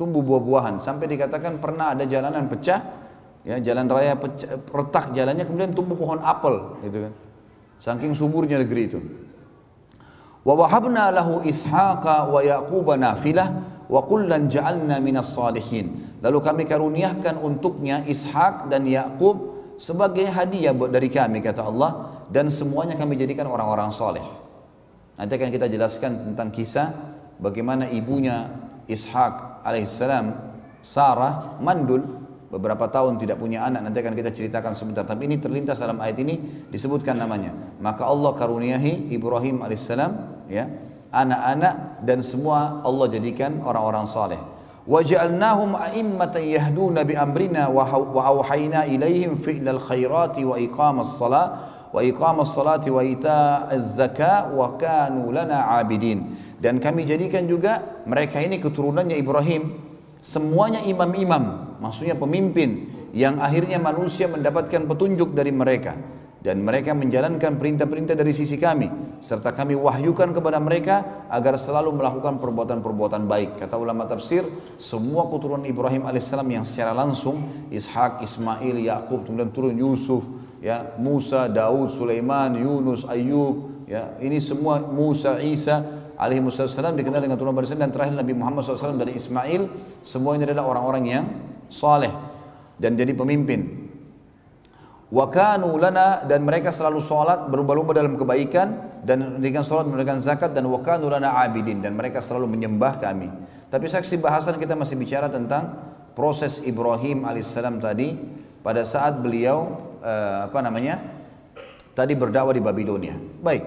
[0.00, 2.80] Tumbuh buah-buahan sampai dikatakan pernah ada jalanan pecah,
[3.44, 7.12] ya jalan raya pecah, retak jalannya kemudian tumbuh pohon apel, gitu kan?
[7.84, 9.00] Saking suburnya negeri itu.
[10.42, 12.98] Wa wahabna lahu ishaqa wa yaquba
[14.50, 16.18] ja'alna minas salihin.
[16.22, 22.94] Lalu kami karuniakan untuknya Ishak dan Yakub sebagai hadiah dari kami kata Allah dan semuanya
[22.94, 24.22] kami jadikan orang-orang soleh.
[25.18, 26.94] Nanti akan kita jelaskan tentang kisah
[27.42, 28.48] bagaimana ibunya
[28.86, 32.21] Ishak alaihissalam Sarah mandul
[32.52, 35.08] beberapa tahun tidak punya anak nanti akan kita ceritakan sebentar.
[35.08, 37.56] Tapi ini terlintas dalam ayat ini disebutkan namanya.
[37.80, 40.12] Maka Allah karuniahi Ibrahim alaihissalam
[40.52, 40.68] ya
[41.08, 44.40] anak-anak dan semua Allah jadikan orang-orang saleh.
[44.82, 50.58] Waja'alnahum a'immatan yahduna bi amrina wa auhayna ilaihim fi'lal khairati wa
[52.98, 56.34] ita'az zakat wa kanu lana abidin.
[56.58, 59.70] Dan kami jadikan juga mereka ini keturunannya Ibrahim.
[60.22, 65.98] Semuanya imam-imam, maksudnya pemimpin yang akhirnya manusia mendapatkan petunjuk dari mereka.
[66.42, 68.90] Dan mereka menjalankan perintah-perintah dari sisi kami
[69.22, 73.62] serta kami wahyukan kepada mereka agar selalu melakukan perbuatan-perbuatan baik.
[73.62, 74.42] Kata ulama tafsir
[74.74, 80.26] semua keturunan Ibrahim alaihissalam yang secara langsung Ishak, Ismail, Yakub kemudian turun Yusuf
[80.58, 87.54] ya Musa, Daud, Sulaiman, Yunus, Ayub ya ini semua Musa, Isa alaihi dikenal dengan turunan
[87.54, 87.78] barisan.
[87.78, 89.70] Dan terakhir Nabi Muhammad SAW dari Ismail
[90.02, 91.24] semua ini adalah orang-orang yang
[91.72, 92.12] saleh
[92.76, 93.88] dan jadi pemimpin.
[95.12, 100.56] Wa kanu lana dan mereka selalu sholat berlomba-lomba dalam kebaikan dan dengan sholat memberikan zakat
[100.56, 103.28] dan wa kanu lana abidin dan mereka selalu menyembah kami.
[103.68, 105.76] Tapi saksi bahasan kita masih bicara tentang
[106.16, 108.16] proses Ibrahim alaihissalam tadi
[108.64, 111.00] pada saat beliau uh, apa namanya
[111.92, 113.16] tadi berdakwah di Babilonia.
[113.16, 113.64] Baik.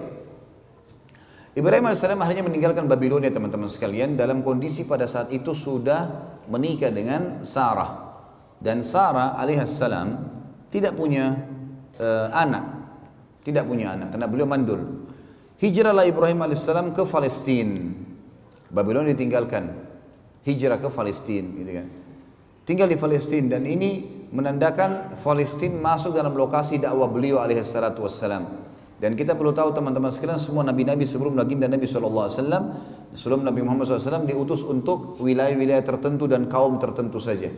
[1.56, 4.20] Ibrahim AS akhirnya meninggalkan Babilonia teman-teman sekalian.
[4.20, 8.18] Dalam kondisi pada saat itu sudah menikah dengan Sarah.
[8.60, 10.08] Dan Sarah alaihissalam
[10.72, 11.36] tidak punya
[12.00, 12.66] uh, anak.
[13.46, 15.06] Tidak punya anak karena beliau mandul.
[15.62, 17.94] Hijrahlah Ibrahim alaihissalam ke Palestina.
[18.74, 19.70] Babilonia ditinggalkan.
[20.46, 21.88] Hijrah ke Palestina gitu kan.
[22.66, 24.02] Tinggal di Palestina dan ini
[24.34, 28.66] menandakan Palestina masuk dalam lokasi dakwah beliau alaihissalatu wassalam.
[28.96, 32.32] Dan kita perlu tahu teman-teman sekalian semua nabi-nabi sebelum baginda Nabi SAW
[33.16, 37.50] sebelum Nabi Muhammad SAW diutus untuk wilayah-wilayah tertentu dan kaum tertentu saja.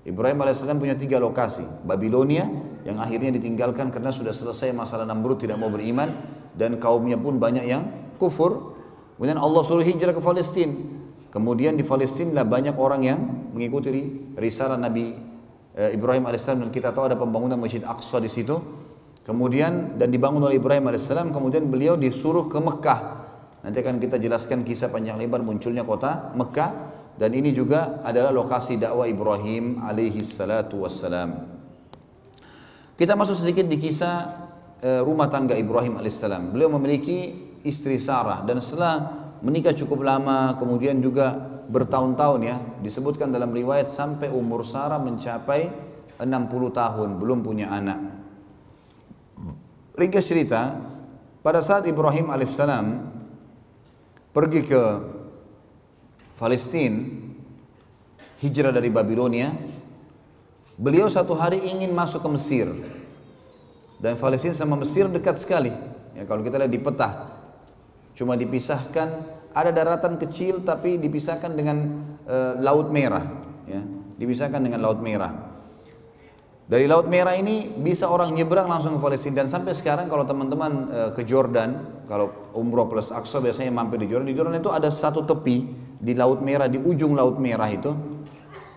[0.00, 1.64] Ibrahim AS punya tiga lokasi.
[1.84, 2.48] Babilonia
[2.88, 6.08] yang akhirnya ditinggalkan karena sudah selesai masalah Namrud tidak mau beriman
[6.56, 8.76] dan kaumnya pun banyak yang kufur.
[9.16, 10.72] Kemudian Allah suruh hijrah ke Palestina.
[11.28, 13.18] Kemudian di Palestina lah banyak orang yang
[13.52, 13.92] mengikuti
[14.40, 15.12] risalah Nabi
[15.76, 18.56] eh, Ibrahim AS dan kita tahu ada pembangunan Masjid Aqsa di situ
[19.20, 23.19] Kemudian dan dibangun oleh Ibrahim alaihissalam, kemudian beliau disuruh ke Mekah.
[23.60, 26.70] Nanti akan kita jelaskan kisah panjang lebar munculnya kota Mekah
[27.20, 31.60] dan ini juga adalah lokasi dakwah Ibrahim alaihi salatu wassalam.
[32.96, 34.48] Kita masuk sedikit di kisah
[34.80, 36.52] eh, rumah tangga Ibrahim alaihissalam.
[36.52, 37.32] Beliau memiliki
[37.64, 41.32] istri Sarah dan setelah menikah cukup lama, kemudian juga
[41.68, 45.68] bertahun-tahun ya, disebutkan dalam riwayat sampai umur Sarah mencapai
[46.20, 46.28] 60
[46.76, 48.00] tahun, belum punya anak.
[49.96, 50.76] Ringkas cerita,
[51.40, 52.84] pada saat Ibrahim alaihissalam
[54.30, 54.82] pergi ke
[56.38, 56.98] Palestina,
[58.40, 59.52] hijrah dari Babilonia,
[60.80, 62.68] beliau satu hari ingin masuk ke Mesir.
[64.00, 65.68] Dan Palestina sama Mesir dekat sekali.
[66.16, 67.36] Ya, kalau kita lihat di peta,
[68.16, 69.08] cuma dipisahkan
[69.52, 73.28] ada daratan kecil tapi dipisahkan dengan e, Laut Merah.
[73.68, 73.84] Ya,
[74.16, 75.49] dipisahkan dengan Laut Merah.
[76.70, 80.72] Dari Laut Merah ini bisa orang nyebrang langsung ke Palestina dan sampai sekarang kalau teman-teman
[80.86, 84.86] e, ke Jordan, kalau umroh plus Aqsa biasanya mampir di Jordan, di Jordan itu ada
[84.86, 85.66] satu tepi
[85.98, 87.90] di Laut Merah, di ujung Laut Merah itu,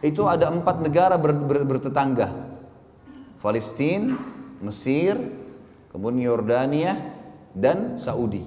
[0.01, 2.33] itu ada empat negara ber, ber, bertetangga.
[3.37, 4.17] Palestina,
[4.65, 5.13] Mesir,
[5.93, 6.97] kemudian Yordania
[7.53, 8.41] dan Saudi.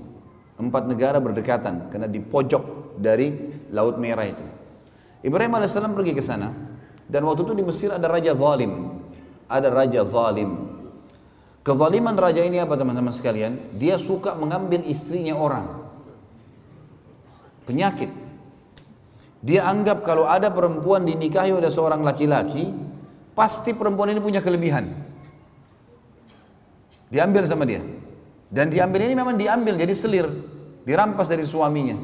[0.59, 3.31] Empat negara berdekatan karena di pojok dari
[3.71, 4.47] Laut Merah itu.
[5.23, 6.51] Ibrahim alaihissalam pergi ke sana
[7.07, 8.86] dan waktu itu di Mesir ada raja zalim.
[9.47, 10.77] Ada raja zalim.
[11.67, 13.75] Kezaliman raja ini apa teman-teman sekalian?
[13.75, 15.67] Dia suka mengambil istrinya orang.
[17.67, 18.11] Penyakit.
[19.43, 22.71] Dia anggap kalau ada perempuan dinikahi oleh seorang laki-laki,
[23.35, 24.91] pasti perempuan ini punya kelebihan.
[27.11, 27.83] Diambil sama dia.
[28.47, 30.27] Dan diambil ini memang diambil jadi selir,
[30.87, 31.99] dirampas dari suaminya.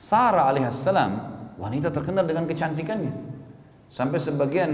[0.00, 1.12] Sarah alaihissalam
[1.60, 3.12] wanita terkenal dengan kecantikannya.
[3.92, 4.70] Sampai sebagian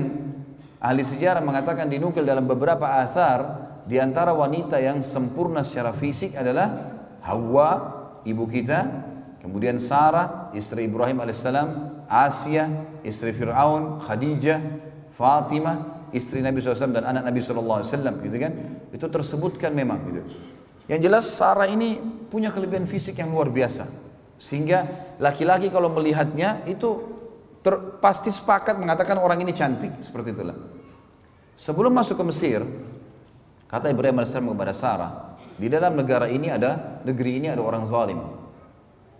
[0.81, 6.98] ahli sejarah mengatakan dinukil dalam beberapa athar di antara wanita yang sempurna secara fisik adalah
[7.23, 7.70] Hawa
[8.27, 8.82] ibu kita,
[9.43, 11.69] kemudian Sarah istri Ibrahim alaihissalam,
[12.11, 12.66] Asia
[13.07, 14.59] istri Fir'aun, Khadijah,
[15.15, 17.82] Fatimah istri Nabi SAW dan anak Nabi SAW
[18.23, 18.53] gitu kan?
[18.90, 20.23] Itu tersebutkan memang gitu.
[20.86, 21.98] Yang jelas Sarah ini
[22.31, 23.86] punya kelebihan fisik yang luar biasa.
[24.39, 24.86] Sehingga
[25.19, 27.16] laki-laki kalau melihatnya itu
[27.67, 30.55] ter, pasti sepakat mengatakan orang ini cantik seperti itulah
[31.59, 32.63] sebelum masuk ke Mesir
[33.67, 38.23] kata Ibrahim AS kepada Sarah di dalam negara ini ada negeri ini ada orang zalim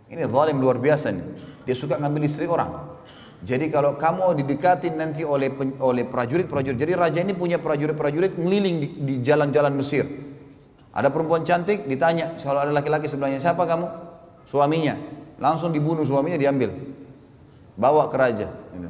[0.07, 1.27] ini zalim luar biasa nih
[1.67, 2.95] dia suka ngambil istri orang
[3.43, 5.53] jadi kalau kamu didekatin nanti oleh
[5.85, 10.09] oleh prajurit-prajurit, jadi raja ini punya prajurit-prajurit ngeliling di, jalan-jalan Mesir.
[10.97, 13.87] Ada perempuan cantik, ditanya kalau ada laki-laki sebelahnya siapa kamu?
[14.49, 14.97] Suaminya.
[15.37, 16.73] Langsung dibunuh suaminya diambil,
[17.77, 18.49] bawa ke raja.
[18.73, 18.89] Gitu.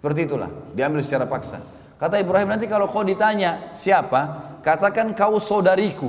[0.00, 1.60] Seperti itulah, diambil secara paksa.
[2.00, 6.08] Kata Ibrahim nanti kalau kau ditanya siapa, katakan kau saudariku.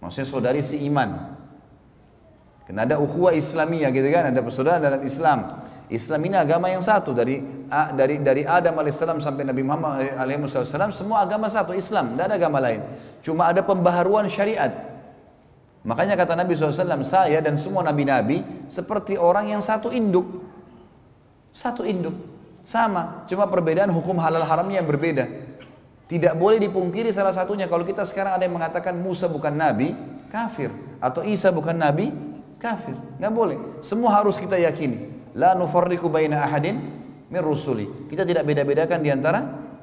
[0.00, 1.36] Maksudnya saudari si iman.
[2.64, 5.68] Karena ada ukhuwah Islamiyah gitu kan, ada persaudaraan dalam Islam.
[5.90, 7.42] Islam ini agama yang satu dari
[7.98, 12.62] dari dari Adam alaihissalam sampai Nabi Muhammad alaihissalam semua agama satu Islam, tidak ada agama
[12.62, 12.80] lain.
[13.26, 14.70] Cuma ada pembaharuan syariat.
[15.82, 20.28] Makanya kata Nabi SAW, saya dan semua nabi-nabi seperti orang yang satu induk.
[21.50, 22.14] Satu induk.
[22.60, 25.26] Sama, cuma perbedaan hukum halal haramnya yang berbeda.
[26.06, 27.70] Tidak boleh dipungkiri salah satunya.
[27.70, 29.94] Kalau kita sekarang ada yang mengatakan Musa bukan nabi,
[30.28, 30.70] kafir.
[30.98, 32.10] Atau Isa bukan nabi,
[32.58, 32.94] kafir.
[33.18, 33.58] Nggak boleh.
[33.80, 35.06] Semua harus kita yakini.
[35.38, 36.76] La nufarriku baina ahadin
[37.30, 37.86] min rusuli.
[38.10, 39.40] Kita tidak beda-bedakan di antara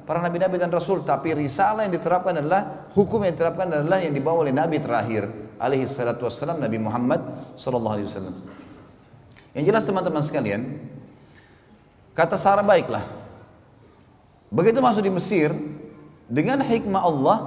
[0.08, 4.44] para nabi-nabi dan rasul, tapi risalah yang diterapkan adalah hukum yang diterapkan adalah yang dibawa
[4.44, 5.28] oleh nabi terakhir
[5.60, 7.20] alaihi salatu wassalam Nabi Muhammad
[7.60, 8.36] sallallahu alaihi wasallam.
[9.52, 10.60] Yang jelas teman-teman sekalian,
[12.18, 13.06] kata Sarah baiklah.
[14.50, 15.54] Begitu masuk di Mesir,
[16.26, 17.38] dengan hikmah Allah,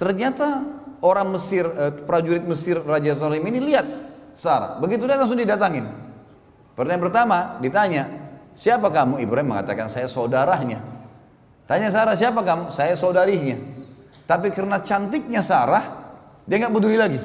[0.00, 0.64] ternyata
[1.04, 3.84] orang Mesir, eh, prajurit Mesir Raja Salim ini lihat
[4.40, 4.80] Sarah.
[4.80, 5.84] Begitu dia langsung didatangin.
[6.72, 8.08] Pertanyaan pertama ditanya,
[8.56, 9.20] siapa kamu?
[9.20, 10.80] Ibrahim mengatakan saya saudaranya.
[11.68, 12.72] Tanya Sarah, siapa kamu?
[12.72, 13.60] Saya saudarinya.
[14.24, 15.84] Tapi karena cantiknya Sarah,
[16.48, 17.20] dia nggak peduli lagi.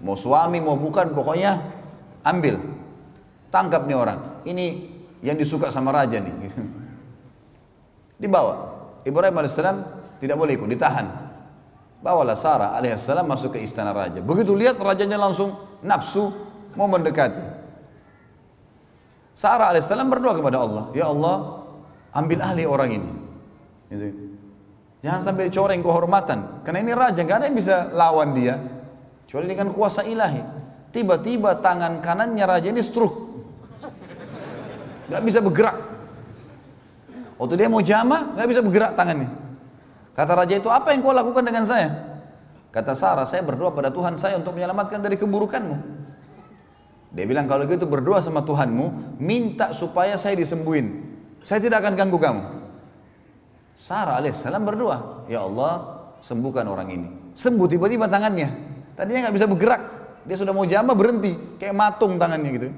[0.00, 1.58] Mau suami, mau bukan, pokoknya
[2.22, 2.60] ambil.
[3.50, 4.35] Tangkap nih orang.
[4.46, 4.66] Ini
[5.26, 6.30] yang disuka sama raja nih.
[8.22, 8.78] Dibawa.
[9.02, 9.58] Ibrahim AS
[10.22, 11.06] tidak boleh ikut, ditahan.
[12.00, 14.22] Bawalah Sarah alaihissalam masuk ke istana raja.
[14.22, 16.30] Begitu lihat rajanya langsung nafsu
[16.78, 17.42] mau mendekati.
[19.36, 21.66] Sarah alaihissalam berdoa kepada Allah, Ya Allah,
[22.14, 23.10] ambil ahli orang ini.
[23.90, 24.06] Gitu.
[25.04, 26.64] Jangan sampai coreng kehormatan.
[26.64, 28.58] Karena ini raja, gak ada yang bisa lawan dia.
[29.26, 30.42] Kecuali dengan kuasa ilahi.
[30.90, 33.25] Tiba-tiba tangan kanannya raja ini stroke.
[35.06, 35.76] Gak bisa bergerak.
[37.36, 39.28] Waktu dia mau jama, gak bisa bergerak tangannya.
[40.16, 41.92] Kata raja itu, apa yang kau lakukan dengan saya?
[42.72, 45.76] Kata Sarah, saya berdoa pada Tuhan saya untuk menyelamatkan dari keburukanmu.
[47.12, 51.04] Dia bilang kalau gitu berdoa sama Tuhanmu, minta supaya saya disembuhin.
[51.40, 52.42] Saya tidak akan ganggu kamu.
[53.76, 57.08] Sarah alaihissalam berdoa, Ya Allah, sembuhkan orang ini.
[57.36, 58.48] Sembuh tiba-tiba tangannya.
[58.96, 59.82] Tadinya nggak bisa bergerak.
[60.24, 62.68] Dia sudah mau jama berhenti, kayak matung tangannya gitu.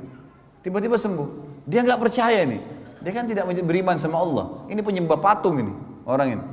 [0.67, 1.48] Tiba-tiba sembuh.
[1.69, 2.61] Dia nggak percaya nih.
[3.05, 4.65] Dia kan tidak beriman sama Allah.
[4.73, 5.73] Ini penyembah patung ini
[6.09, 6.45] orang ini.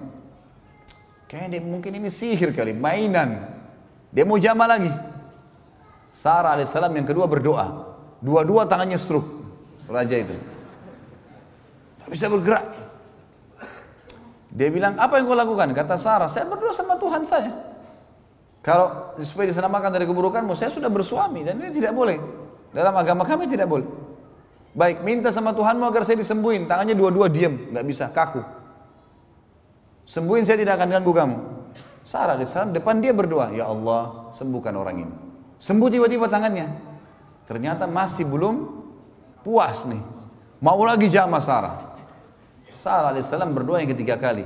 [1.25, 3.49] Kayaknya dia, mungkin ini sihir kali, mainan.
[4.13, 4.91] Dia mau jama lagi.
[6.13, 7.95] Sarah alaihissalam yang kedua berdoa.
[8.21, 9.25] Dua-dua tangannya stroke.
[9.89, 10.35] Raja itu.
[11.97, 12.65] Tidak bisa bergerak.
[14.55, 15.67] Dia bilang, apa yang kau lakukan?
[15.75, 17.51] Kata Sarah, saya berdoa sama Tuhan saya.
[18.63, 22.17] Kalau supaya diselamatkan dari keburukanmu, saya sudah bersuami dan ini tidak boleh.
[22.71, 23.85] Dalam agama kami tidak boleh.
[24.76, 26.68] Baik, minta sama Tuhanmu agar saya disembuhin.
[26.68, 28.43] Tangannya dua-dua diam, nggak bisa, kaku.
[30.03, 31.38] Sembuhin saya tidak akan ganggu kamu.
[32.03, 35.15] Sarah alaihissalam depan dia berdoa, ya Allah sembuhkan orang ini.
[35.64, 36.68] Sembuh tiba-tiba tangannya.
[37.47, 38.56] Ternyata masih belum
[39.47, 40.03] puas nih.
[40.60, 41.76] Mau lagi jamaah Sarah.
[42.76, 44.43] Sarah alaihissalam berdoa yang ketiga kali.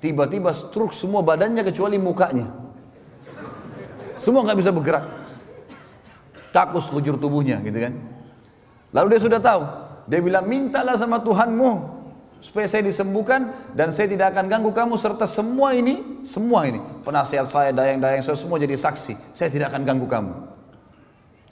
[0.00, 2.48] Tiba-tiba struk semua badannya kecuali mukanya.
[4.16, 5.04] Semua nggak bisa bergerak.
[6.48, 8.15] Takut sekujur tubuhnya gitu kan.
[8.96, 9.62] Lalu dia sudah tahu.
[10.08, 11.96] Dia bilang mintalah sama Tuhanmu
[12.40, 17.44] supaya saya disembuhkan dan saya tidak akan ganggu kamu serta semua ini, semua ini, penasihat
[17.44, 19.36] saya, dayang-dayang saya semua jadi saksi.
[19.36, 20.32] Saya tidak akan ganggu kamu.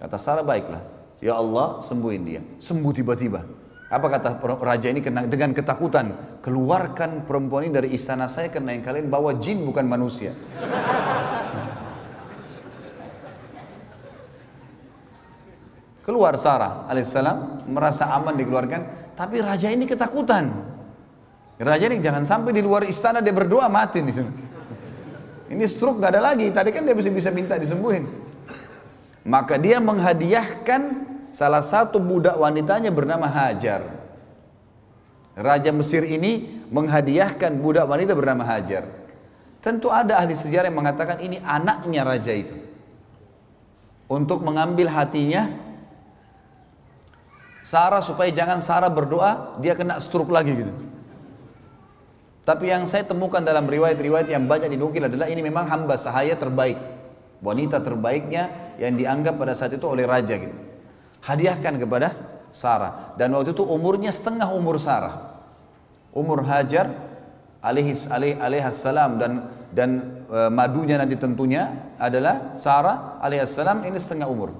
[0.00, 0.80] Kata Sarah baiklah.
[1.20, 2.40] Ya Allah sembuhin dia.
[2.64, 3.44] Sembuh tiba-tiba.
[3.92, 6.40] Apa kata raja ini dengan ketakutan?
[6.40, 10.32] Keluarkan perempuan ini dari istana saya karena yang kalian bawa jin bukan manusia.
[16.04, 20.52] Keluar Sarah alaihissalam merasa aman dikeluarkan, tapi raja ini ketakutan.
[21.56, 24.16] Raja ini jangan sampai di luar istana dia berdoa mati nih.
[25.48, 26.50] Ini stroke gak ada lagi.
[26.52, 28.04] Tadi kan dia bisa bisa minta disembuhin.
[29.24, 31.04] Maka dia menghadiahkan
[31.34, 33.82] Salah satu budak wanitanya bernama Hajar.
[35.34, 38.86] Raja Mesir ini menghadiahkan budak wanita bernama Hajar.
[39.58, 42.54] Tentu ada ahli sejarah yang mengatakan ini anaknya raja itu.
[44.06, 45.50] Untuk mengambil hatinya
[47.64, 50.72] Sarah supaya jangan Sarah berdoa, dia kena stroke lagi gitu.
[52.44, 56.76] Tapi yang saya temukan dalam riwayat-riwayat yang banyak dinukil adalah ini memang hamba sahaya terbaik.
[57.40, 60.52] Wanita terbaiknya yang dianggap pada saat itu oleh raja gitu.
[61.24, 62.12] Hadiahkan kepada
[62.52, 63.16] Sarah.
[63.16, 65.40] Dan waktu itu umurnya setengah umur Sarah.
[66.12, 66.92] Umur Hajar
[67.64, 69.32] alaihis alaih alaihassalam dan
[69.72, 74.52] dan e, madunya nanti tentunya adalah Sarah alaihassalam ini setengah umur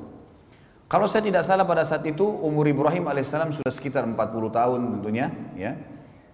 [0.94, 4.14] kalau saya tidak salah pada saat itu umur Ibrahim alaihissalam sudah sekitar 40
[4.54, 5.26] tahun tentunya
[5.58, 5.74] ya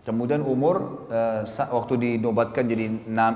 [0.00, 2.88] Kemudian umur uh, waktu dinobatkan jadi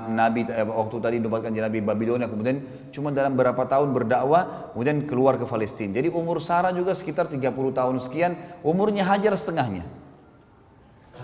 [0.09, 5.07] nabi eh, waktu tadi dinobatkan jadi nabi Babilonia kemudian cuma dalam berapa tahun berdakwah kemudian
[5.07, 5.95] keluar ke Palestina.
[5.95, 8.35] Jadi umur Sarah juga sekitar 30 tahun sekian,
[8.65, 9.87] umurnya Hajar setengahnya.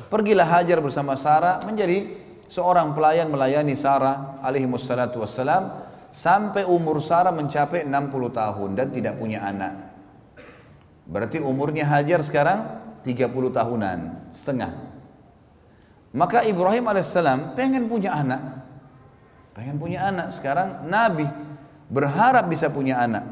[0.07, 5.83] Pergilah Hajar bersama Sarah menjadi seorang pelayan melayani Sarah alaihi wassalam
[6.15, 7.91] sampai umur Sarah mencapai 60
[8.31, 9.90] tahun dan tidak punya anak.
[11.11, 14.71] Berarti umurnya Hajar sekarang 30 tahunan, setengah.
[16.15, 18.63] Maka Ibrahim alaihissalam pengen punya anak.
[19.51, 20.31] Pengen punya anak.
[20.31, 21.27] Sekarang Nabi
[21.91, 23.27] berharap bisa punya anak.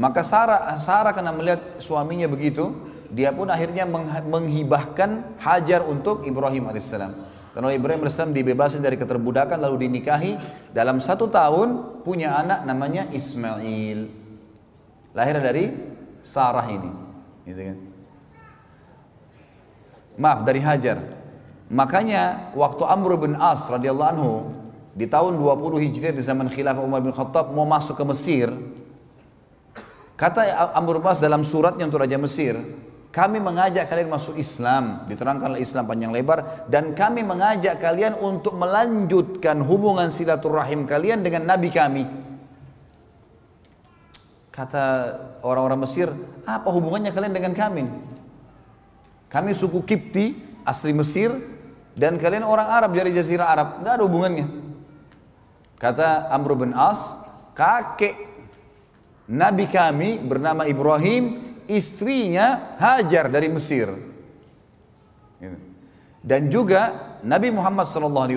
[0.00, 2.72] Maka Sarah, Sarah karena melihat suaminya begitu,
[3.12, 3.84] dia pun akhirnya
[4.24, 7.12] menghibahkan Hajar untuk Ibrahim alaihissalam.
[7.52, 10.40] Karena Ibrahim alaihissalam dibebaskan dari keterbudakan lalu dinikahi
[10.72, 14.08] dalam satu tahun punya anak namanya Ismail.
[15.12, 15.91] Lahir dari
[16.22, 16.90] Sarah ini.
[17.44, 17.78] Gitu kan.
[20.16, 20.98] Maaf dari Hajar.
[21.72, 24.32] Makanya waktu Amr bin As radhiyallahu anhu
[24.92, 28.52] di tahun 20 Hijriah di zaman khilafah Umar bin Khattab mau masuk ke Mesir,
[30.20, 32.60] kata Amr bin As dalam suratnya untuk Raja Mesir,
[33.08, 39.64] kami mengajak kalian masuk Islam, diterangkanlah Islam panjang lebar, dan kami mengajak kalian untuk melanjutkan
[39.64, 42.04] hubungan silaturahim kalian dengan Nabi kami.
[44.52, 44.84] Kata
[45.42, 46.08] orang-orang Mesir,
[46.46, 47.90] apa hubungannya kalian dengan kami?
[49.28, 51.34] Kami suku Kipti, asli Mesir,
[51.98, 54.46] dan kalian orang Arab dari Jazirah Arab, nggak ada hubungannya.
[55.76, 57.18] Kata Amr bin As,
[57.58, 58.14] kakek
[59.26, 63.90] Nabi kami bernama Ibrahim, istrinya Hajar dari Mesir.
[65.42, 65.58] Gitu.
[66.22, 68.30] Dan juga Nabi Muhammad SAW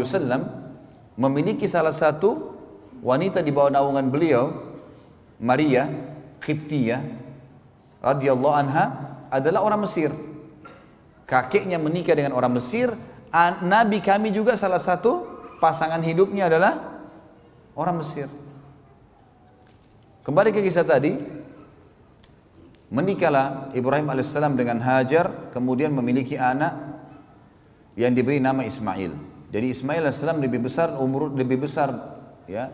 [1.14, 2.58] memiliki salah satu
[3.06, 4.44] wanita di bawah naungan beliau,
[5.38, 6.15] Maria
[6.46, 7.02] Qibtiyah
[8.06, 8.86] radhiyallahu anha
[9.34, 10.14] adalah orang Mesir.
[11.26, 12.94] Kakeknya menikah dengan orang Mesir,
[13.66, 15.26] Nabi kami juga salah satu
[15.58, 17.02] pasangan hidupnya adalah
[17.74, 18.30] orang Mesir.
[20.22, 21.18] Kembali ke kisah tadi,
[22.94, 26.78] menikahlah Ibrahim alaihissalam dengan Hajar, kemudian memiliki anak
[27.98, 29.18] yang diberi nama Ismail.
[29.50, 31.90] Jadi Ismail AS lebih besar umur lebih besar
[32.44, 32.68] ya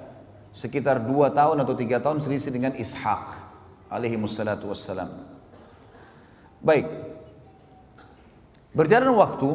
[0.49, 3.50] sekitar dua tahun atau tiga tahun selisih dengan Ishak
[3.91, 5.11] alaihi wassalatu wassalam.
[6.63, 6.87] Baik.
[8.71, 9.51] Berjalan waktu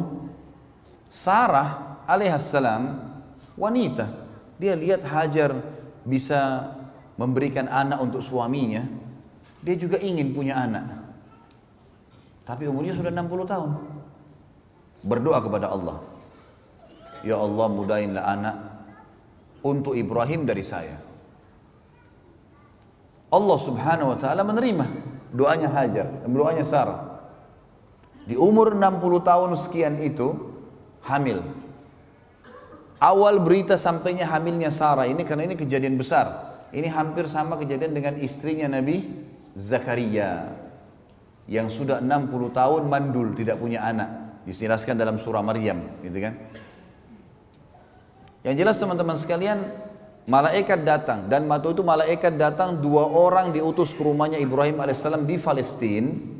[1.09, 3.01] Sarah alaihissalam
[3.57, 4.13] wanita
[4.61, 5.57] dia lihat Hajar
[6.05, 6.69] bisa
[7.17, 8.85] memberikan anak untuk suaminya.
[9.65, 10.85] Dia juga ingin punya anak.
[12.45, 13.71] Tapi umurnya sudah 60 tahun.
[15.01, 15.99] Berdoa kepada Allah.
[17.25, 18.57] Ya Allah mudahinlah anak
[19.65, 21.06] untuk Ibrahim dari saya
[23.33, 24.87] Allah subhanahu wa ta'ala menerima
[25.35, 27.01] doanya Hajar doanya Sarah
[28.27, 30.35] di umur 60 tahun sekian itu
[31.07, 31.43] hamil
[32.99, 38.15] awal berita sampainya hamilnya Sarah ini karena ini kejadian besar ini hampir sama kejadian dengan
[38.19, 39.07] istrinya Nabi
[39.57, 40.53] Zakaria
[41.47, 44.43] yang sudah 60 tahun mandul tidak punya anak.
[44.47, 46.35] Dijelaskan dalam surah Maryam, gitu kan?
[48.47, 49.59] Yang jelas teman-teman sekalian,
[50.27, 55.39] malaikat datang dan waktu itu malaikat datang dua orang diutus ke rumahnya Ibrahim alaihissalam di
[55.39, 56.37] Palestina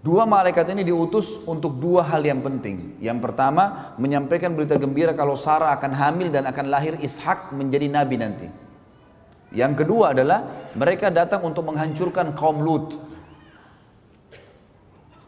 [0.00, 2.96] Dua malaikat ini diutus untuk dua hal yang penting.
[3.04, 8.16] Yang pertama, menyampaikan berita gembira kalau Sarah akan hamil dan akan lahir Ishak menjadi nabi
[8.16, 8.48] nanti.
[9.52, 12.96] Yang kedua adalah mereka datang untuk menghancurkan kaum Lut.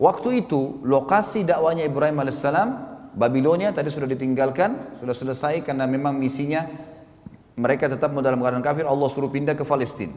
[0.01, 6.65] Waktu itu lokasi dakwanya Ibrahim alaihissalam Babilonia tadi sudah ditinggalkan, sudah selesai karena memang misinya
[7.61, 8.89] mereka tetap dalam keadaan kafir.
[8.89, 10.17] Allah suruh pindah ke Palestina.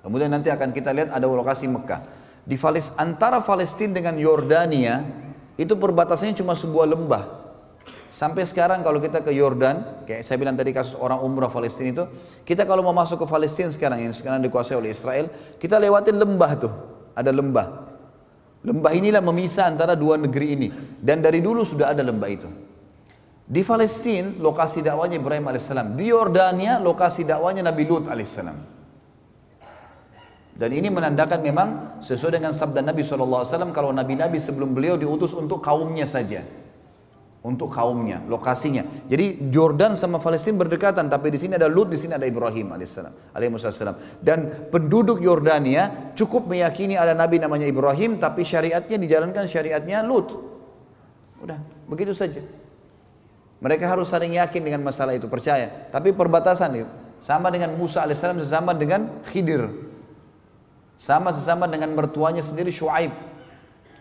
[0.00, 2.00] Kemudian nanti akan kita lihat ada lokasi Mekah.
[2.48, 5.04] Di Falis, antara Palestina dengan Yordania
[5.60, 7.24] itu perbatasannya cuma sebuah lembah.
[8.08, 12.04] Sampai sekarang kalau kita ke Yordan, kayak saya bilang tadi kasus orang umrah Palestina itu,
[12.42, 15.28] kita kalau mau masuk ke Palestina sekarang yang sekarang dikuasai oleh Israel,
[15.60, 16.72] kita lewatin lembah tuh,
[17.12, 17.97] ada lembah.
[18.58, 20.68] Lembah inilah memisah antara dua negeri ini
[20.98, 22.48] dan dari dulu sudah ada lembah itu.
[23.48, 28.58] Di Palestina lokasi dakwanya Ibrahim alaihissalam, di Yordania lokasi dakwanya Nabi Lut alaihissalam.
[30.58, 31.68] Dan ini menandakan memang
[32.02, 36.42] sesuai dengan sabda Nabi SAW kalau Nabi-Nabi sebelum beliau diutus untuk kaumnya saja.
[37.48, 38.84] Untuk kaumnya, lokasinya.
[39.08, 44.20] Jadi Jordan sama Palestina berdekatan, tapi di sini ada Lut, di sini ada Ibrahim alaihissalam.
[44.20, 50.28] Dan penduduk Yordania cukup meyakini ada Nabi namanya Ibrahim, tapi syariatnya dijalankan syariatnya Lut.
[51.40, 51.56] Udah,
[51.88, 52.44] begitu saja.
[53.64, 55.88] Mereka harus saling yakin dengan masalah itu, percaya.
[55.88, 56.90] Tapi perbatasan itu
[57.24, 59.88] sama dengan Musa alaihissalam, sama dengan Khidir
[60.98, 63.14] sama sesama dengan mertuanya sendiri Shu'aib.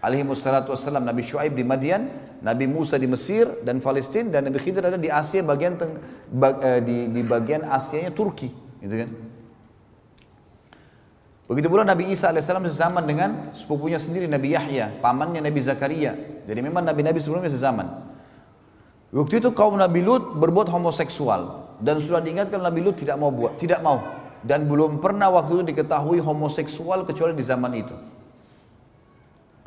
[0.02, 1.02] Alaihi wassalatu wassalam.
[1.02, 2.10] Nabi Shu'aib di Madian,
[2.46, 5.98] Nabi Musa di Mesir dan Palestina dan Nabi Khidir ada di Asia bagian teng,
[6.30, 9.10] bag, eh, di, di bagian Asianya Turki, gitu kan.
[11.48, 16.14] Begitu pula Nabi Isa alaihissalam sezaman dengan sepupunya sendiri Nabi Yahya, pamannya Nabi Zakaria.
[16.44, 17.88] Jadi memang nabi-nabi sebelumnya sezaman.
[19.16, 23.56] Waktu itu kaum Nabi Lut berbuat homoseksual dan sudah diingatkan Nabi Lut tidak mau buat,
[23.56, 24.04] tidak mau
[24.44, 27.96] dan belum pernah waktu itu diketahui homoseksual kecuali di zaman itu.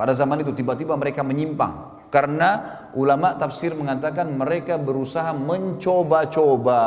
[0.00, 6.80] Pada zaman itu tiba-tiba mereka menyimpang karena ulama tafsir mengatakan mereka berusaha mencoba-coba.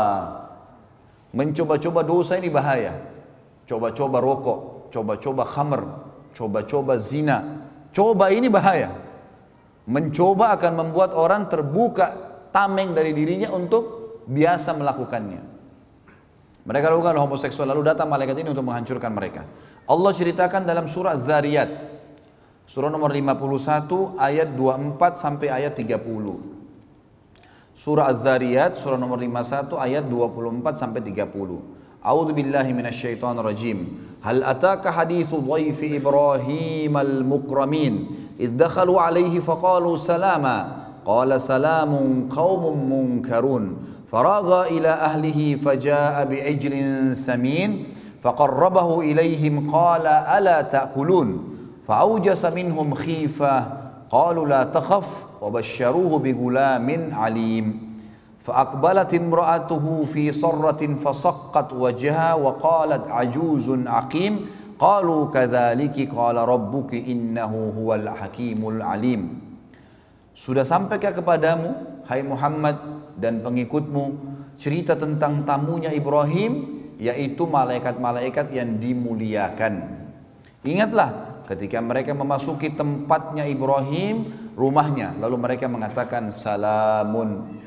[1.30, 2.98] Mencoba-coba dosa ini bahaya.
[3.70, 5.82] Coba-coba rokok, coba-coba khamr,
[6.34, 7.70] coba-coba zina.
[7.94, 8.90] Coba ini bahaya.
[9.86, 12.18] Mencoba akan membuat orang terbuka
[12.50, 15.54] tameng dari dirinya untuk biasa melakukannya.
[16.66, 19.46] Mereka lakukan homoseksual lalu datang malaikat ini untuk menghancurkan mereka.
[19.86, 21.93] Allah ceritakan dalam surah Dzariyat.
[22.64, 26.00] Surah nomor 51 ayat 24 sampai ayat 30.
[27.76, 32.04] Surah Az-Zariyat surah nomor 51 ayat 24 sampai 30.
[32.04, 33.80] A'udzu billahi minasyaitonir rajim.
[34.24, 37.94] Hal ataka hadithu dhaifi Ibrahim al-mukramin
[38.40, 43.66] idh dakhalu alaihi faqalu salama qala salamun qaumun munkarun
[44.14, 46.76] فراغ إلى أهله فجاء بعجل
[47.18, 47.70] سمين
[48.22, 51.53] فقربه إليهم قال ألا تأكلون
[51.89, 53.55] فأوجس منهم خيفة
[54.11, 55.09] قالوا لا تخف
[55.43, 57.67] وبشروه بغلام عليم
[58.45, 64.35] فأقبلت امرأته في صرة فصقت وجهها وقالت عجوز عقيم
[64.79, 69.23] قالوا كذلك قال ربك إنه هو الحكيم العليم
[70.39, 71.75] Sudah sampaikah kepadamu,
[72.07, 72.79] hai Muhammad,
[73.19, 74.15] dan pengikutmu
[74.55, 79.83] cerita tentang tamunya Ibrahim yaitu malaikat-malaikat yang dimuliakan.
[80.63, 87.60] Ingatlah ketika mereka memasuki tempatnya Ibrahim, rumahnya, lalu mereka mengatakan salamun,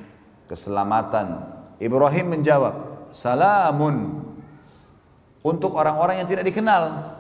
[0.49, 1.45] keselamatan.
[1.77, 2.75] Ibrahim menjawab,
[3.13, 4.25] salamun
[5.45, 7.15] untuk orang-orang yang tidak dikenal.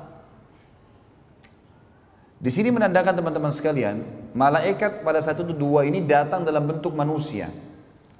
[2.36, 4.04] Di sini menandakan teman-teman sekalian,
[4.36, 7.48] malaikat pada saat itu dua ini datang dalam bentuk manusia,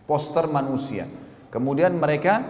[0.09, 1.05] poster manusia.
[1.53, 2.45] Kemudian mereka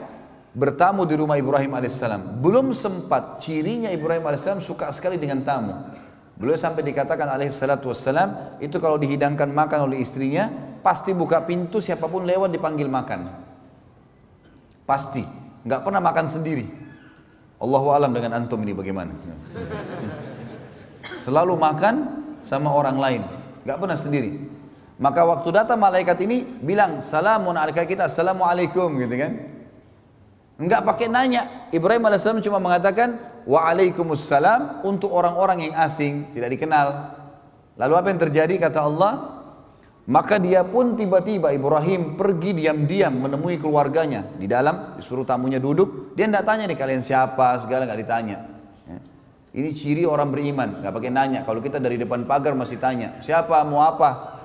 [0.57, 2.41] bertamu di rumah Ibrahim alaihissalam.
[2.41, 5.77] Belum sempat cirinya Ibrahim alaihissalam suka sekali dengan tamu.
[6.37, 10.49] Beliau sampai dikatakan alaihissalatu wassalam itu kalau dihidangkan makan oleh istrinya
[10.81, 13.45] pasti buka pintu siapa pun lewat dipanggil makan.
[14.89, 15.25] Pasti,
[15.65, 16.65] nggak pernah makan sendiri.
[17.57, 19.13] Allahu alam dengan antum ini bagaimana?
[21.25, 21.95] Selalu makan
[22.45, 23.23] sama orang lain,
[23.65, 24.31] nggak pernah sendiri.
[24.97, 29.56] Maka waktu datang malaikat ini bilang salamun alaika kita assalamualaikum gitu kan.
[30.57, 31.69] Enggak pakai nanya.
[31.69, 37.13] Ibrahim alaihissalam cuma mengatakan waalaikumsalam untuk orang-orang yang asing, tidak dikenal.
[37.77, 39.37] Lalu apa yang terjadi kata Allah?
[40.07, 46.15] Maka dia pun tiba-tiba Ibrahim pergi diam-diam menemui keluarganya di dalam, disuruh tamunya duduk.
[46.15, 48.39] Dia tidak tanya nih kalian siapa, segala nggak ditanya.
[48.87, 48.99] Ya.
[49.51, 51.41] Ini ciri orang beriman, nggak pakai nanya.
[51.43, 54.39] Kalau kita dari depan pagar masih tanya, siapa, mau apa?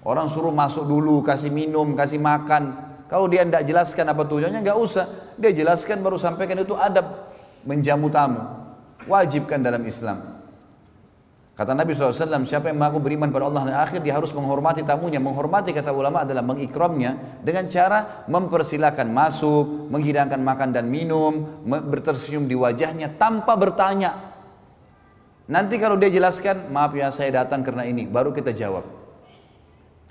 [0.00, 2.95] Orang suruh masuk dulu, kasih minum, kasih makan.
[3.06, 5.06] Kalau dia tidak jelaskan apa tujuannya, nggak usah.
[5.38, 7.30] Dia jelaskan baru sampaikan itu adab
[7.62, 8.42] menjamu tamu.
[9.06, 10.36] Wajibkan dalam Islam.
[11.56, 15.16] Kata Nabi SAW, siapa yang mengaku beriman pada Allah dan akhir, dia harus menghormati tamunya.
[15.16, 22.52] Menghormati kata ulama adalah mengikramnya dengan cara mempersilahkan masuk, menghidangkan makan dan minum, bertersenyum di
[22.52, 24.36] wajahnya tanpa bertanya.
[25.48, 28.84] Nanti kalau dia jelaskan, maaf ya saya datang karena ini, baru kita jawab.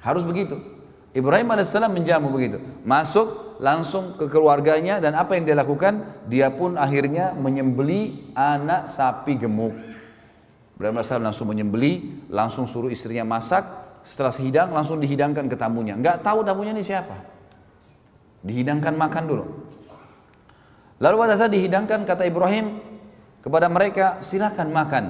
[0.01, 0.74] Harus begitu.
[1.15, 2.59] Ibrahim AS menjamu begitu.
[2.83, 6.03] Masuk langsung ke keluarganya dan apa yang dia lakukan?
[6.27, 9.71] Dia pun akhirnya menyembeli anak sapi gemuk.
[10.75, 13.63] Ibrahim AS langsung menyembeli, langsung suruh istrinya masak,
[14.03, 15.95] setelah hidang langsung dihidangkan ke tamunya.
[15.95, 17.15] Enggak tahu tamunya ini siapa.
[18.43, 19.45] Dihidangkan makan dulu.
[20.99, 22.75] Lalu pada saat dihidangkan kata Ibrahim
[23.39, 25.05] kepada mereka silakan makan.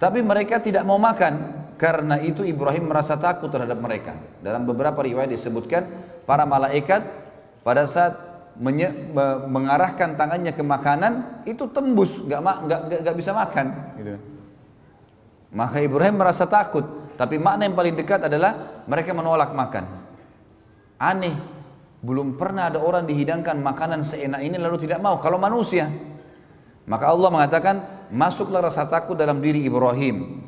[0.00, 4.16] Tapi mereka tidak mau makan karena itu Ibrahim merasa takut terhadap mereka.
[4.40, 5.84] Dalam beberapa riwayat disebutkan
[6.24, 7.04] para malaikat
[7.60, 8.16] pada saat
[9.50, 12.40] mengarahkan tangannya ke makanan itu tembus nggak
[13.02, 13.66] nggak bisa makan
[13.98, 14.14] gitu.
[15.50, 16.86] maka Ibrahim merasa takut
[17.18, 20.06] tapi makna yang paling dekat adalah mereka menolak makan
[21.02, 21.34] aneh
[21.98, 25.90] belum pernah ada orang dihidangkan makanan seenak ini lalu tidak mau kalau manusia
[26.86, 30.43] maka Allah mengatakan masuklah rasa takut dalam diri Ibrahim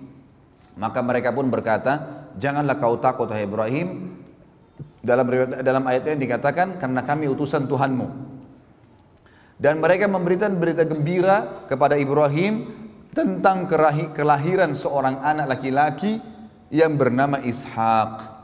[0.76, 4.12] maka mereka pun berkata janganlah kau takut hai Ibrahim
[5.00, 5.24] dalam
[5.64, 8.36] dalam ayat ini dikatakan karena kami utusan Tuhanmu.
[9.56, 12.68] Dan mereka memberikan berita gembira kepada Ibrahim
[13.16, 13.64] tentang
[14.12, 16.20] kelahiran seorang anak laki-laki
[16.68, 18.36] yang bernama Ishak.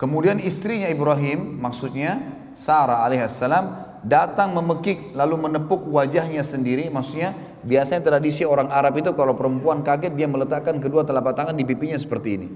[0.00, 2.16] Kemudian istrinya Ibrahim, maksudnya
[2.56, 3.64] Sarah alaihissalam
[4.08, 6.88] datang memekik lalu menepuk wajahnya sendiri.
[6.88, 11.64] Maksudnya biasanya tradisi orang Arab itu kalau perempuan kaget dia meletakkan kedua telapak tangan di
[11.66, 12.48] pipinya seperti ini.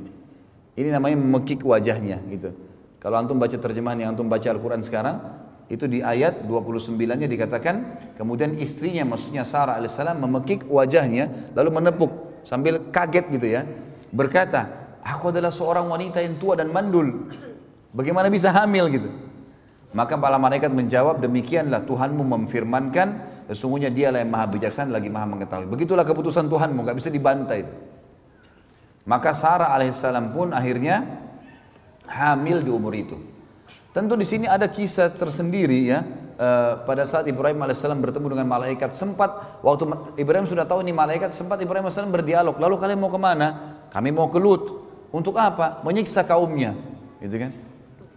[0.76, 2.52] Ini namanya memekik wajahnya gitu.
[3.00, 5.16] Kalau antum baca terjemahan yang antum baca Al-Quran sekarang,
[5.66, 7.74] itu di ayat 29-nya dikatakan,
[8.14, 12.12] kemudian istrinya maksudnya Sarah alaihissalam memekik wajahnya, lalu menepuk
[12.46, 13.62] sambil kaget gitu ya.
[14.14, 17.30] Berkata, aku adalah seorang wanita yang tua dan mandul.
[17.90, 19.10] Bagaimana bisa hamil gitu?
[19.96, 25.66] Maka para malaikat menjawab, demikianlah Tuhanmu memfirmankan, sesungguhnya dialah yang maha bijaksana lagi maha mengetahui.
[25.70, 27.62] Begitulah keputusan Tuhanmu, gak bisa dibantai.
[29.06, 31.06] Maka Sarah alaihissalam pun akhirnya
[32.10, 33.14] hamil di umur itu.
[33.94, 36.02] Tentu di sini ada kisah tersendiri ya.
[36.36, 39.88] Uh, pada saat Ibrahim alaihissalam bertemu dengan malaikat sempat waktu
[40.20, 44.12] Ibrahim sudah tahu ini malaikat sempat Ibrahim alaihissalam berdialog lalu kalian mau ke mana kami
[44.12, 44.84] mau ke Lut
[45.16, 46.76] untuk apa menyiksa kaumnya
[47.24, 47.56] gitu kan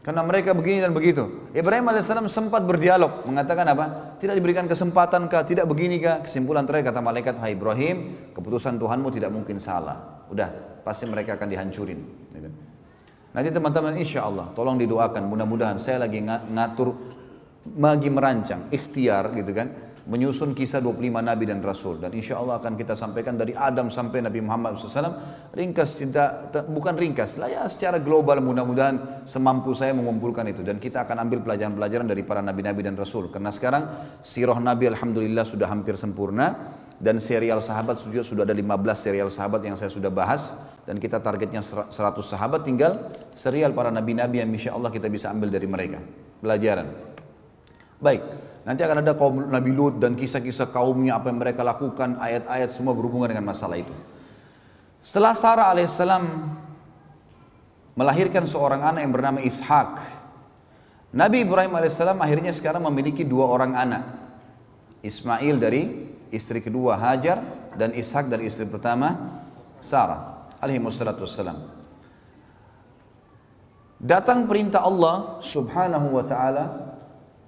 [0.09, 1.53] karena mereka begini dan begitu.
[1.53, 4.17] Ibrahim alaihissalam sempat berdialog mengatakan apa?
[4.17, 5.45] Tidak diberikan kesempatan kah?
[5.45, 6.25] Tidak begini kah?
[6.25, 10.25] Kesimpulan terakhir kata malaikat Hai Ibrahim keputusan Tuhanmu tidak mungkin salah.
[10.33, 12.01] Udah pasti mereka akan dihancurin
[12.33, 12.49] gitu.
[13.37, 15.29] Nanti teman-teman insya Allah tolong didoakan.
[15.29, 16.89] Mudah-mudahan saya lagi ngatur
[17.77, 22.01] lagi merancang ikhtiar gitu kan menyusun kisah 25 nabi dan rasul.
[22.01, 26.97] Dan insya Allah akan kita sampaikan dari Adam sampai Nabi Muhammad SAW ringkas cinta bukan
[26.97, 30.65] ringkas lah ya secara global mudah-mudahan semampu saya mengumpulkan itu.
[30.65, 33.29] Dan kita akan ambil pelajaran-pelajaran dari para nabi-nabi dan rasul.
[33.29, 33.83] Karena sekarang
[34.25, 36.75] sirah nabi alhamdulillah sudah hampir sempurna.
[36.99, 40.51] Dan serial sahabat sudah sudah ada 15 serial sahabat yang saya sudah bahas.
[40.83, 41.95] Dan kita targetnya 100
[42.27, 42.67] sahabat.
[42.67, 46.03] Tinggal serial para nabi-nabi yang insya Allah kita bisa ambil dari mereka.
[46.43, 46.91] Pelajaran.
[48.03, 52.69] Baik nanti akan ada kaum Nabi Lut dan kisah-kisah kaumnya apa yang mereka lakukan ayat-ayat
[52.75, 53.93] semua berhubungan dengan masalah itu
[54.99, 56.23] setelah Sarah alaihissalam
[57.95, 60.19] melahirkan seorang anak yang bernama Ishak
[61.09, 64.03] Nabi Ibrahim alaihissalam akhirnya sekarang memiliki dua orang anak
[65.01, 65.81] Ismail dari
[66.29, 67.41] istri kedua Hajar
[67.79, 69.41] dan Ishak dari istri pertama
[69.79, 71.79] Sarah alaihi wassalam.
[73.99, 76.65] Datang perintah Allah subhanahu wa ta'ala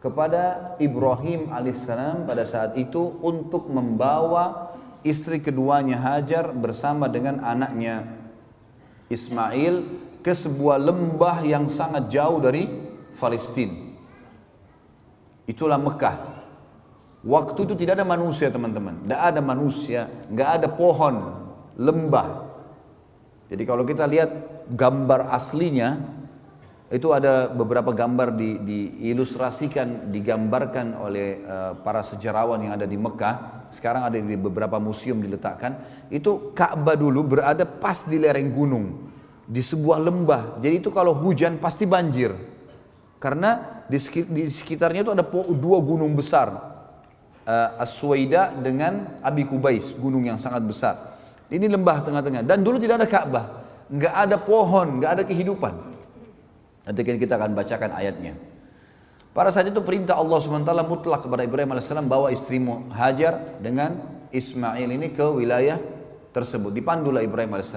[0.02, 4.74] kepada Ibrahim alaihissalam pada saat itu untuk membawa
[5.06, 8.10] istri keduanya Hajar bersama dengan anaknya
[9.14, 9.86] Ismail
[10.26, 12.66] ke sebuah lembah yang sangat jauh dari
[13.14, 13.78] Palestina.
[15.46, 16.18] Itulah Mekah.
[17.22, 21.16] Waktu itu tidak ada manusia teman-teman, tidak ada manusia, nggak ada pohon,
[21.78, 22.50] lembah.
[23.46, 24.32] Jadi kalau kita lihat
[24.74, 26.02] gambar aslinya,
[26.92, 33.64] itu ada beberapa gambar di, diilustrasikan, digambarkan oleh uh, para sejarawan yang ada di Mekah.
[33.72, 35.80] Sekarang ada di beberapa museum diletakkan.
[36.12, 39.08] Itu Ka'bah dulu berada pas di lereng gunung,
[39.48, 40.60] di sebuah lembah.
[40.60, 42.36] Jadi itu kalau hujan pasti banjir,
[43.24, 43.96] karena di,
[44.52, 45.24] sekitarnya itu ada
[45.56, 46.52] dua gunung besar
[47.48, 51.16] uh, Aswaida dengan Abi Kubais, gunung yang sangat besar.
[51.48, 52.44] Ini lembah tengah-tengah.
[52.44, 55.91] Dan dulu tidak ada Ka'bah, nggak ada pohon, nggak ada kehidupan.
[56.82, 58.34] Nanti kita akan bacakan ayatnya.
[59.32, 63.96] Pada saat itu perintah Allah SWT mutlak kepada Ibrahim AS bawa istrimu Hajar dengan
[64.28, 65.80] Ismail ini ke wilayah
[66.36, 66.76] tersebut.
[66.76, 67.72] Dipandulah Ibrahim AS.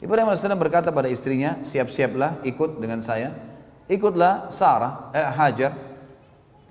[0.00, 3.36] Ibrahim AS berkata pada istrinya, siap-siaplah ikut dengan saya.
[3.86, 5.85] Ikutlah Sarah, eh, Hajar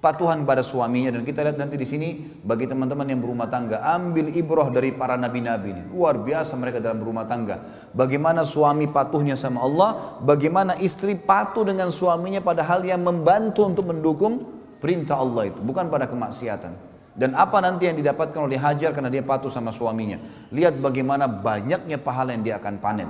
[0.06, 1.18] patuhan pada suaminya.
[1.18, 5.18] Dan kita lihat nanti di sini bagi teman-teman yang berumah tangga ambil ibroh dari para
[5.18, 5.82] nabi-nabi ini.
[5.90, 7.90] Luar biasa mereka dalam berumah tangga.
[7.98, 13.90] Bagaimana suami patuhnya sama Allah bagaimana istri patuh dengan suaminya pada hal yang membantu untuk
[13.90, 14.46] mendukung
[14.78, 16.94] perintah Allah itu bukan pada kemaksiatan.
[17.16, 20.20] Dan apa nanti yang didapatkan oleh Hajar karena dia patuh sama suaminya?
[20.52, 23.10] Lihat bagaimana banyaknya pahala yang dia akan panen.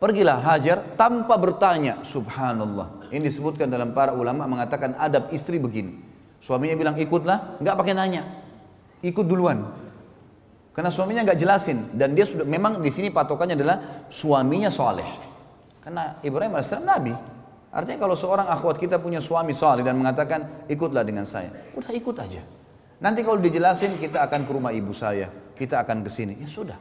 [0.00, 2.99] Pergilah Hajar tanpa bertanya, subhanallah.
[3.10, 5.98] Ini disebutkan dalam para ulama mengatakan adab istri begini.
[6.40, 8.22] Suaminya bilang ikutlah, nggak pakai nanya.
[9.02, 9.66] Ikut duluan.
[10.70, 15.04] Karena suaminya nggak jelasin dan dia sudah memang di sini patokannya adalah suaminya soleh.
[15.82, 17.12] Karena Ibrahim AS Nabi.
[17.70, 22.16] Artinya kalau seorang akhwat kita punya suami soleh dan mengatakan ikutlah dengan saya, udah ikut
[22.18, 22.42] aja.
[22.98, 26.34] Nanti kalau dijelasin kita akan ke rumah ibu saya, kita akan ke sini.
[26.42, 26.74] Ya sudah,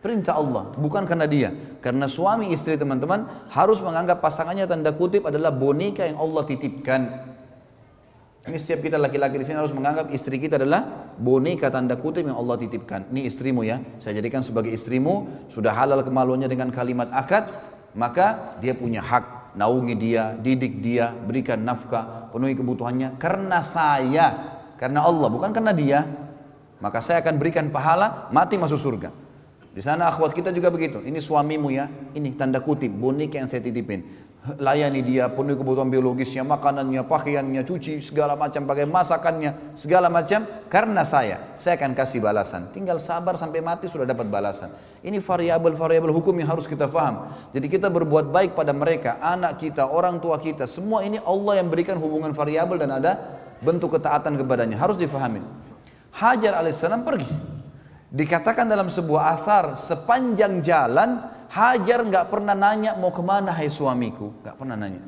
[0.00, 1.52] Perintah Allah, bukan karena dia.
[1.84, 7.30] Karena suami istri teman-teman harus menganggap pasangannya tanda kutip adalah boneka yang Allah titipkan.
[8.40, 12.40] Ini setiap kita laki-laki di sini harus menganggap istri kita adalah boneka tanda kutip yang
[12.40, 13.12] Allah titipkan.
[13.12, 17.52] Ini istrimu ya, saya jadikan sebagai istrimu, sudah halal kemaluannya dengan kalimat akad,
[17.92, 24.26] maka dia punya hak naungi dia, didik dia, berikan nafkah, penuhi kebutuhannya karena saya,
[24.80, 26.08] karena Allah, bukan karena dia.
[26.80, 29.12] Maka saya akan berikan pahala, mati masuk surga.
[29.80, 31.00] Di sana akhwat kita juga begitu.
[31.00, 34.04] Ini suamimu ya, ini tanda kutip boneka yang saya titipin.
[34.60, 40.44] Layani dia, penuhi kebutuhan biologisnya, makanannya, pakaiannya, cuci segala macam, pakai masakannya, segala macam.
[40.68, 42.68] Karena saya, saya akan kasih balasan.
[42.76, 44.68] Tinggal sabar sampai mati sudah dapat balasan.
[45.00, 47.32] Ini variabel-variabel hukum yang harus kita faham.
[47.56, 51.72] Jadi kita berbuat baik pada mereka, anak kita, orang tua kita, semua ini Allah yang
[51.72, 53.16] berikan hubungan variabel dan ada
[53.64, 54.76] bentuk ketaatan kepadanya.
[54.76, 55.40] Harus difahami.
[56.12, 57.49] Hajar alaihissalam pergi.
[58.10, 64.30] Dikatakan dalam sebuah asar sepanjang jalan Hajar nggak pernah nanya mau ke mana hai suamiku,
[64.38, 65.02] nggak pernah nanya.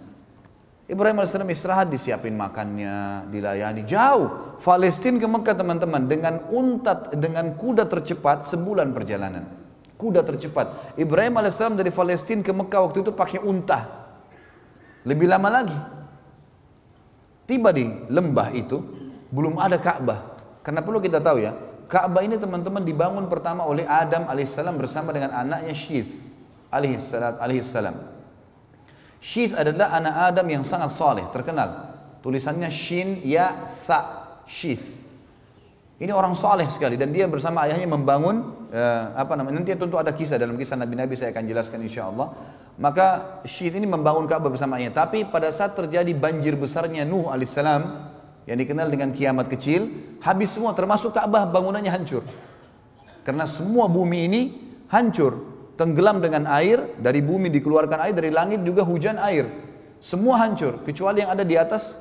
[0.91, 4.59] Ibrahim AS istirahat disiapin makannya, dilayani jauh.
[4.59, 9.47] Palestina ke Mekah teman-teman dengan untat dengan kuda tercepat sebulan perjalanan.
[9.95, 10.99] Kuda tercepat.
[10.99, 14.11] Ibrahim AS dari Palestina ke Mekah waktu itu pakai unta.
[15.07, 15.79] Lebih lama lagi.
[17.47, 18.83] Tiba di lembah itu
[19.31, 20.35] belum ada Ka'bah.
[20.67, 21.55] Karena perlu kita tahu ya,
[21.93, 26.09] Ka'bah ini teman-teman dibangun pertama oleh Adam alaihissalam bersama dengan anaknya Syith
[26.73, 27.93] alaihissalam.
[29.21, 31.93] Syith adalah anak Adam yang sangat saleh, terkenal.
[32.25, 34.81] Tulisannya Shin Ya Tha Syith.
[36.01, 40.17] Ini orang saleh sekali dan dia bersama ayahnya membangun uh, apa namanya nanti tentu ada
[40.17, 42.33] kisah dalam kisah nabi-nabi saya akan jelaskan insya Allah.
[42.81, 44.97] Maka Syith ini membangun Ka'bah ayahnya.
[44.97, 48.12] Tapi pada saat terjadi banjir besarnya Nuh alaihissalam
[48.47, 49.87] yang dikenal dengan kiamat kecil,
[50.19, 52.27] habis semua termasuk Ka'bah bangunannya hancur.
[53.23, 54.43] Karena semua bumi ini
[54.91, 55.39] hancur,
[55.79, 59.47] tenggelam dengan air, dari bumi dikeluarkan air, dari langit juga hujan air.
[60.03, 61.95] Semua hancur, kecuali yang ada di atas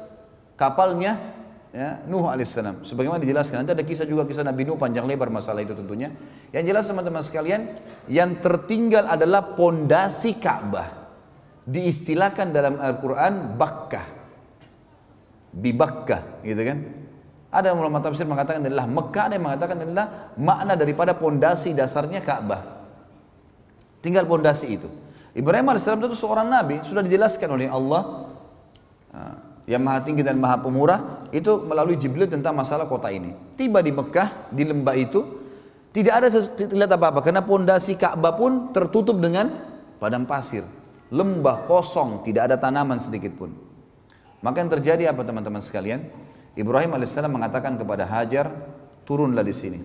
[0.57, 1.21] kapalnya
[1.69, 2.89] ya, Nuh alaihissalam.
[2.89, 6.09] Sebagaimana dijelaskan, nanti ada kisah juga kisah Nabi Nuh panjang lebar masalah itu tentunya.
[6.49, 7.61] Yang jelas teman-teman sekalian,
[8.09, 11.05] yang tertinggal adalah pondasi Ka'bah.
[11.69, 14.20] Diistilahkan dalam Al-Quran Bakkah
[15.51, 16.77] bibakkah gitu kan
[17.51, 20.07] ada ulama tafsir mengatakan adalah Mekah ada yang mengatakan adalah
[20.39, 22.83] makna daripada pondasi dasarnya Ka'bah
[23.99, 24.87] tinggal pondasi itu
[25.31, 28.31] Ibrahim AS itu seorang nabi sudah dijelaskan oleh Allah
[29.15, 29.35] ah,
[29.67, 33.91] yang maha tinggi dan maha pemurah itu melalui Jibril tentang masalah kota ini tiba di
[33.91, 35.41] Mekah di lembah itu
[35.91, 36.31] Tidak ada
[36.71, 39.51] lihat apa-apa karena pondasi Ka'bah pun tertutup dengan
[39.99, 40.63] padang pasir.
[41.11, 43.51] Lembah kosong, tidak ada tanaman sedikit pun.
[44.41, 46.05] Maka yang terjadi apa teman-teman sekalian?
[46.57, 48.49] Ibrahim alaihissalam mengatakan kepada Hajar,
[49.05, 49.79] turunlah di sini.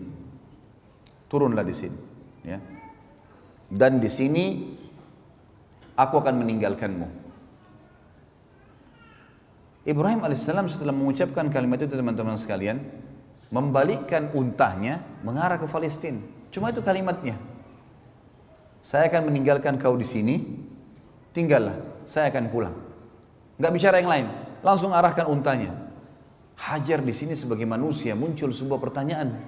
[1.28, 1.98] Turunlah di sini.
[2.42, 2.58] Ya.
[3.68, 4.74] Dan di sini
[5.94, 7.08] aku akan meninggalkanmu.
[9.86, 12.82] Ibrahim alaihissalam setelah mengucapkan kalimat itu teman-teman sekalian,
[13.54, 16.18] membalikkan untahnya mengarah ke Palestina.
[16.50, 17.38] Cuma itu kalimatnya.
[18.82, 20.42] Saya akan meninggalkan kau di sini,
[21.30, 21.74] tinggallah,
[22.06, 22.74] saya akan pulang.
[23.58, 24.26] Enggak bicara yang lain,
[24.66, 25.70] langsung arahkan untanya.
[26.58, 29.38] Hajar di sini sebagai manusia muncul sebuah pertanyaan.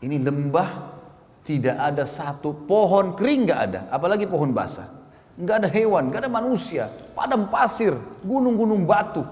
[0.00, 0.96] Ini lembah
[1.44, 4.88] tidak ada satu pohon kering nggak ada, apalagi pohon basah.
[5.36, 7.92] Nggak ada hewan, nggak ada manusia, padam pasir,
[8.24, 9.26] gunung-gunung batu,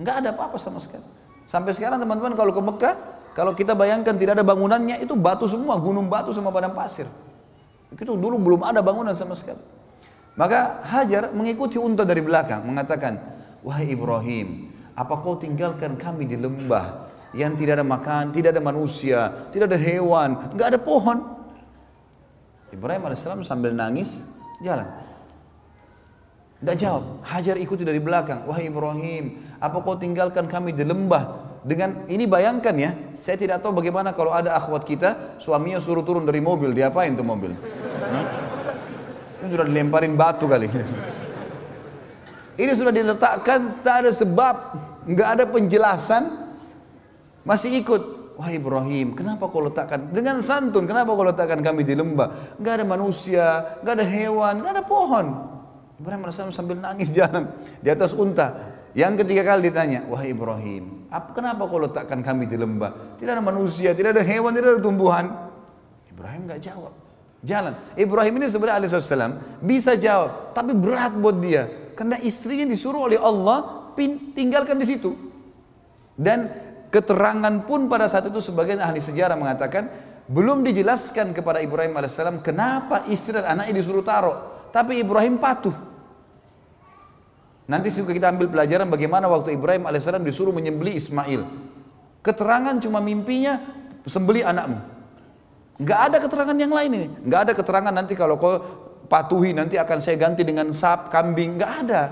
[0.00, 1.04] nggak ada apa-apa sama sekali.
[1.44, 2.94] Sampai sekarang teman-teman kalau ke Mekah,
[3.34, 7.06] kalau kita bayangkan tidak ada bangunannya, itu batu semua, gunung batu sama padang pasir.
[7.92, 9.60] Itu dulu belum ada bangunan sama sekali.
[10.32, 13.31] Maka Hajar mengikuti unta dari belakang, mengatakan,
[13.62, 19.48] Wahai Ibrahim, apa kau tinggalkan kami di lembah yang tidak ada makan, tidak ada manusia,
[19.54, 21.18] tidak ada hewan, nggak ada pohon.
[22.74, 24.26] Ibrahim alaihissalam sambil nangis
[24.60, 24.88] jalan.
[26.62, 27.26] Tidak jawab.
[27.26, 28.46] Hajar ikuti dari belakang.
[28.46, 31.54] Wahai Ibrahim, apa kau tinggalkan kami di lembah?
[31.62, 32.90] Dengan ini bayangkan ya,
[33.22, 37.22] saya tidak tahu bagaimana kalau ada akhwat kita, suaminya suruh turun dari mobil, diapain tuh
[37.22, 37.54] mobil?
[37.54, 38.26] Hah?
[39.42, 40.66] Ini sudah dilemparin batu kali.
[42.62, 44.54] Ini sudah diletakkan, tak ada sebab,
[45.10, 46.30] nggak ada penjelasan,
[47.42, 48.22] masih ikut.
[48.38, 50.86] Wahai Ibrahim, kenapa kau letakkan dengan santun?
[50.86, 52.56] Kenapa kau letakkan kami di lembah?
[52.62, 53.46] Nggak ada manusia,
[53.82, 55.26] nggak ada hewan, nggak ada pohon.
[55.98, 57.50] Ibrahim AS sambil nangis jalan
[57.82, 58.78] di atas unta.
[58.94, 63.18] Yang ketiga kali ditanya, wahai Ibrahim, apa, kenapa kau letakkan kami di lembah?
[63.18, 65.26] Tidak ada manusia, tidak ada hewan, tidak ada tumbuhan.
[66.12, 66.94] Ibrahim nggak jawab.
[67.42, 67.74] Jalan.
[67.98, 71.81] Ibrahim ini sebenarnya alaihissalam bisa jawab, tapi berat buat dia.
[72.02, 73.94] Karena istrinya disuruh oleh Allah
[74.34, 75.14] tinggalkan di situ.
[76.18, 76.50] Dan
[76.90, 79.86] keterangan pun pada saat itu sebagian ahli sejarah mengatakan
[80.26, 84.66] belum dijelaskan kepada Ibrahim alaihissalam kenapa istri dan anaknya disuruh taruh.
[84.74, 85.70] Tapi Ibrahim patuh.
[87.70, 91.46] Nanti juga kita ambil pelajaran bagaimana waktu Ibrahim alaihissalam disuruh menyembeli Ismail.
[92.18, 93.62] Keterangan cuma mimpinya
[94.10, 94.82] sembeli anakmu.
[95.78, 97.08] Nggak ada keterangan yang lain ini.
[97.30, 101.60] Nggak ada keterangan nanti kalau kau patuhi nanti akan saya ganti dengan sap kambing.
[101.60, 102.02] Nggak ada.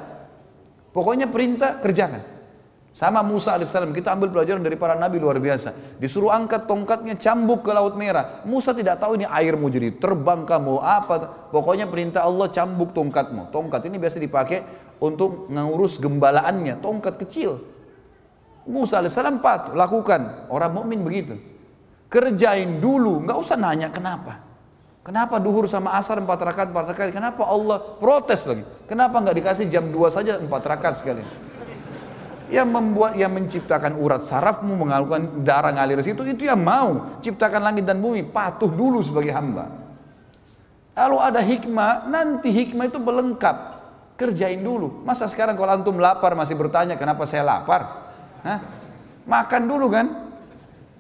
[0.93, 2.21] Pokoknya perintah kerjakan.
[2.91, 5.97] Sama Musa alaihissalam kita ambil pelajaran dari para nabi luar biasa.
[5.97, 8.43] Disuruh angkat tongkatnya cambuk ke laut merah.
[8.45, 11.49] Musa tidak tahu ini air mau jadi terbang kamu apa.
[11.55, 13.55] Pokoknya perintah Allah cambuk tongkatmu.
[13.55, 14.67] Tongkat ini biasa dipakai
[14.99, 16.83] untuk mengurus gembalaannya.
[16.83, 17.63] Tongkat kecil.
[18.67, 20.51] Musa alaihissalam patuh lakukan.
[20.51, 21.39] Orang mukmin begitu.
[22.11, 24.50] Kerjain dulu, nggak usah nanya kenapa.
[25.01, 27.11] Kenapa duhur sama asar empat rakaat empat rakaat?
[27.11, 28.65] Kenapa Allah protes lagi?
[28.85, 31.25] Kenapa nggak dikasih jam dua saja empat rakaat sekali?
[32.51, 37.87] yang membuat yang menciptakan urat sarafmu mengalirkan darah ngalir situ itu yang mau ciptakan langit
[37.87, 39.71] dan bumi patuh dulu sebagai hamba
[40.93, 43.57] kalau ada hikmah nanti hikmah itu pelengkap
[44.19, 48.11] kerjain dulu masa sekarang kalau antum lapar masih bertanya kenapa saya lapar
[48.43, 48.59] Hah?
[49.31, 50.07] makan dulu kan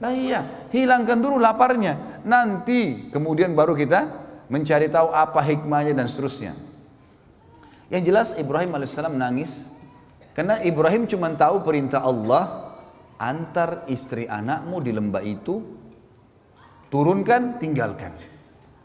[0.00, 4.08] nah iya hilangkan dulu laparnya nanti kemudian baru kita
[4.48, 6.56] mencari tahu apa hikmahnya dan seterusnya
[7.92, 9.70] yang jelas Ibrahim alaihissalam nangis
[10.32, 12.72] karena Ibrahim cuma tahu perintah Allah
[13.20, 15.60] antar istri anakmu di lembah itu
[16.88, 18.16] turunkan, tinggalkan.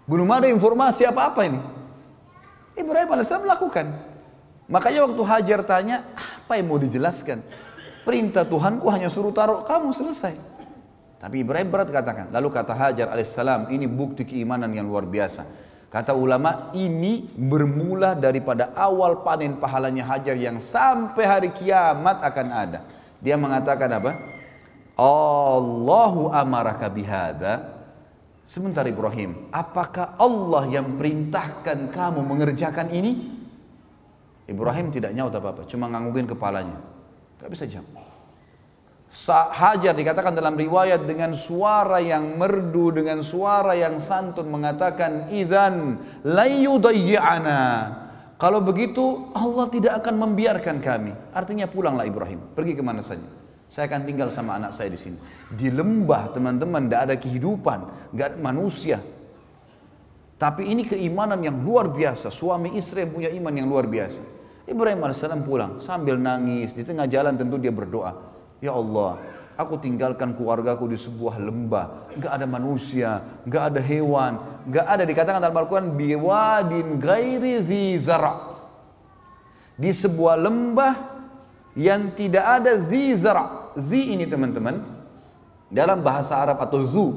[0.06, 1.60] Belum ada informasi apa-apa ini.
[2.76, 3.88] Ibrahim AS melakukan.
[4.68, 7.40] Makanya waktu Hajar tanya, apa yang mau dijelaskan?
[8.04, 10.36] Perintah Tuhanku hanya suruh taruh kamu selesai.
[11.26, 12.30] Tapi Ibrahim berat katakan.
[12.30, 15.41] Lalu kata Hajar alaihissalam, ini bukti keimanan yang luar biasa.
[15.89, 22.80] Kata ulama ini bermula daripada awal panen pahalanya Hajar yang sampai hari kiamat akan ada.
[23.26, 24.11] Dia mengatakan apa?
[25.02, 27.73] Allahu amaraka bihada.
[28.45, 33.34] Sebentar Ibrahim, apakah Allah yang perintahkan kamu mengerjakan ini?
[34.45, 36.77] Ibrahim tidak nyaut apa-apa, cuma nganggungin kepalanya.
[37.41, 38.05] Gak bisa jawab.
[39.16, 47.64] Hajar dikatakan dalam riwayat dengan suara yang merdu dengan suara yang santun mengatakan idzan layudayyana
[48.36, 51.16] kalau begitu Allah tidak akan membiarkan kami.
[51.32, 52.44] Artinya pulanglah Ibrahim.
[52.52, 53.24] Pergi ke mana saja.
[53.72, 55.16] Saya akan tinggal sama anak saya di sini.
[55.48, 58.12] Di lembah teman-teman tidak ada kehidupan.
[58.12, 59.00] Nggak ada manusia.
[60.36, 62.28] Tapi ini keimanan yang luar biasa.
[62.28, 64.20] Suami istri yang punya iman yang luar biasa.
[64.68, 69.19] Ibrahim AS pulang sambil nangis di tengah jalan tentu dia berdoa Ya Allah,
[69.56, 74.36] Aku tinggalkan keluargaku di sebuah lembah, nggak ada manusia, nggak ada hewan,
[74.68, 77.64] nggak ada dikatakan dalam Al-Quran biwadin gairi
[78.03, 78.36] zara.
[79.80, 80.94] Di sebuah lembah
[81.80, 82.76] yang tidak ada
[83.15, 83.72] zara.
[83.80, 84.84] Zi ini teman-teman
[85.72, 87.07] dalam bahasa Arab atau zu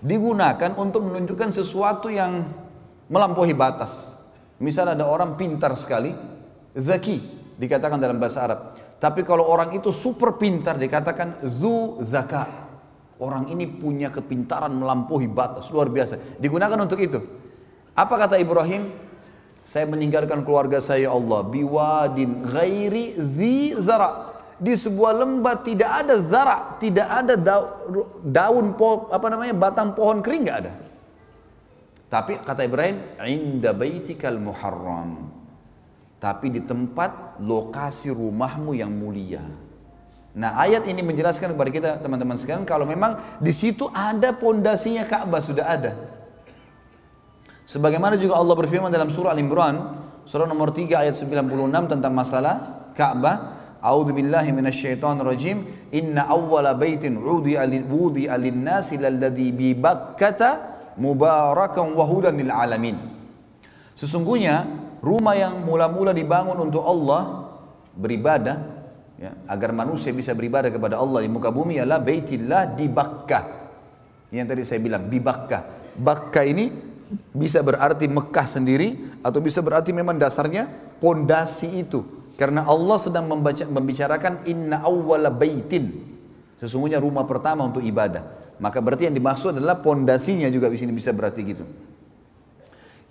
[0.00, 2.48] digunakan untuk menunjukkan sesuatu yang
[3.12, 4.16] melampaui batas.
[4.56, 6.16] Misal ada orang pintar sekali,
[6.72, 7.20] zaki
[7.60, 8.73] dikatakan dalam bahasa Arab.
[9.04, 12.64] Tapi kalau orang itu super pintar dikatakan zu zaka.
[13.20, 16.40] Orang ini punya kepintaran melampaui batas luar biasa.
[16.40, 17.20] Digunakan untuk itu.
[17.92, 18.88] Apa kata Ibrahim?
[19.60, 24.32] Saya meninggalkan keluarga saya ya Allah biwadin ghairi zi zara.
[24.56, 27.34] Di sebuah lembah tidak ada zara, tidak ada
[28.24, 30.72] daun po, apa namanya batang pohon kering nggak ada.
[32.08, 35.33] Tapi kata Ibrahim, inda baitikal muharram
[36.24, 39.44] tapi di tempat lokasi rumahmu yang mulia.
[40.32, 45.44] Nah ayat ini menjelaskan kepada kita teman-teman sekalian kalau memang di situ ada pondasinya Ka'bah
[45.44, 45.92] sudah ada.
[47.68, 53.60] Sebagaimana juga Allah berfirman dalam surah Al-Imran surah nomor 3 ayat 96 tentang masalah Ka'bah.
[53.84, 55.68] A'udzu billahi minasyaitonir rajim.
[55.92, 62.96] Inna awwala baitin udi'a wudi'a lin-nasi lalladzi bi Bakkata mubarakan wa hudan lil alamin.
[63.92, 67.52] Sesungguhnya rumah yang mula-mula dibangun untuk Allah
[67.92, 68.56] beribadah
[69.20, 73.44] ya, agar manusia bisa beribadah kepada Allah di muka bumi adalah Baitillah di Bakkah.
[74.32, 75.62] Yang tadi saya bilang di Bakkah.
[75.94, 76.72] Bakkah ini
[77.30, 80.66] bisa berarti Mekah sendiri atau bisa berarti memang dasarnya
[80.98, 82.02] pondasi itu.
[82.34, 86.02] Karena Allah sedang membaca, membicarakan inna awwala baitin.
[86.58, 88.42] Sesungguhnya rumah pertama untuk ibadah.
[88.58, 91.62] Maka berarti yang dimaksud adalah pondasinya juga di sini bisa berarti gitu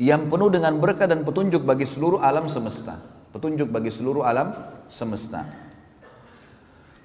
[0.02, 2.98] yang penuh dengan berkah dan petunjuk bagi seluruh alam semesta.
[3.34, 4.54] Petunjuk bagi seluruh alam
[4.90, 5.46] semesta.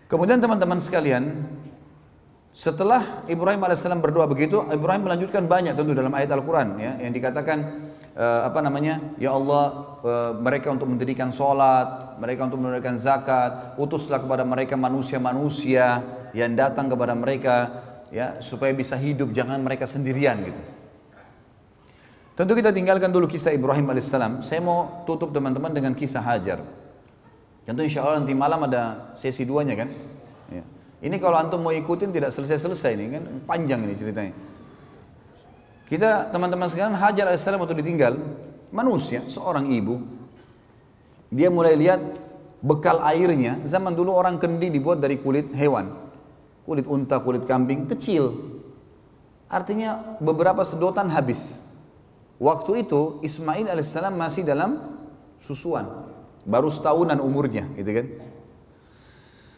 [0.08, 1.44] Kemudian teman-teman sekalian,
[2.56, 7.58] setelah Ibrahim alaihissalam berdoa begitu, Ibrahim melanjutkan banyak tentu dalam ayat Al-Quran ya, yang dikatakan
[8.16, 9.64] uh, apa namanya, ya Allah
[10.00, 16.00] uh, mereka untuk mendirikan sholat, mereka untuk menunaikan zakat, utuslah kepada mereka manusia-manusia
[16.32, 17.56] yang datang kepada mereka
[18.08, 20.77] ya supaya bisa hidup, jangan mereka sendirian gitu.
[22.38, 24.46] Tentu kita tinggalkan dulu kisah Ibrahim alaihissalam.
[24.46, 26.62] Saya mau tutup teman-teman dengan kisah Hajar.
[27.66, 29.90] Tentu insya Allah nanti malam ada sesi duanya kan.
[30.46, 30.62] Ya.
[31.02, 34.34] Ini kalau antum mau ikutin tidak selesai-selesai ini kan panjang ini ceritanya.
[35.90, 38.14] Kita teman-teman sekalian Hajar alaihissalam waktu ditinggal
[38.70, 39.98] manusia seorang ibu
[41.32, 41.98] dia mulai lihat
[42.60, 45.88] bekal airnya zaman dulu orang kendi dibuat dari kulit hewan
[46.68, 48.36] kulit unta kulit kambing kecil
[49.48, 51.67] artinya beberapa sedotan habis
[52.38, 54.78] Waktu itu Ismail alaihissalam masih dalam
[55.42, 56.06] susuan,
[56.46, 58.06] baru setahunan umurnya, gitu kan?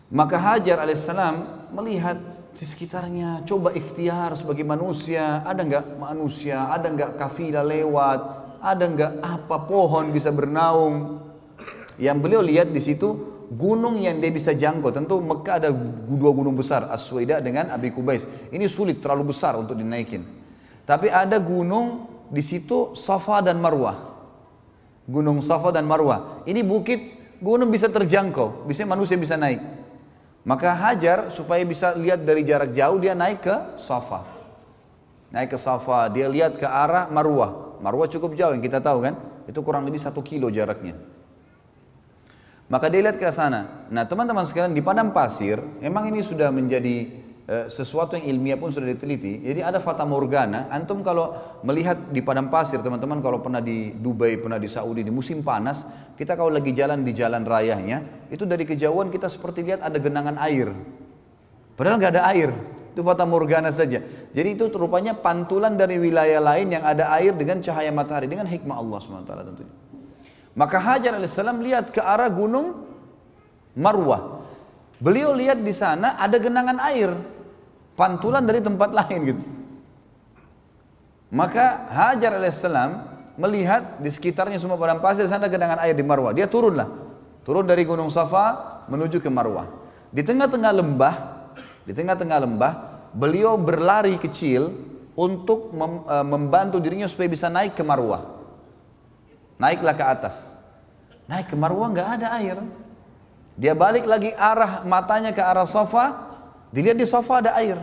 [0.08, 2.16] Maka Hajar alaihissalam melihat
[2.56, 8.20] di sekitarnya, coba ikhtiar sebagai manusia, ada nggak manusia, ada nggak kafilah lewat,
[8.64, 11.20] ada nggak apa pohon bisa bernaung.
[12.00, 13.08] Yang beliau lihat di situ
[13.52, 14.88] gunung yang dia bisa jangkau.
[14.88, 15.70] Tentu Mekah ada
[16.08, 18.24] dua gunung besar, Asweda dengan Abi Kubais.
[18.50, 20.24] Ini sulit, terlalu besar untuk dinaikin.
[20.88, 23.98] Tapi ada gunung di situ Safa dan Marwah.
[25.10, 26.46] Gunung Safa dan Marwah.
[26.46, 29.58] Ini bukit gunung bisa terjangkau, bisa manusia bisa naik.
[30.46, 34.24] Maka Hajar supaya bisa lihat dari jarak jauh dia naik ke Safa.
[35.34, 37.76] Naik ke Safa, dia lihat ke arah Marwah.
[37.82, 39.18] Marwah cukup jauh yang kita tahu kan?
[39.44, 40.96] Itu kurang lebih satu kilo jaraknya.
[42.70, 43.90] Maka dia lihat ke sana.
[43.90, 47.19] Nah teman-teman sekalian di padang pasir, memang ini sudah menjadi
[47.66, 49.42] sesuatu yang ilmiah pun sudah diteliti.
[49.42, 50.70] Jadi ada fata morgana.
[50.70, 51.34] Antum kalau
[51.66, 55.82] melihat di padang pasir, teman-teman kalau pernah di Dubai, pernah di Saudi di musim panas,
[56.14, 60.38] kita kalau lagi jalan di jalan rayanya, itu dari kejauhan kita seperti lihat ada genangan
[60.38, 60.70] air.
[61.74, 62.54] Padahal nggak ada air.
[62.94, 63.98] Itu fata morgana saja.
[64.30, 68.78] Jadi itu rupanya pantulan dari wilayah lain yang ada air dengan cahaya matahari dengan hikmah
[68.78, 69.74] Allah SWT tentunya.
[70.54, 72.86] Maka Hajar alaihissalam lihat ke arah gunung
[73.74, 74.42] Marwah.
[74.98, 77.39] Beliau lihat di sana ada genangan air
[78.00, 79.42] pantulan dari tempat lain gitu.
[81.28, 82.90] Maka Hajar alaihissalam
[83.36, 86.32] melihat di sekitarnya semua padang pasir sana genangan air di Marwah.
[86.32, 86.88] Dia turunlah.
[87.44, 89.68] Turun dari Gunung Safa menuju ke Marwah.
[90.10, 91.14] Di tengah-tengah lembah,
[91.84, 92.72] di tengah-tengah lembah,
[93.12, 94.74] beliau berlari kecil
[95.14, 98.26] untuk mem, e, membantu dirinya supaya bisa naik ke Marwah.
[99.60, 100.56] Naiklah ke atas.
[101.30, 102.58] Naik ke Marwah nggak ada air.
[103.54, 106.29] Dia balik lagi arah matanya ke arah Safa,
[106.70, 107.78] Dilihat di sofa ada air.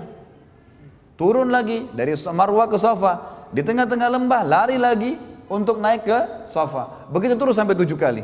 [1.19, 3.45] Turun lagi dari Marwah ke sofa.
[3.51, 5.15] Di tengah-tengah lembah lari lagi
[5.47, 7.07] untuk naik ke sofa.
[7.11, 8.23] Begitu terus sampai tujuh kali.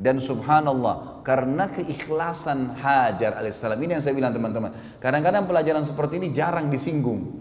[0.00, 4.72] Dan subhanallah, karena keikhlasan Hajar alaihissalam, ini yang saya bilang teman-teman.
[4.96, 7.36] Kadang-kadang pelajaran seperti ini jarang disinggung.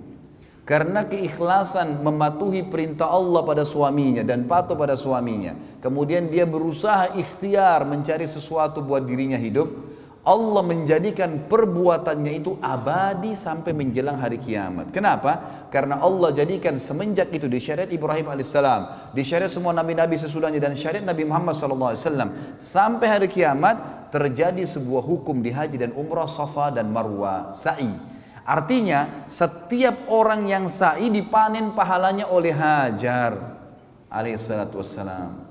[0.67, 5.55] Karena keikhlasan mematuhi perintah Allah pada suaminya dan patuh pada suaminya.
[5.79, 9.88] Kemudian dia berusaha ikhtiar mencari sesuatu buat dirinya hidup.
[10.29, 14.93] Allah menjadikan perbuatannya itu abadi sampai menjelang hari kiamat.
[14.93, 15.65] Kenapa?
[15.73, 20.77] Karena Allah jadikan semenjak itu di syariat Ibrahim alaihissalam, di syariat semua nabi-nabi sesudahnya dan
[20.77, 21.97] syariat Nabi Muhammad SAW
[22.61, 27.89] sampai hari kiamat terjadi sebuah hukum di haji dan umrah Safa dan Marwah sa'i.
[28.45, 33.33] Artinya setiap orang yang sa'i dipanen pahalanya oleh Hajar
[34.13, 35.41] alaihissalatu wassalam.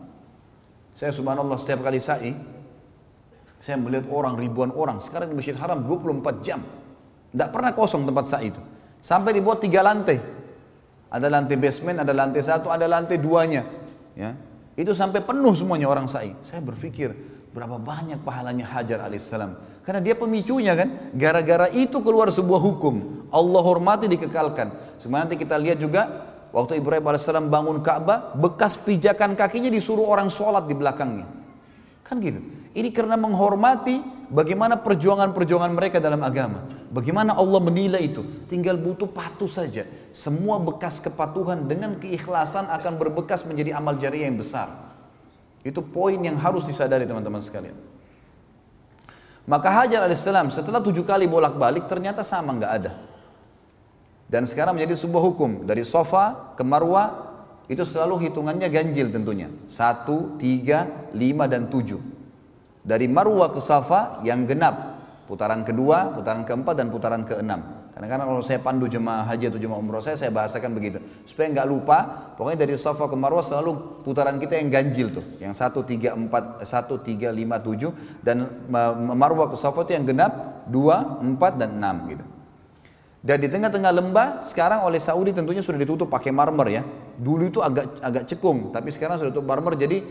[0.95, 2.58] Saya subhanallah setiap kali sa'i
[3.59, 6.63] saya melihat orang ribuan orang sekarang di Masjid Haram 24 jam.
[7.35, 8.63] Tidak pernah kosong tempat sa'i itu.
[9.03, 10.19] Sampai dibuat tiga lantai.
[11.11, 13.67] Ada lantai basement, ada lantai satu, ada lantai duanya.
[14.15, 14.35] Ya,
[14.79, 16.39] itu sampai penuh semuanya orang sa'i.
[16.47, 17.11] Saya berpikir
[17.51, 19.83] berapa banyak pahalanya Hajar alaihissalam.
[19.83, 21.11] Karena dia pemicunya kan.
[21.19, 23.27] Gara-gara itu keluar sebuah hukum.
[23.35, 25.01] Allah hormati dikekalkan.
[25.03, 26.03] Sebenarnya nanti kita lihat juga
[26.55, 31.27] waktu Ibrahim alaihissalam bangun Ka'bah, bekas pijakan kakinya disuruh orang sholat di belakangnya.
[32.07, 32.39] Kan gitu.
[32.79, 33.99] Ini karena menghormati
[34.31, 36.63] bagaimana perjuangan-perjuangan mereka dalam agama.
[36.95, 38.23] Bagaimana Allah menilai itu.
[38.47, 39.83] Tinggal butuh patuh saja.
[40.15, 44.95] Semua bekas kepatuhan dengan keikhlasan akan berbekas menjadi amal jariah yang besar.
[45.67, 47.75] Itu poin yang harus disadari teman-teman sekalian.
[49.43, 52.93] Maka Hajar alaihissalam setelah tujuh kali bolak-balik ternyata sama nggak ada.
[54.31, 57.27] Dan sekarang menjadi sebuah hukum dari sofa ke marwah
[57.67, 59.51] itu selalu hitungannya ganjil tentunya.
[59.67, 62.18] Satu, tiga, lima, dan tujuh.
[62.89, 64.97] Dari Marwa ke Safa yang genap.
[65.29, 67.85] Putaran kedua, putaran keempat, dan putaran keenam.
[67.93, 71.05] Karena kalau saya pandu jemaah haji atau jemaah umroh saya, saya bahasakan begitu.
[71.29, 71.99] Supaya nggak lupa,
[72.39, 75.27] pokoknya dari Safa ke Marwah selalu putaran kita yang ganjil tuh.
[75.37, 77.93] Yang satu, tiga, empat, satu, tiga, lima, tujuh.
[78.25, 78.49] Dan
[79.19, 82.25] Marwah ke Safa itu yang genap, dua, empat, dan enam gitu.
[83.19, 86.83] Dan di tengah-tengah lembah, sekarang oleh Saudi tentunya sudah ditutup pakai marmer ya.
[87.19, 90.07] Dulu itu agak agak cekung, tapi sekarang sudah tutup marmer jadi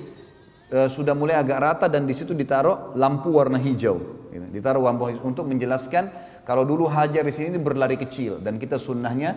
[0.68, 4.00] e, sudah mulai agak rata dan di situ ditaruh lampu warna hijau.
[4.32, 4.46] Gitu.
[4.54, 6.12] Ditaruh lampu untuk menjelaskan
[6.48, 9.36] kalau dulu hajar di sini berlari kecil dan kita sunnahnya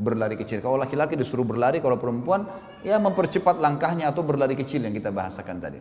[0.00, 0.64] berlari kecil.
[0.64, 2.48] Kalau laki-laki disuruh berlari, kalau perempuan
[2.80, 5.78] ya mempercepat langkahnya atau berlari kecil yang kita bahasakan tadi.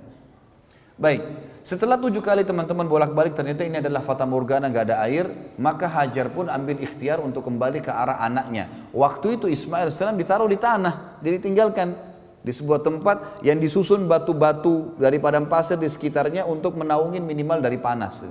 [0.99, 1.23] Baik,
[1.63, 6.27] setelah tujuh kali teman-teman bolak-balik ternyata ini adalah fata morgana gak ada air, maka Hajar
[6.27, 8.91] pun ambil ikhtiar untuk kembali ke arah anaknya.
[8.91, 12.08] Waktu itu Ismail salam ditaruh di tanah, jadi tinggalkan
[12.39, 17.75] di sebuah tempat yang disusun batu-batu dari padang pasir di sekitarnya untuk menaungin minimal dari
[17.75, 18.23] panas.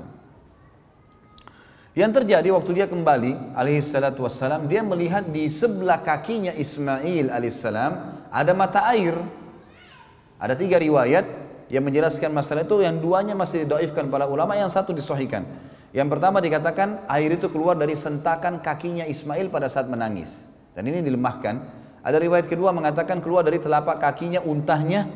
[1.98, 7.92] Yang terjadi waktu dia kembali alaihi salatu wassalam dia melihat di sebelah kakinya Ismail alaihissalam
[8.30, 9.18] ada mata air.
[10.38, 11.26] Ada tiga riwayat
[11.66, 15.42] yang menjelaskan masalah itu yang duanya masih didoifkan para ulama yang satu disohikan.
[15.90, 20.44] Yang pertama dikatakan air itu keluar dari sentakan kakinya Ismail pada saat menangis.
[20.78, 21.58] Dan ini dilemahkan
[22.02, 25.10] ada riwayat kedua mengatakan keluar dari telapak kakinya untahnya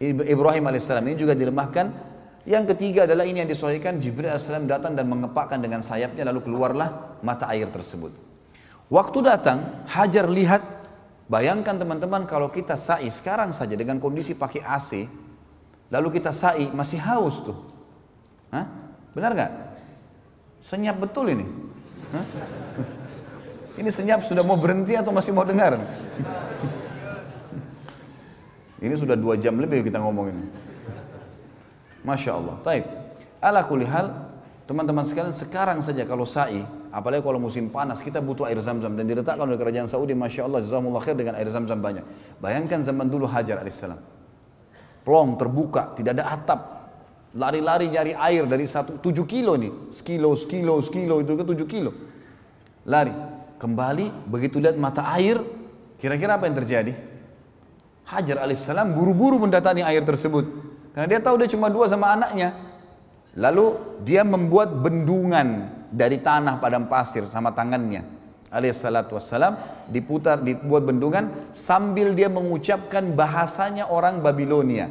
[0.00, 1.04] Ibrahim alaihissalam.
[1.04, 2.08] Ini juga dilemahkan.
[2.48, 7.20] Yang ketiga adalah ini yang disahihkan Jibril alaihissalam datang dan mengepakkan dengan sayapnya lalu keluarlah
[7.20, 8.16] mata air tersebut.
[8.88, 10.64] Waktu datang Hajar lihat
[11.28, 15.04] bayangkan teman-teman kalau kita sa'i sekarang saja dengan kondisi pakai AC
[15.92, 17.58] lalu kita sa'i masih haus tuh.
[18.50, 18.66] Hah?
[19.12, 19.52] Benar nggak?
[20.64, 21.46] Senyap betul ini.
[22.10, 22.24] Hah?
[23.78, 25.78] Ini senyap sudah mau berhenti atau masih mau dengar?
[28.80, 30.44] Ini sudah dua jam lebih kita ngomong ini.
[32.00, 32.56] Masya Allah.
[32.64, 32.84] Taib.
[33.44, 34.12] Ala kulihal,
[34.64, 38.96] teman-teman sekalian sekarang saja kalau sa'i, apalagi kalau musim panas, kita butuh air zam-zam.
[38.96, 42.04] Dan diletakkan oleh kerajaan Saudi, Masya Allah, jazakumullah khair dengan air zam-zam banyak.
[42.40, 44.00] Bayangkan zaman dulu Hajar alaihissalam.
[45.04, 46.60] Plong terbuka, tidak ada atap.
[47.36, 49.92] Lari-lari nyari air dari satu, tujuh kilo nih.
[49.92, 51.92] Sekilo, sekilo, sekilo, itu ke tujuh kilo.
[52.88, 55.36] Lari kembali begitu lihat mata air
[56.00, 56.96] kira-kira apa yang terjadi?
[58.08, 60.48] Hajar alaihissalam buru-buru mendatangi air tersebut.
[60.96, 62.56] Karena dia tahu dia cuma dua sama anaknya.
[63.38, 68.02] Lalu dia membuat bendungan dari tanah padang pasir sama tangannya.
[68.50, 69.54] Alaihissalatu wassalam
[69.86, 74.90] diputar dibuat bendungan sambil dia mengucapkan bahasanya orang Babilonia.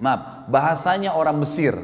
[0.00, 1.76] Maaf bahasanya orang Mesir.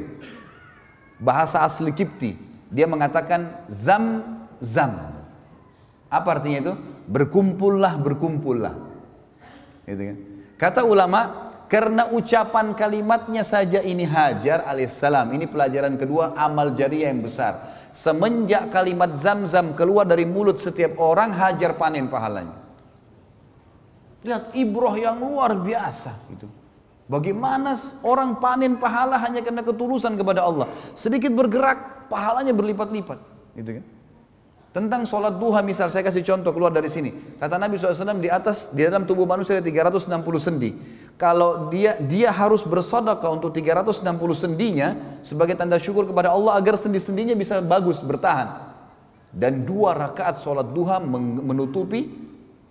[1.21, 2.33] Bahasa asli Kipti.
[2.73, 4.25] Dia mengatakan zam
[4.57, 5.18] zam
[6.09, 6.73] apa artinya itu?
[7.05, 8.73] Berkumpullah, berkumpullah.
[9.85, 10.17] Gitu kan?
[10.57, 15.29] Kata ulama, karena ucapan kalimatnya saja ini Hajar alaihissalam.
[15.37, 17.77] Ini pelajaran kedua amal jariah yang besar.
[17.93, 22.57] Semenjak kalimat zam-zam keluar dari mulut setiap orang, Hajar panen pahalanya.
[24.25, 26.49] Lihat ibrah yang luar biasa itu.
[27.09, 27.73] Bagaimana
[28.05, 30.69] orang panen pahala hanya karena ketulusan kepada Allah.
[30.93, 33.17] Sedikit bergerak, pahalanya berlipat-lipat.
[33.57, 33.85] Gitu kan?
[34.69, 37.09] Tentang sholat duha misal, saya kasih contoh keluar dari sini.
[37.41, 40.77] Kata Nabi SAW di atas, di dalam tubuh manusia ada 360 sendi.
[41.17, 44.05] Kalau dia dia harus bersodakah untuk 360
[44.37, 44.93] sendinya
[45.25, 48.69] sebagai tanda syukur kepada Allah agar sendi-sendinya bisa bagus, bertahan.
[49.33, 51.01] Dan dua rakaat sholat duha
[51.43, 52.29] menutupi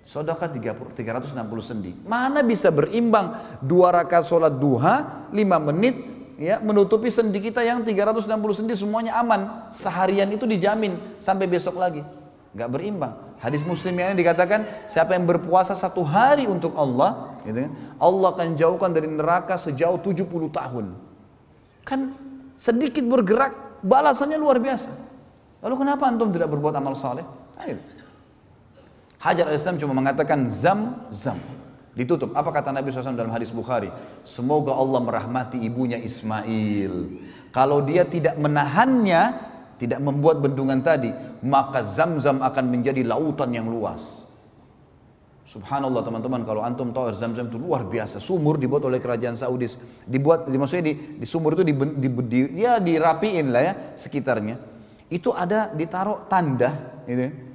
[0.09, 1.93] Sodaka 360 sendi.
[2.09, 8.31] Mana bisa berimbang dua rakaat sholat duha, lima menit, ya menutupi sendi kita yang 360
[8.55, 9.69] sendi semuanya aman.
[9.75, 12.07] Seharian itu dijamin sampai besok lagi.
[12.55, 13.13] Nggak berimbang.
[13.39, 18.29] Hadis muslim yang ini dikatakan siapa yang berpuasa satu hari untuk Allah, gitu kan, Allah
[18.35, 20.97] akan jauhkan dari neraka sejauh 70 tahun.
[21.87, 22.19] Kan
[22.59, 24.91] sedikit bergerak, balasannya luar biasa.
[25.63, 27.23] Lalu kenapa antum tidak berbuat amal saleh?
[29.19, 31.39] Hajar al-Islam cuma mengatakan zam, zam.
[31.99, 32.31] Ditutup.
[32.31, 33.91] Apa kata Nabi SAW dalam hadis Bukhari?
[34.23, 36.95] Semoga Allah merahmati ibunya Ismail.
[37.51, 39.35] Kalau dia tidak menahannya,
[39.83, 41.11] tidak membuat bendungan tadi,
[41.43, 44.31] maka zam-zam akan menjadi lautan yang luas.
[45.51, 48.23] Subhanallah teman-teman kalau antum tahu zam-zam itu luar biasa.
[48.23, 49.67] Sumur dibuat oleh kerajaan Saudi.
[50.07, 54.55] Dibuat, maksudnya di, di sumur itu di, di, di, ya dirapiin lah ya sekitarnya.
[55.11, 57.48] Itu ada ditaruh tanda, gitu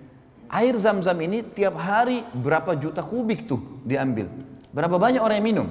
[0.53, 4.29] Air zam-zam ini tiap hari berapa juta kubik tuh diambil.
[4.69, 5.67] Berapa banyak orang yang minum.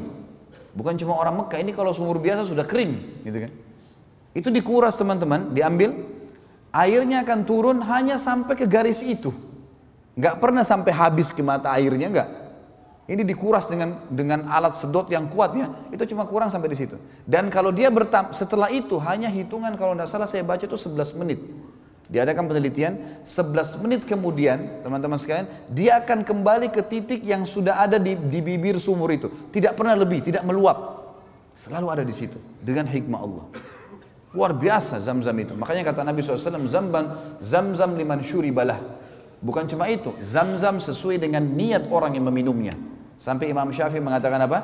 [0.74, 3.22] Bukan cuma orang Mekah, ini kalau sumur biasa sudah kering.
[3.22, 3.52] gitu kan.
[4.34, 5.94] Itu dikuras teman-teman, diambil.
[6.74, 9.30] Airnya akan turun hanya sampai ke garis itu.
[10.18, 12.28] Nggak pernah sampai habis ke mata airnya, nggak.
[13.12, 15.68] Ini dikuras dengan dengan alat sedot yang kuat ya.
[15.92, 16.96] Itu cuma kurang sampai di situ.
[17.28, 21.20] Dan kalau dia bertam setelah itu hanya hitungan kalau tidak salah saya baca itu 11
[21.20, 21.38] menit.
[22.12, 27.96] Diadakan penelitian, 11 menit kemudian, teman-teman sekalian, dia akan kembali ke titik yang sudah ada
[27.96, 29.32] di, di bibir sumur itu.
[29.48, 31.08] Tidak pernah lebih, tidak meluap.
[31.56, 33.48] Selalu ada di situ, dengan hikmah Allah.
[34.36, 35.56] Luar biasa zam-zam itu.
[35.56, 38.76] Makanya kata Nabi SAW, zamban, zam-zam liman syuri balah.
[39.40, 42.76] Bukan cuma itu, zam-zam sesuai dengan niat orang yang meminumnya.
[43.16, 44.58] Sampai Imam Syafi'i mengatakan apa?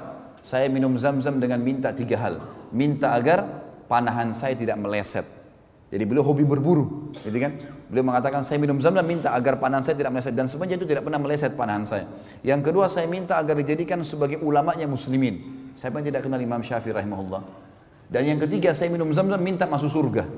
[0.45, 2.45] Saya minum zam-zam dengan minta tiga hal.
[2.77, 3.41] Minta agar
[3.89, 5.38] panahan saya tidak meleset.
[5.89, 7.53] Jadi beliau hobi berburu, gitu kan?
[7.89, 11.09] Beliau mengatakan saya minum zam-zam minta agar panahan saya tidak meleset dan sebenarnya itu tidak
[11.09, 12.05] pernah meleset panahan saya.
[12.45, 15.73] Yang kedua saya minta agar dijadikan sebagai ulamanya muslimin.
[15.73, 17.41] Saya pun tidak kenal Imam Syafi'i rahimahullah.
[18.13, 20.29] Dan yang ketiga saya minum zam-zam minta masuk surga.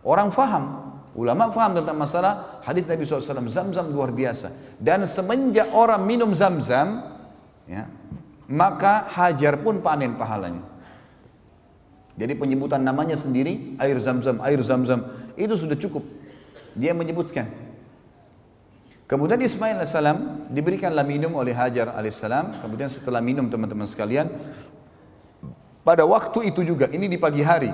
[0.00, 4.48] Orang faham, ulama faham tentang masalah hadis Nabi SAW zam-zam luar biasa.
[4.80, 7.04] Dan semenjak orang minum zam-zam,
[7.68, 7.84] ya,
[8.48, 10.64] maka hajar pun panen pahalanya.
[12.18, 15.06] Jadi penyebutan namanya sendiri air zam-zam, air zam-zam
[15.38, 16.02] itu sudah cukup.
[16.74, 17.46] Dia menyebutkan.
[19.08, 19.96] Kemudian Ismail AS
[20.52, 22.20] diberikanlah minum oleh Hajar AS.
[22.60, 24.28] Kemudian setelah minum teman-teman sekalian,
[25.86, 27.72] pada waktu itu juga, ini di pagi hari.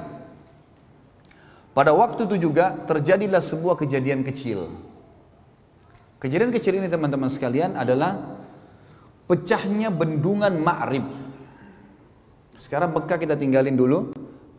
[1.75, 4.71] Pada waktu itu juga terjadilah sebuah kejadian kecil.
[6.23, 8.39] Kejadian kecil ini teman-teman sekalian adalah
[9.27, 11.03] pecahnya bendungan Ma'rib.
[12.55, 14.15] Sekarang Mekah kita tinggalin dulu.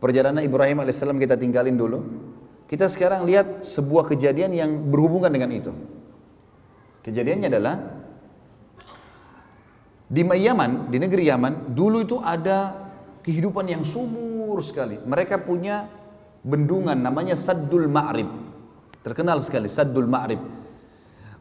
[0.06, 1.98] Perjalanan Ibrahim alaihissalam kita tinggalin dulu.
[2.70, 5.74] Kita sekarang lihat sebuah kejadian yang berhubungan dengan itu.
[7.02, 7.76] Kejadiannya adalah
[10.06, 12.86] di Yaman, di negeri Yaman, dulu itu ada
[13.26, 15.02] kehidupan yang subur sekali.
[15.02, 15.90] Mereka punya
[16.46, 18.30] bendungan namanya Saddul Ma'rib.
[19.02, 20.42] Terkenal sekali Saddul Ma'rib.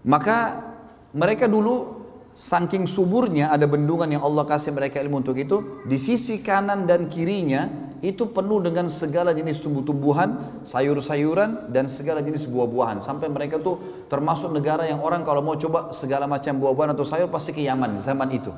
[0.09, 0.65] Maka
[1.13, 2.01] mereka dulu
[2.33, 5.85] saking suburnya ada bendungan yang Allah kasih mereka ilmu untuk itu.
[5.85, 12.45] Di sisi kanan dan kirinya itu penuh dengan segala jenis tumbuh-tumbuhan, sayur-sayuran dan segala jenis
[12.45, 13.01] buah-buahan.
[13.01, 17.33] Sampai mereka tuh termasuk negara yang orang kalau mau coba segala macam buah-buahan atau sayur
[17.33, 18.53] pasti ke Yaman zaman itu.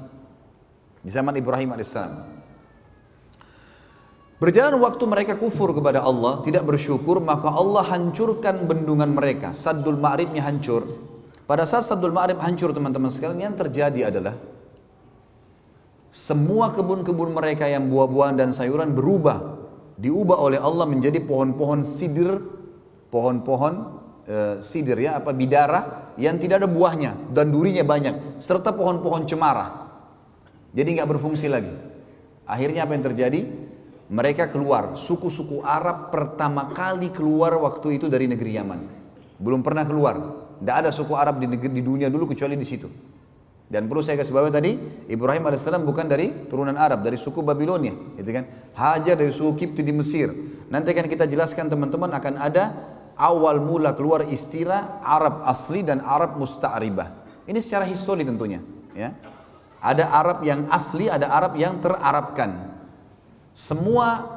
[1.06, 2.34] Di zaman Ibrahim alaihissalam.
[4.36, 9.56] Berjalan waktu mereka kufur kepada Allah, tidak bersyukur, maka Allah hancurkan bendungan mereka.
[9.56, 10.84] Saddul Ma'ribnya hancur.
[11.48, 14.36] Pada saat Saddul Ma'rib hancur teman-teman sekalian, yang terjadi adalah
[16.16, 19.60] semua kebun-kebun mereka yang buah-buahan dan sayuran berubah.
[20.00, 22.40] Diubah oleh Allah menjadi pohon-pohon sidir,
[23.12, 23.74] pohon-pohon
[24.24, 29.92] e, sidir ya, apa bidara yang tidak ada buahnya dan durinya banyak, serta pohon-pohon cemara.
[30.72, 31.72] Jadi nggak berfungsi lagi.
[32.48, 33.40] Akhirnya apa yang terjadi?
[34.08, 38.80] Mereka keluar, suku-suku Arab pertama kali keluar waktu itu dari negeri Yaman.
[39.36, 40.16] Belum pernah keluar.
[40.56, 43.15] Tidak ada suku Arab di, negeri, di dunia dulu kecuali di situ.
[43.66, 44.78] Dan perlu saya kasih bawah tadi,
[45.10, 48.46] Ibrahim AS bukan dari turunan Arab, dari suku Babilonia, gitu kan?
[48.78, 50.30] Hajar dari suku Kipti di Mesir.
[50.70, 52.70] Nanti akan kita jelaskan teman-teman akan ada
[53.18, 57.26] awal mula keluar istilah Arab asli dan Arab musta'ribah.
[57.50, 58.62] Ini secara histori tentunya,
[58.94, 59.10] ya.
[59.82, 62.70] Ada Arab yang asli, ada Arab yang terarabkan.
[63.50, 64.36] Semua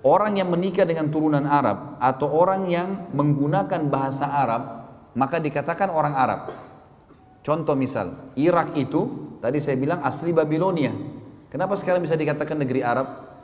[0.00, 6.14] orang yang menikah dengan turunan Arab atau orang yang menggunakan bahasa Arab, maka dikatakan orang
[6.16, 6.40] Arab.
[7.42, 10.94] Contoh misal, Irak itu tadi saya bilang asli Babilonia.
[11.50, 13.34] Kenapa sekarang bisa dikatakan negeri Arab?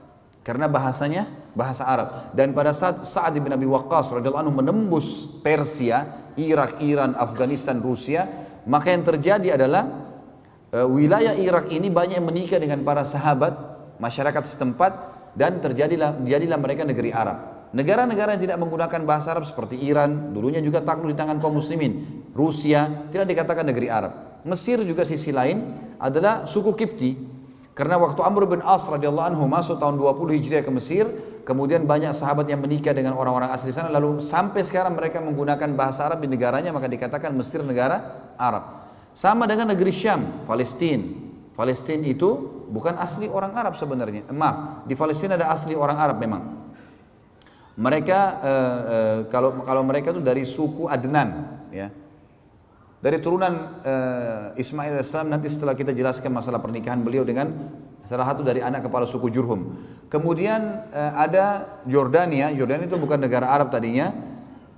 [0.46, 2.30] Karena bahasanya bahasa Arab.
[2.32, 8.24] Dan pada saat Sa'ad bin Abi Waqqas radhiyallahu anhu menembus Persia, Irak, Iran, Afghanistan, Rusia,
[8.64, 9.90] maka yang terjadi adalah
[10.70, 13.52] e, wilayah Irak ini banyak yang menikah dengan para sahabat,
[13.98, 14.92] masyarakat setempat
[15.34, 17.57] dan terjadilah jadilah mereka negeri Arab.
[17.68, 22.24] Negara-negara yang tidak menggunakan bahasa Arab seperti Iran, dulunya juga takluk di tangan kaum muslimin.
[22.32, 24.40] Rusia tidak dikatakan negeri Arab.
[24.48, 25.60] Mesir juga sisi lain
[26.00, 27.12] adalah suku Kipti.
[27.76, 31.04] Karena waktu Amr bin As radhiyallahu anhu masuk tahun 20 Hijriah ke Mesir,
[31.44, 36.08] kemudian banyak sahabat yang menikah dengan orang-orang asli sana lalu sampai sekarang mereka menggunakan bahasa
[36.08, 38.90] Arab di negaranya maka dikatakan Mesir negara Arab.
[39.12, 41.04] Sama dengan negeri Syam, Palestina.
[41.54, 44.30] Palestina itu bukan asli orang Arab sebenarnya.
[44.30, 46.67] Maaf, di Palestina ada asli orang Arab memang.
[47.78, 51.94] Mereka uh, uh, kalau kalau mereka itu dari suku Adnan, ya.
[52.98, 57.54] Dari turunan uh, Ismail AS nanti setelah kita jelaskan masalah pernikahan beliau dengan
[58.02, 59.78] salah satu dari anak kepala suku Jurhum.
[60.10, 64.10] Kemudian uh, ada Jordania, Jordania itu bukan negara Arab tadinya,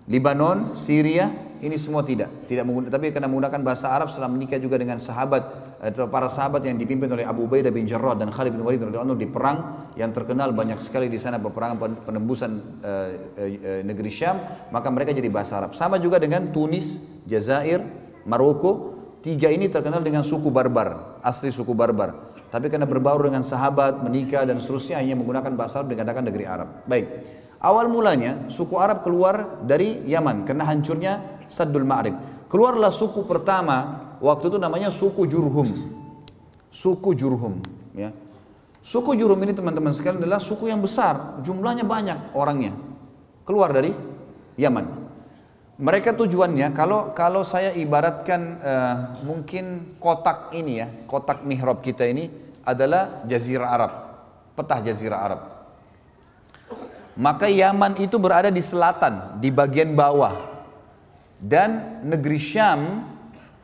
[0.04, 4.80] Libanon, Syria, ini semua tidak, tidak menggunakan, tapi karena menggunakan bahasa Arab setelah menikah juga
[4.80, 8.60] dengan sahabat atau para sahabat yang dipimpin oleh Abu Ubaidah bin Jarrah dan Khalid bin
[8.60, 12.50] Walid radhiyallahu di perang yang terkenal banyak sekali di sana peperangan penembusan
[12.84, 13.08] uh,
[13.40, 14.36] uh, negeri Syam,
[14.68, 15.72] maka mereka jadi bahasa Arab.
[15.72, 17.80] Sama juga dengan Tunis, Jazair,
[18.28, 22.36] Maroko, tiga ini terkenal dengan suku barbar, asli suku barbar.
[22.52, 26.84] Tapi karena berbaur dengan sahabat, menikah dan seterusnya hanya menggunakan bahasa Arab dikatakan negeri Arab.
[26.84, 27.06] Baik.
[27.60, 32.14] Awal mulanya suku Arab keluar dari Yaman karena hancurnya Saddul Ma'rib.
[32.46, 35.68] Keluarlah suku pertama waktu itu namanya suku Jurhum.
[36.70, 37.58] Suku Jurhum,
[37.98, 38.14] ya.
[38.80, 42.72] Suku Jurhum ini teman-teman sekalian adalah suku yang besar, jumlahnya banyak orangnya.
[43.44, 43.90] Keluar dari
[44.54, 44.86] Yaman.
[45.80, 52.28] Mereka tujuannya kalau kalau saya ibaratkan uh, mungkin kotak ini ya, kotak mihrab kita ini
[52.62, 53.92] adalah jazirah Arab,
[54.54, 55.40] petah jazirah Arab.
[57.16, 60.49] Maka Yaman itu berada di selatan, di bagian bawah.
[61.40, 63.08] Dan negeri Syam,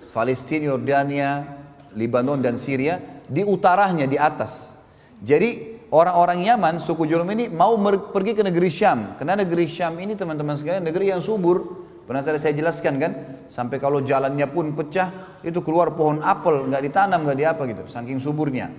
[0.09, 1.45] Palestina, Yordania,
[1.93, 2.97] Lebanon dan Syria
[3.29, 4.73] di utaranya di atas.
[5.21, 7.77] Jadi orang-orang Yaman, suku Jurhum ini mau
[8.13, 9.21] pergi ke negeri Syam.
[9.21, 11.85] Karena negeri Syam ini teman-teman sekalian negeri yang subur.
[12.07, 13.13] Pernah saya jelaskan kan,
[13.51, 18.23] sampai kalau jalannya pun pecah, itu keluar pohon apel, nggak ditanam, nggak diapa gitu, saking
[18.23, 18.71] suburnya.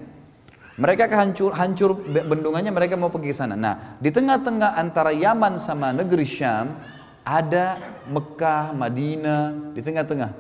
[0.80, 3.60] Mereka hancur, hancur bendungannya mereka mau pergi ke sana.
[3.60, 6.80] Nah, di tengah-tengah antara Yaman sama negeri Syam
[7.28, 7.76] ada
[8.08, 10.32] Mekah, Madinah di tengah-tengah.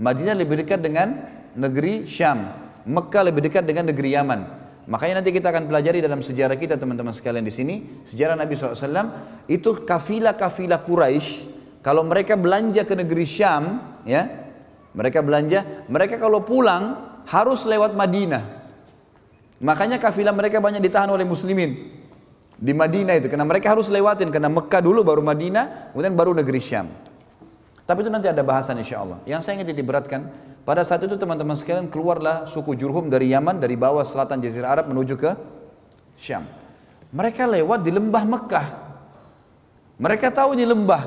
[0.00, 2.48] Madinah lebih dekat dengan negeri Syam.
[2.88, 4.40] Mekah lebih dekat dengan negeri Yaman.
[4.88, 9.48] Makanya nanti kita akan pelajari dalam sejarah kita teman-teman sekalian di sini, sejarah Nabi SAW
[9.48, 11.52] itu kafilah-kafilah Quraisy
[11.84, 14.28] kalau mereka belanja ke negeri Syam, ya,
[14.92, 18.44] mereka belanja, mereka kalau pulang harus lewat Madinah.
[19.64, 22.03] Makanya kafilah mereka banyak ditahan oleh muslimin
[22.54, 26.60] di Madinah itu karena mereka harus lewatin karena Mekah dulu baru Madinah kemudian baru negeri
[26.62, 26.86] Syam.
[27.84, 29.20] Tapi itu nanti ada bahasan insya Allah.
[29.28, 30.20] Yang saya ingin diberatkan
[30.64, 34.88] pada saat itu teman-teman sekalian keluarlah suku Jurhum dari Yaman dari bawah selatan Jazirah Arab
[34.88, 35.36] menuju ke
[36.16, 36.48] Syam.
[37.12, 38.66] Mereka lewat di lembah Mekah.
[40.00, 41.02] Mereka tahu ini lembah,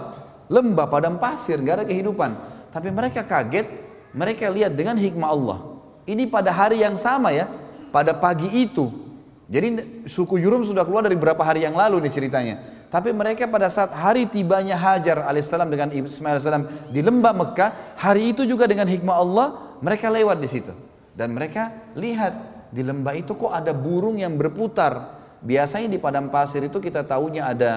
[0.47, 2.31] lembah padang pasir, nggak ada kehidupan.
[2.71, 3.67] Tapi mereka kaget,
[4.15, 5.59] mereka lihat dengan hikmah Allah.
[6.07, 7.51] Ini pada hari yang sama ya,
[7.91, 9.06] pada pagi itu.
[9.47, 12.55] Jadi suku Jurum sudah keluar dari beberapa hari yang lalu nih ceritanya.
[12.87, 18.35] Tapi mereka pada saat hari tibanya Hajar alaihissalam dengan Ismail alaihissalam di lembah Mekah, hari
[18.35, 19.47] itu juga dengan hikmah Allah
[19.79, 20.71] mereka lewat di situ.
[21.15, 22.35] Dan mereka lihat
[22.71, 25.15] di lembah itu kok ada burung yang berputar.
[25.39, 27.71] Biasanya di padang pasir itu kita tahunya ada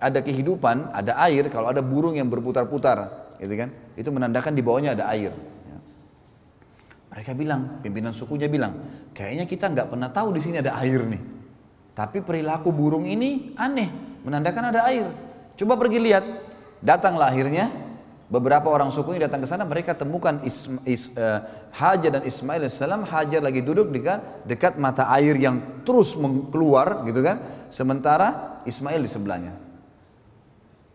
[0.00, 1.46] ada kehidupan, ada air.
[1.50, 3.68] Kalau ada burung yang berputar-putar, gitu kan?
[3.98, 5.34] Itu menandakan di bawahnya ada air.
[7.10, 8.78] Mereka bilang, pimpinan sukunya bilang,
[9.10, 11.22] kayaknya kita nggak pernah tahu di sini ada air nih.
[11.90, 13.90] Tapi perilaku burung ini aneh,
[14.22, 15.10] menandakan ada air.
[15.58, 16.24] Coba pergi lihat.
[16.80, 17.68] Datanglah akhirnya
[18.32, 21.44] beberapa orang suku ini datang ke sana, mereka temukan Isma, Is, uh,
[21.76, 23.04] Hajar dan Ismail salam.
[23.04, 26.16] Hajar lagi duduk dekat dekat mata air yang terus
[26.48, 27.68] keluar, gitu kan?
[27.68, 29.52] Sementara Ismail di sebelahnya.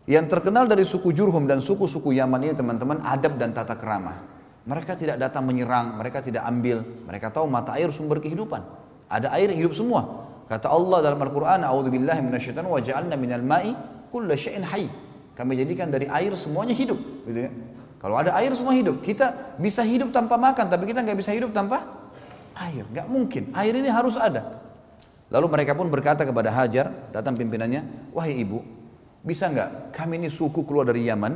[0.09, 4.34] Yang terkenal dari suku Jurhum dan suku-suku Yaman ini teman-teman adab dan tata keramah.
[4.65, 6.81] Mereka tidak datang menyerang, mereka tidak ambil.
[7.05, 8.65] Mereka tahu mata air sumber kehidupan.
[9.05, 10.25] Ada air hidup semua.
[10.49, 13.77] Kata Allah dalam Al-Quran, A'udzubillahi minasyaitan wa ja'alna minal ma'i
[14.09, 14.89] kulla syai'in hayy.
[15.37, 16.97] Kami jadikan dari air semuanya hidup.
[17.29, 17.51] Gitu ya.
[18.01, 19.05] Kalau ada air semua hidup.
[19.05, 22.05] Kita bisa hidup tanpa makan, tapi kita nggak bisa hidup tanpa
[22.55, 23.51] Air, nggak mungkin.
[23.51, 24.63] Air ini harus ada.
[25.27, 28.63] Lalu mereka pun berkata kepada Hajar, datang pimpinannya, wahai ibu,
[29.25, 31.35] bisa nggak kami ini suku keluar dari Yaman,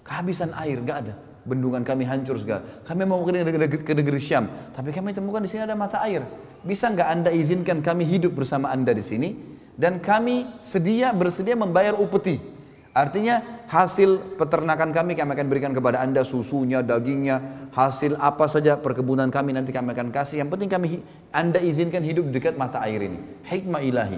[0.00, 1.14] kehabisan air, nggak ada.
[1.46, 2.66] Bendungan kami hancur segala.
[2.82, 6.26] Kami mau ke negeri, ke negeri Syam, tapi kami temukan di sini ada mata air.
[6.66, 9.54] Bisa nggak anda izinkan kami hidup bersama anda di sini?
[9.78, 12.56] Dan kami sedia bersedia membayar upeti
[12.96, 19.28] Artinya hasil peternakan kami kami akan berikan kepada anda susunya, dagingnya, hasil apa saja perkebunan
[19.28, 20.40] kami nanti kami akan kasih.
[20.40, 20.88] Yang penting kami
[21.28, 23.20] anda izinkan hidup dekat mata air ini.
[23.44, 24.16] Hikmah ilahi.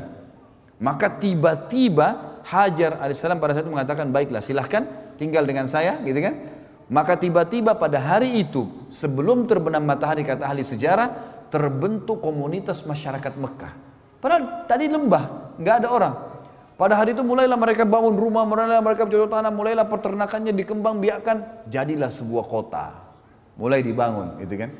[0.78, 4.86] Maka tiba-tiba Hajar alaihissalam pada saat itu mengatakan baiklah silahkan
[5.20, 6.57] tinggal dengan saya gitu kan.
[6.88, 11.12] Maka tiba-tiba pada hari itu sebelum terbenam matahari kata ahli sejarah
[11.52, 13.72] terbentuk komunitas masyarakat Mekah.
[14.24, 16.14] Padahal tadi lembah, nggak ada orang.
[16.80, 21.66] Pada hari itu mulailah mereka bangun rumah, mulailah mereka bercocok tanam, mulailah peternakannya dikembang biakan,
[21.66, 22.84] jadilah sebuah kota.
[23.58, 24.70] Mulai dibangun, gitu kan?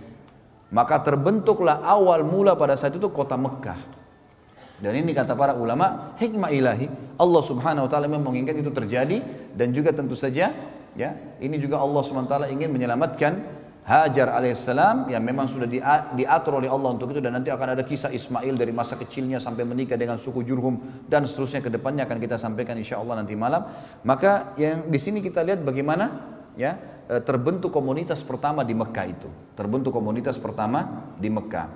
[0.71, 3.99] Maka terbentuklah awal mula pada saat itu kota Mekah.
[4.79, 6.87] Dan ini kata para ulama, hikmah ilahi,
[7.19, 9.19] Allah Subhanahu wa taala memang menginginkan itu terjadi
[9.59, 10.55] dan juga tentu saja
[10.99, 13.59] ya, ini juga Allah taala ingin menyelamatkan
[13.89, 15.65] Hajar alaihissalam yang memang sudah
[16.13, 19.65] diatur oleh Allah untuk itu dan nanti akan ada kisah Ismail dari masa kecilnya sampai
[19.65, 20.77] menikah dengan suku Jurhum
[21.09, 23.65] dan seterusnya ke depannya akan kita sampaikan insya Allah nanti malam.
[24.05, 26.77] Maka yang di sini kita lihat bagaimana ya
[27.09, 29.33] e, terbentuk komunitas pertama di Mekah itu.
[29.57, 31.73] Terbentuk komunitas pertama di Mekah.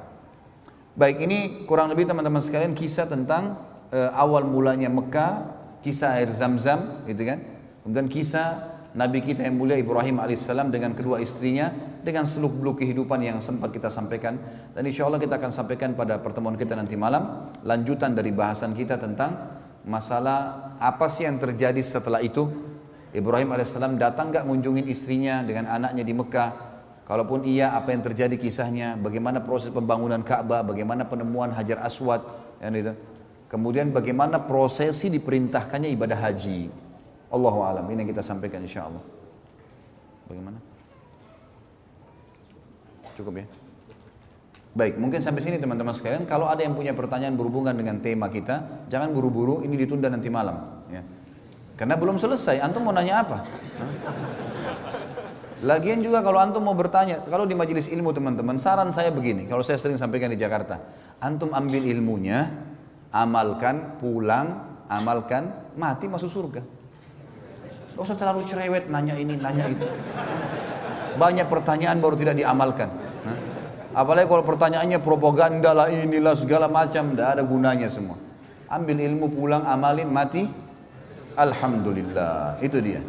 [0.93, 3.57] Baik, ini kurang lebih teman-teman sekalian kisah tentang
[3.89, 5.49] uh, awal mulanya Mekah,
[5.81, 7.41] kisah air Zam-Zam gitu kan.
[7.81, 11.73] Kemudian kisah Nabi kita yang mulia Ibrahim alaihissalam dengan kedua istrinya
[12.05, 14.37] dengan seluk beluk kehidupan yang sempat kita sampaikan.
[14.77, 19.01] Dan insya Allah kita akan sampaikan pada pertemuan kita nanti malam lanjutan dari bahasan kita
[19.01, 22.53] tentang masalah apa sih yang terjadi setelah itu.
[23.17, 26.51] Ibrahim alaihissalam datang nggak ngunjungin istrinya dengan anaknya di Mekah?
[27.09, 29.01] Kalaupun iya apa yang terjadi kisahnya?
[29.01, 30.65] Bagaimana proses pembangunan Ka'bah?
[30.65, 32.25] Bagaimana penemuan Hajar Aswad?
[32.61, 32.93] Itu.
[33.49, 36.92] Kemudian bagaimana prosesi diperintahkannya ibadah haji
[37.33, 37.89] Allahu alam.
[37.89, 39.01] Ini yang kita sampaikan insya Allah.
[40.29, 40.61] Bagaimana?
[43.17, 43.47] Cukup ya?
[44.73, 46.25] Baik, mungkin sampai sini teman-teman sekalian.
[46.25, 49.61] Kalau ada yang punya pertanyaan berhubungan dengan tema kita, jangan buru-buru.
[49.65, 50.85] Ini ditunda nanti malam.
[50.89, 51.05] Ya.
[51.77, 52.61] Karena belum selesai.
[52.61, 53.45] Antum mau nanya apa?
[55.63, 59.47] Lagian juga kalau antum mau bertanya, kalau di majelis ilmu teman-teman, saran saya begini.
[59.47, 60.81] Kalau saya sering sampaikan di Jakarta,
[61.23, 62.51] antum ambil ilmunya,
[63.15, 66.82] amalkan, pulang, amalkan, mati masuk surga.
[67.93, 69.87] Gak usah terlalu cerewet nanya ini, nanya itu.
[71.21, 72.89] Banyak pertanyaan baru tidak diamalkan.
[73.93, 78.17] Apalagi kalau pertanyaannya propaganda lah inilah segala macam, tidak ada gunanya semua.
[78.73, 80.49] Ambil ilmu pulang, amalin, mati.
[81.37, 83.05] Alhamdulillah, itu dia.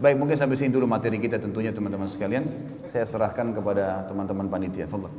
[0.00, 2.48] Baik, mungkin sampai sini dulu materi kita tentunya teman-teman sekalian.
[2.88, 4.88] Saya serahkan kepada teman-teman panitia.
[4.88, 5.12] Fadal.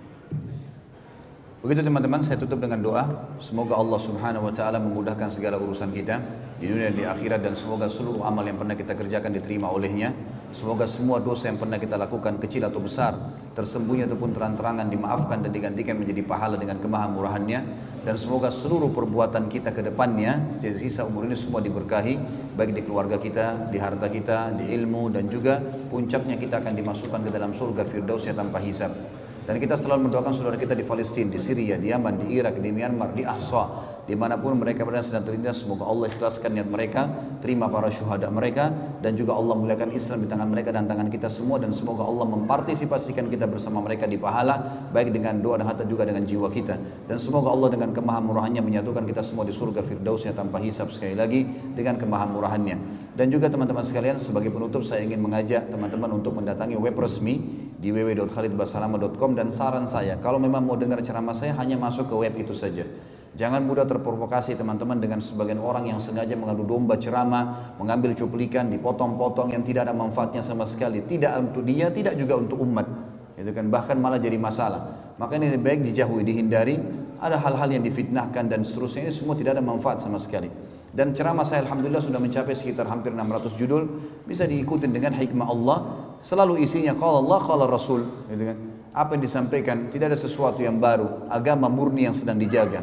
[1.62, 3.06] Begitu teman-teman, saya tutup dengan doa.
[3.38, 6.18] Semoga Allah Subhanahu wa taala memudahkan segala urusan kita
[6.64, 10.16] di dunia dan di akhirat dan semoga seluruh amal yang pernah kita kerjakan diterima olehnya.
[10.56, 13.12] Semoga semua dosa yang pernah kita lakukan kecil atau besar,
[13.52, 17.60] tersembunyi ataupun terang-terangan dimaafkan dan digantikan menjadi pahala dengan kemahamurahannya
[18.08, 22.16] dan semoga seluruh perbuatan kita ke depannya sisa umur ini semua diberkahi
[22.56, 25.60] baik di keluarga kita, di harta kita, di ilmu dan juga
[25.92, 29.23] puncaknya kita akan dimasukkan ke dalam surga firdausnya tanpa hisab.
[29.44, 32.72] Dan kita selalu mendoakan saudara kita di Palestina, di Syria, di Yaman, di Irak, di
[32.72, 35.68] Myanmar, di Ahsa, di mana pun mereka berada sedang terlindas.
[35.68, 37.12] Semoga Allah ikhlaskan niat mereka,
[37.44, 38.72] terima para syuhada mereka,
[39.04, 41.60] dan juga Allah muliakan Islam di tangan mereka dan tangan kita semua.
[41.60, 46.08] Dan semoga Allah mempartisipasikan kita bersama mereka di pahala, baik dengan doa dan harta juga
[46.08, 46.80] dengan jiwa kita.
[47.12, 51.44] Dan semoga Allah dengan kemahamurahannya menyatukan kita semua di surga firdausnya tanpa hisap sekali lagi
[51.76, 53.12] dengan kemahamurahannya.
[53.12, 57.44] Dan juga teman-teman sekalian, sebagai penutup saya ingin mengajak teman-teman untuk mendatangi web resmi
[57.84, 62.32] di www.khalidbasarama.com dan saran saya kalau memang mau dengar ceramah saya hanya masuk ke web
[62.40, 62.88] itu saja.
[63.34, 69.52] Jangan mudah terprovokasi teman-teman dengan sebagian orang yang sengaja mengadu domba ceramah mengambil cuplikan dipotong-potong
[69.52, 71.04] yang tidak ada manfaatnya sama sekali.
[71.04, 72.88] Tidak untuk dia tidak juga untuk umat.
[73.36, 75.18] Itu kan bahkan malah jadi masalah.
[75.18, 76.78] Maka ini baik dijauhi dihindari.
[77.18, 80.48] Ada hal-hal yang difitnahkan dan seterusnya ini semua tidak ada manfaat sama sekali.
[80.94, 83.84] Dan ceramah saya Alhamdulillah sudah mencapai sekitar hampir 600 judul.
[84.30, 88.58] Bisa diikuti dengan hikmah Allah Selalu isinya kalau Allah, kalau Rasul, gitu kan.
[88.96, 92.80] Apa yang disampaikan tidak ada sesuatu yang baru, agama murni yang sedang dijaga.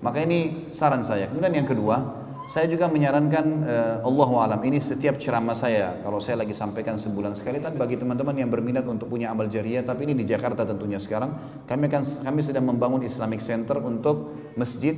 [0.00, 1.28] Maka ini saran saya.
[1.28, 6.40] Kemudian yang kedua, saya juga menyarankan uh, Allah alam ini setiap ceramah saya kalau saya
[6.40, 10.16] lagi sampaikan sebulan sekali tapi bagi teman-teman yang berminat untuk punya amal jariah tapi ini
[10.16, 11.28] di Jakarta tentunya sekarang
[11.68, 14.96] kami akan kami sedang membangun Islamic Center untuk masjid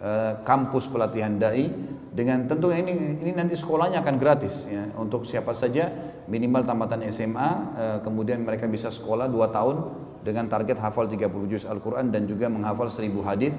[0.00, 1.68] uh, kampus pelatihan dai
[2.16, 4.88] dengan tentu ini ini nanti sekolahnya akan gratis ya.
[4.96, 5.92] Untuk siapa saja
[6.24, 9.76] minimal tamatan SMA eh, kemudian mereka bisa sekolah 2 tahun
[10.24, 13.52] dengan target hafal 30 juz Al-Quran dan juga menghafal 1000 hadis.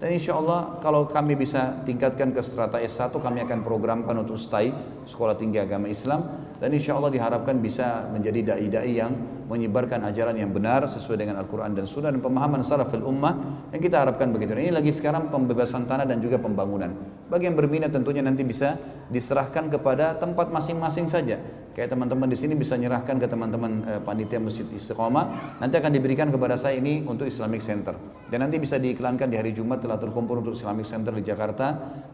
[0.00, 4.72] Dan insya Allah kalau kami bisa tingkatkan ke strata S1 kami akan programkan untuk STAI
[5.04, 6.48] Sekolah Tinggi Agama Islam.
[6.56, 9.12] Dan insya Allah diharapkan bisa menjadi da'i-da'i yang
[9.48, 14.04] menyebarkan ajaran yang benar sesuai dengan Al-Quran dan Sunnah dan pemahaman salafil ummah yang kita
[14.04, 14.52] harapkan begitu.
[14.52, 16.92] Ini lagi sekarang pembebasan tanah dan juga pembangunan.
[17.32, 18.76] Bagi yang berminat tentunya nanti bisa
[19.08, 21.40] diserahkan kepada tempat masing-masing saja.
[21.72, 25.62] Kayak teman-teman di sini bisa nyerahkan ke teman-teman eh, panitia Masjid Istiqomah.
[25.62, 27.94] Nanti akan diberikan kepada saya ini untuk Islamic Center.
[28.26, 31.66] Dan nanti bisa diiklankan di hari Jumat telah terkumpul untuk Islamic Center di Jakarta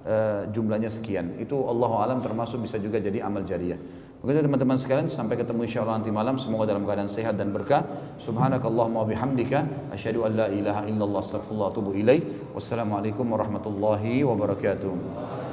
[0.04, 1.40] eh, jumlahnya sekian.
[1.40, 3.80] Itu Allah alam termasuk bisa juga jadi amal jariah.
[4.24, 7.84] Begitu teman-teman sekalian sampai ketemu insya Allah nanti malam semoga dalam keadaan sehat dan berkah.
[8.16, 12.24] Subhanakallahumma bihamdika asyhadu an la ilaha illallah astaghfirullah wa atubu ilaih.
[12.56, 15.43] Wassalamualaikum warahmatullahi wabarakatuh.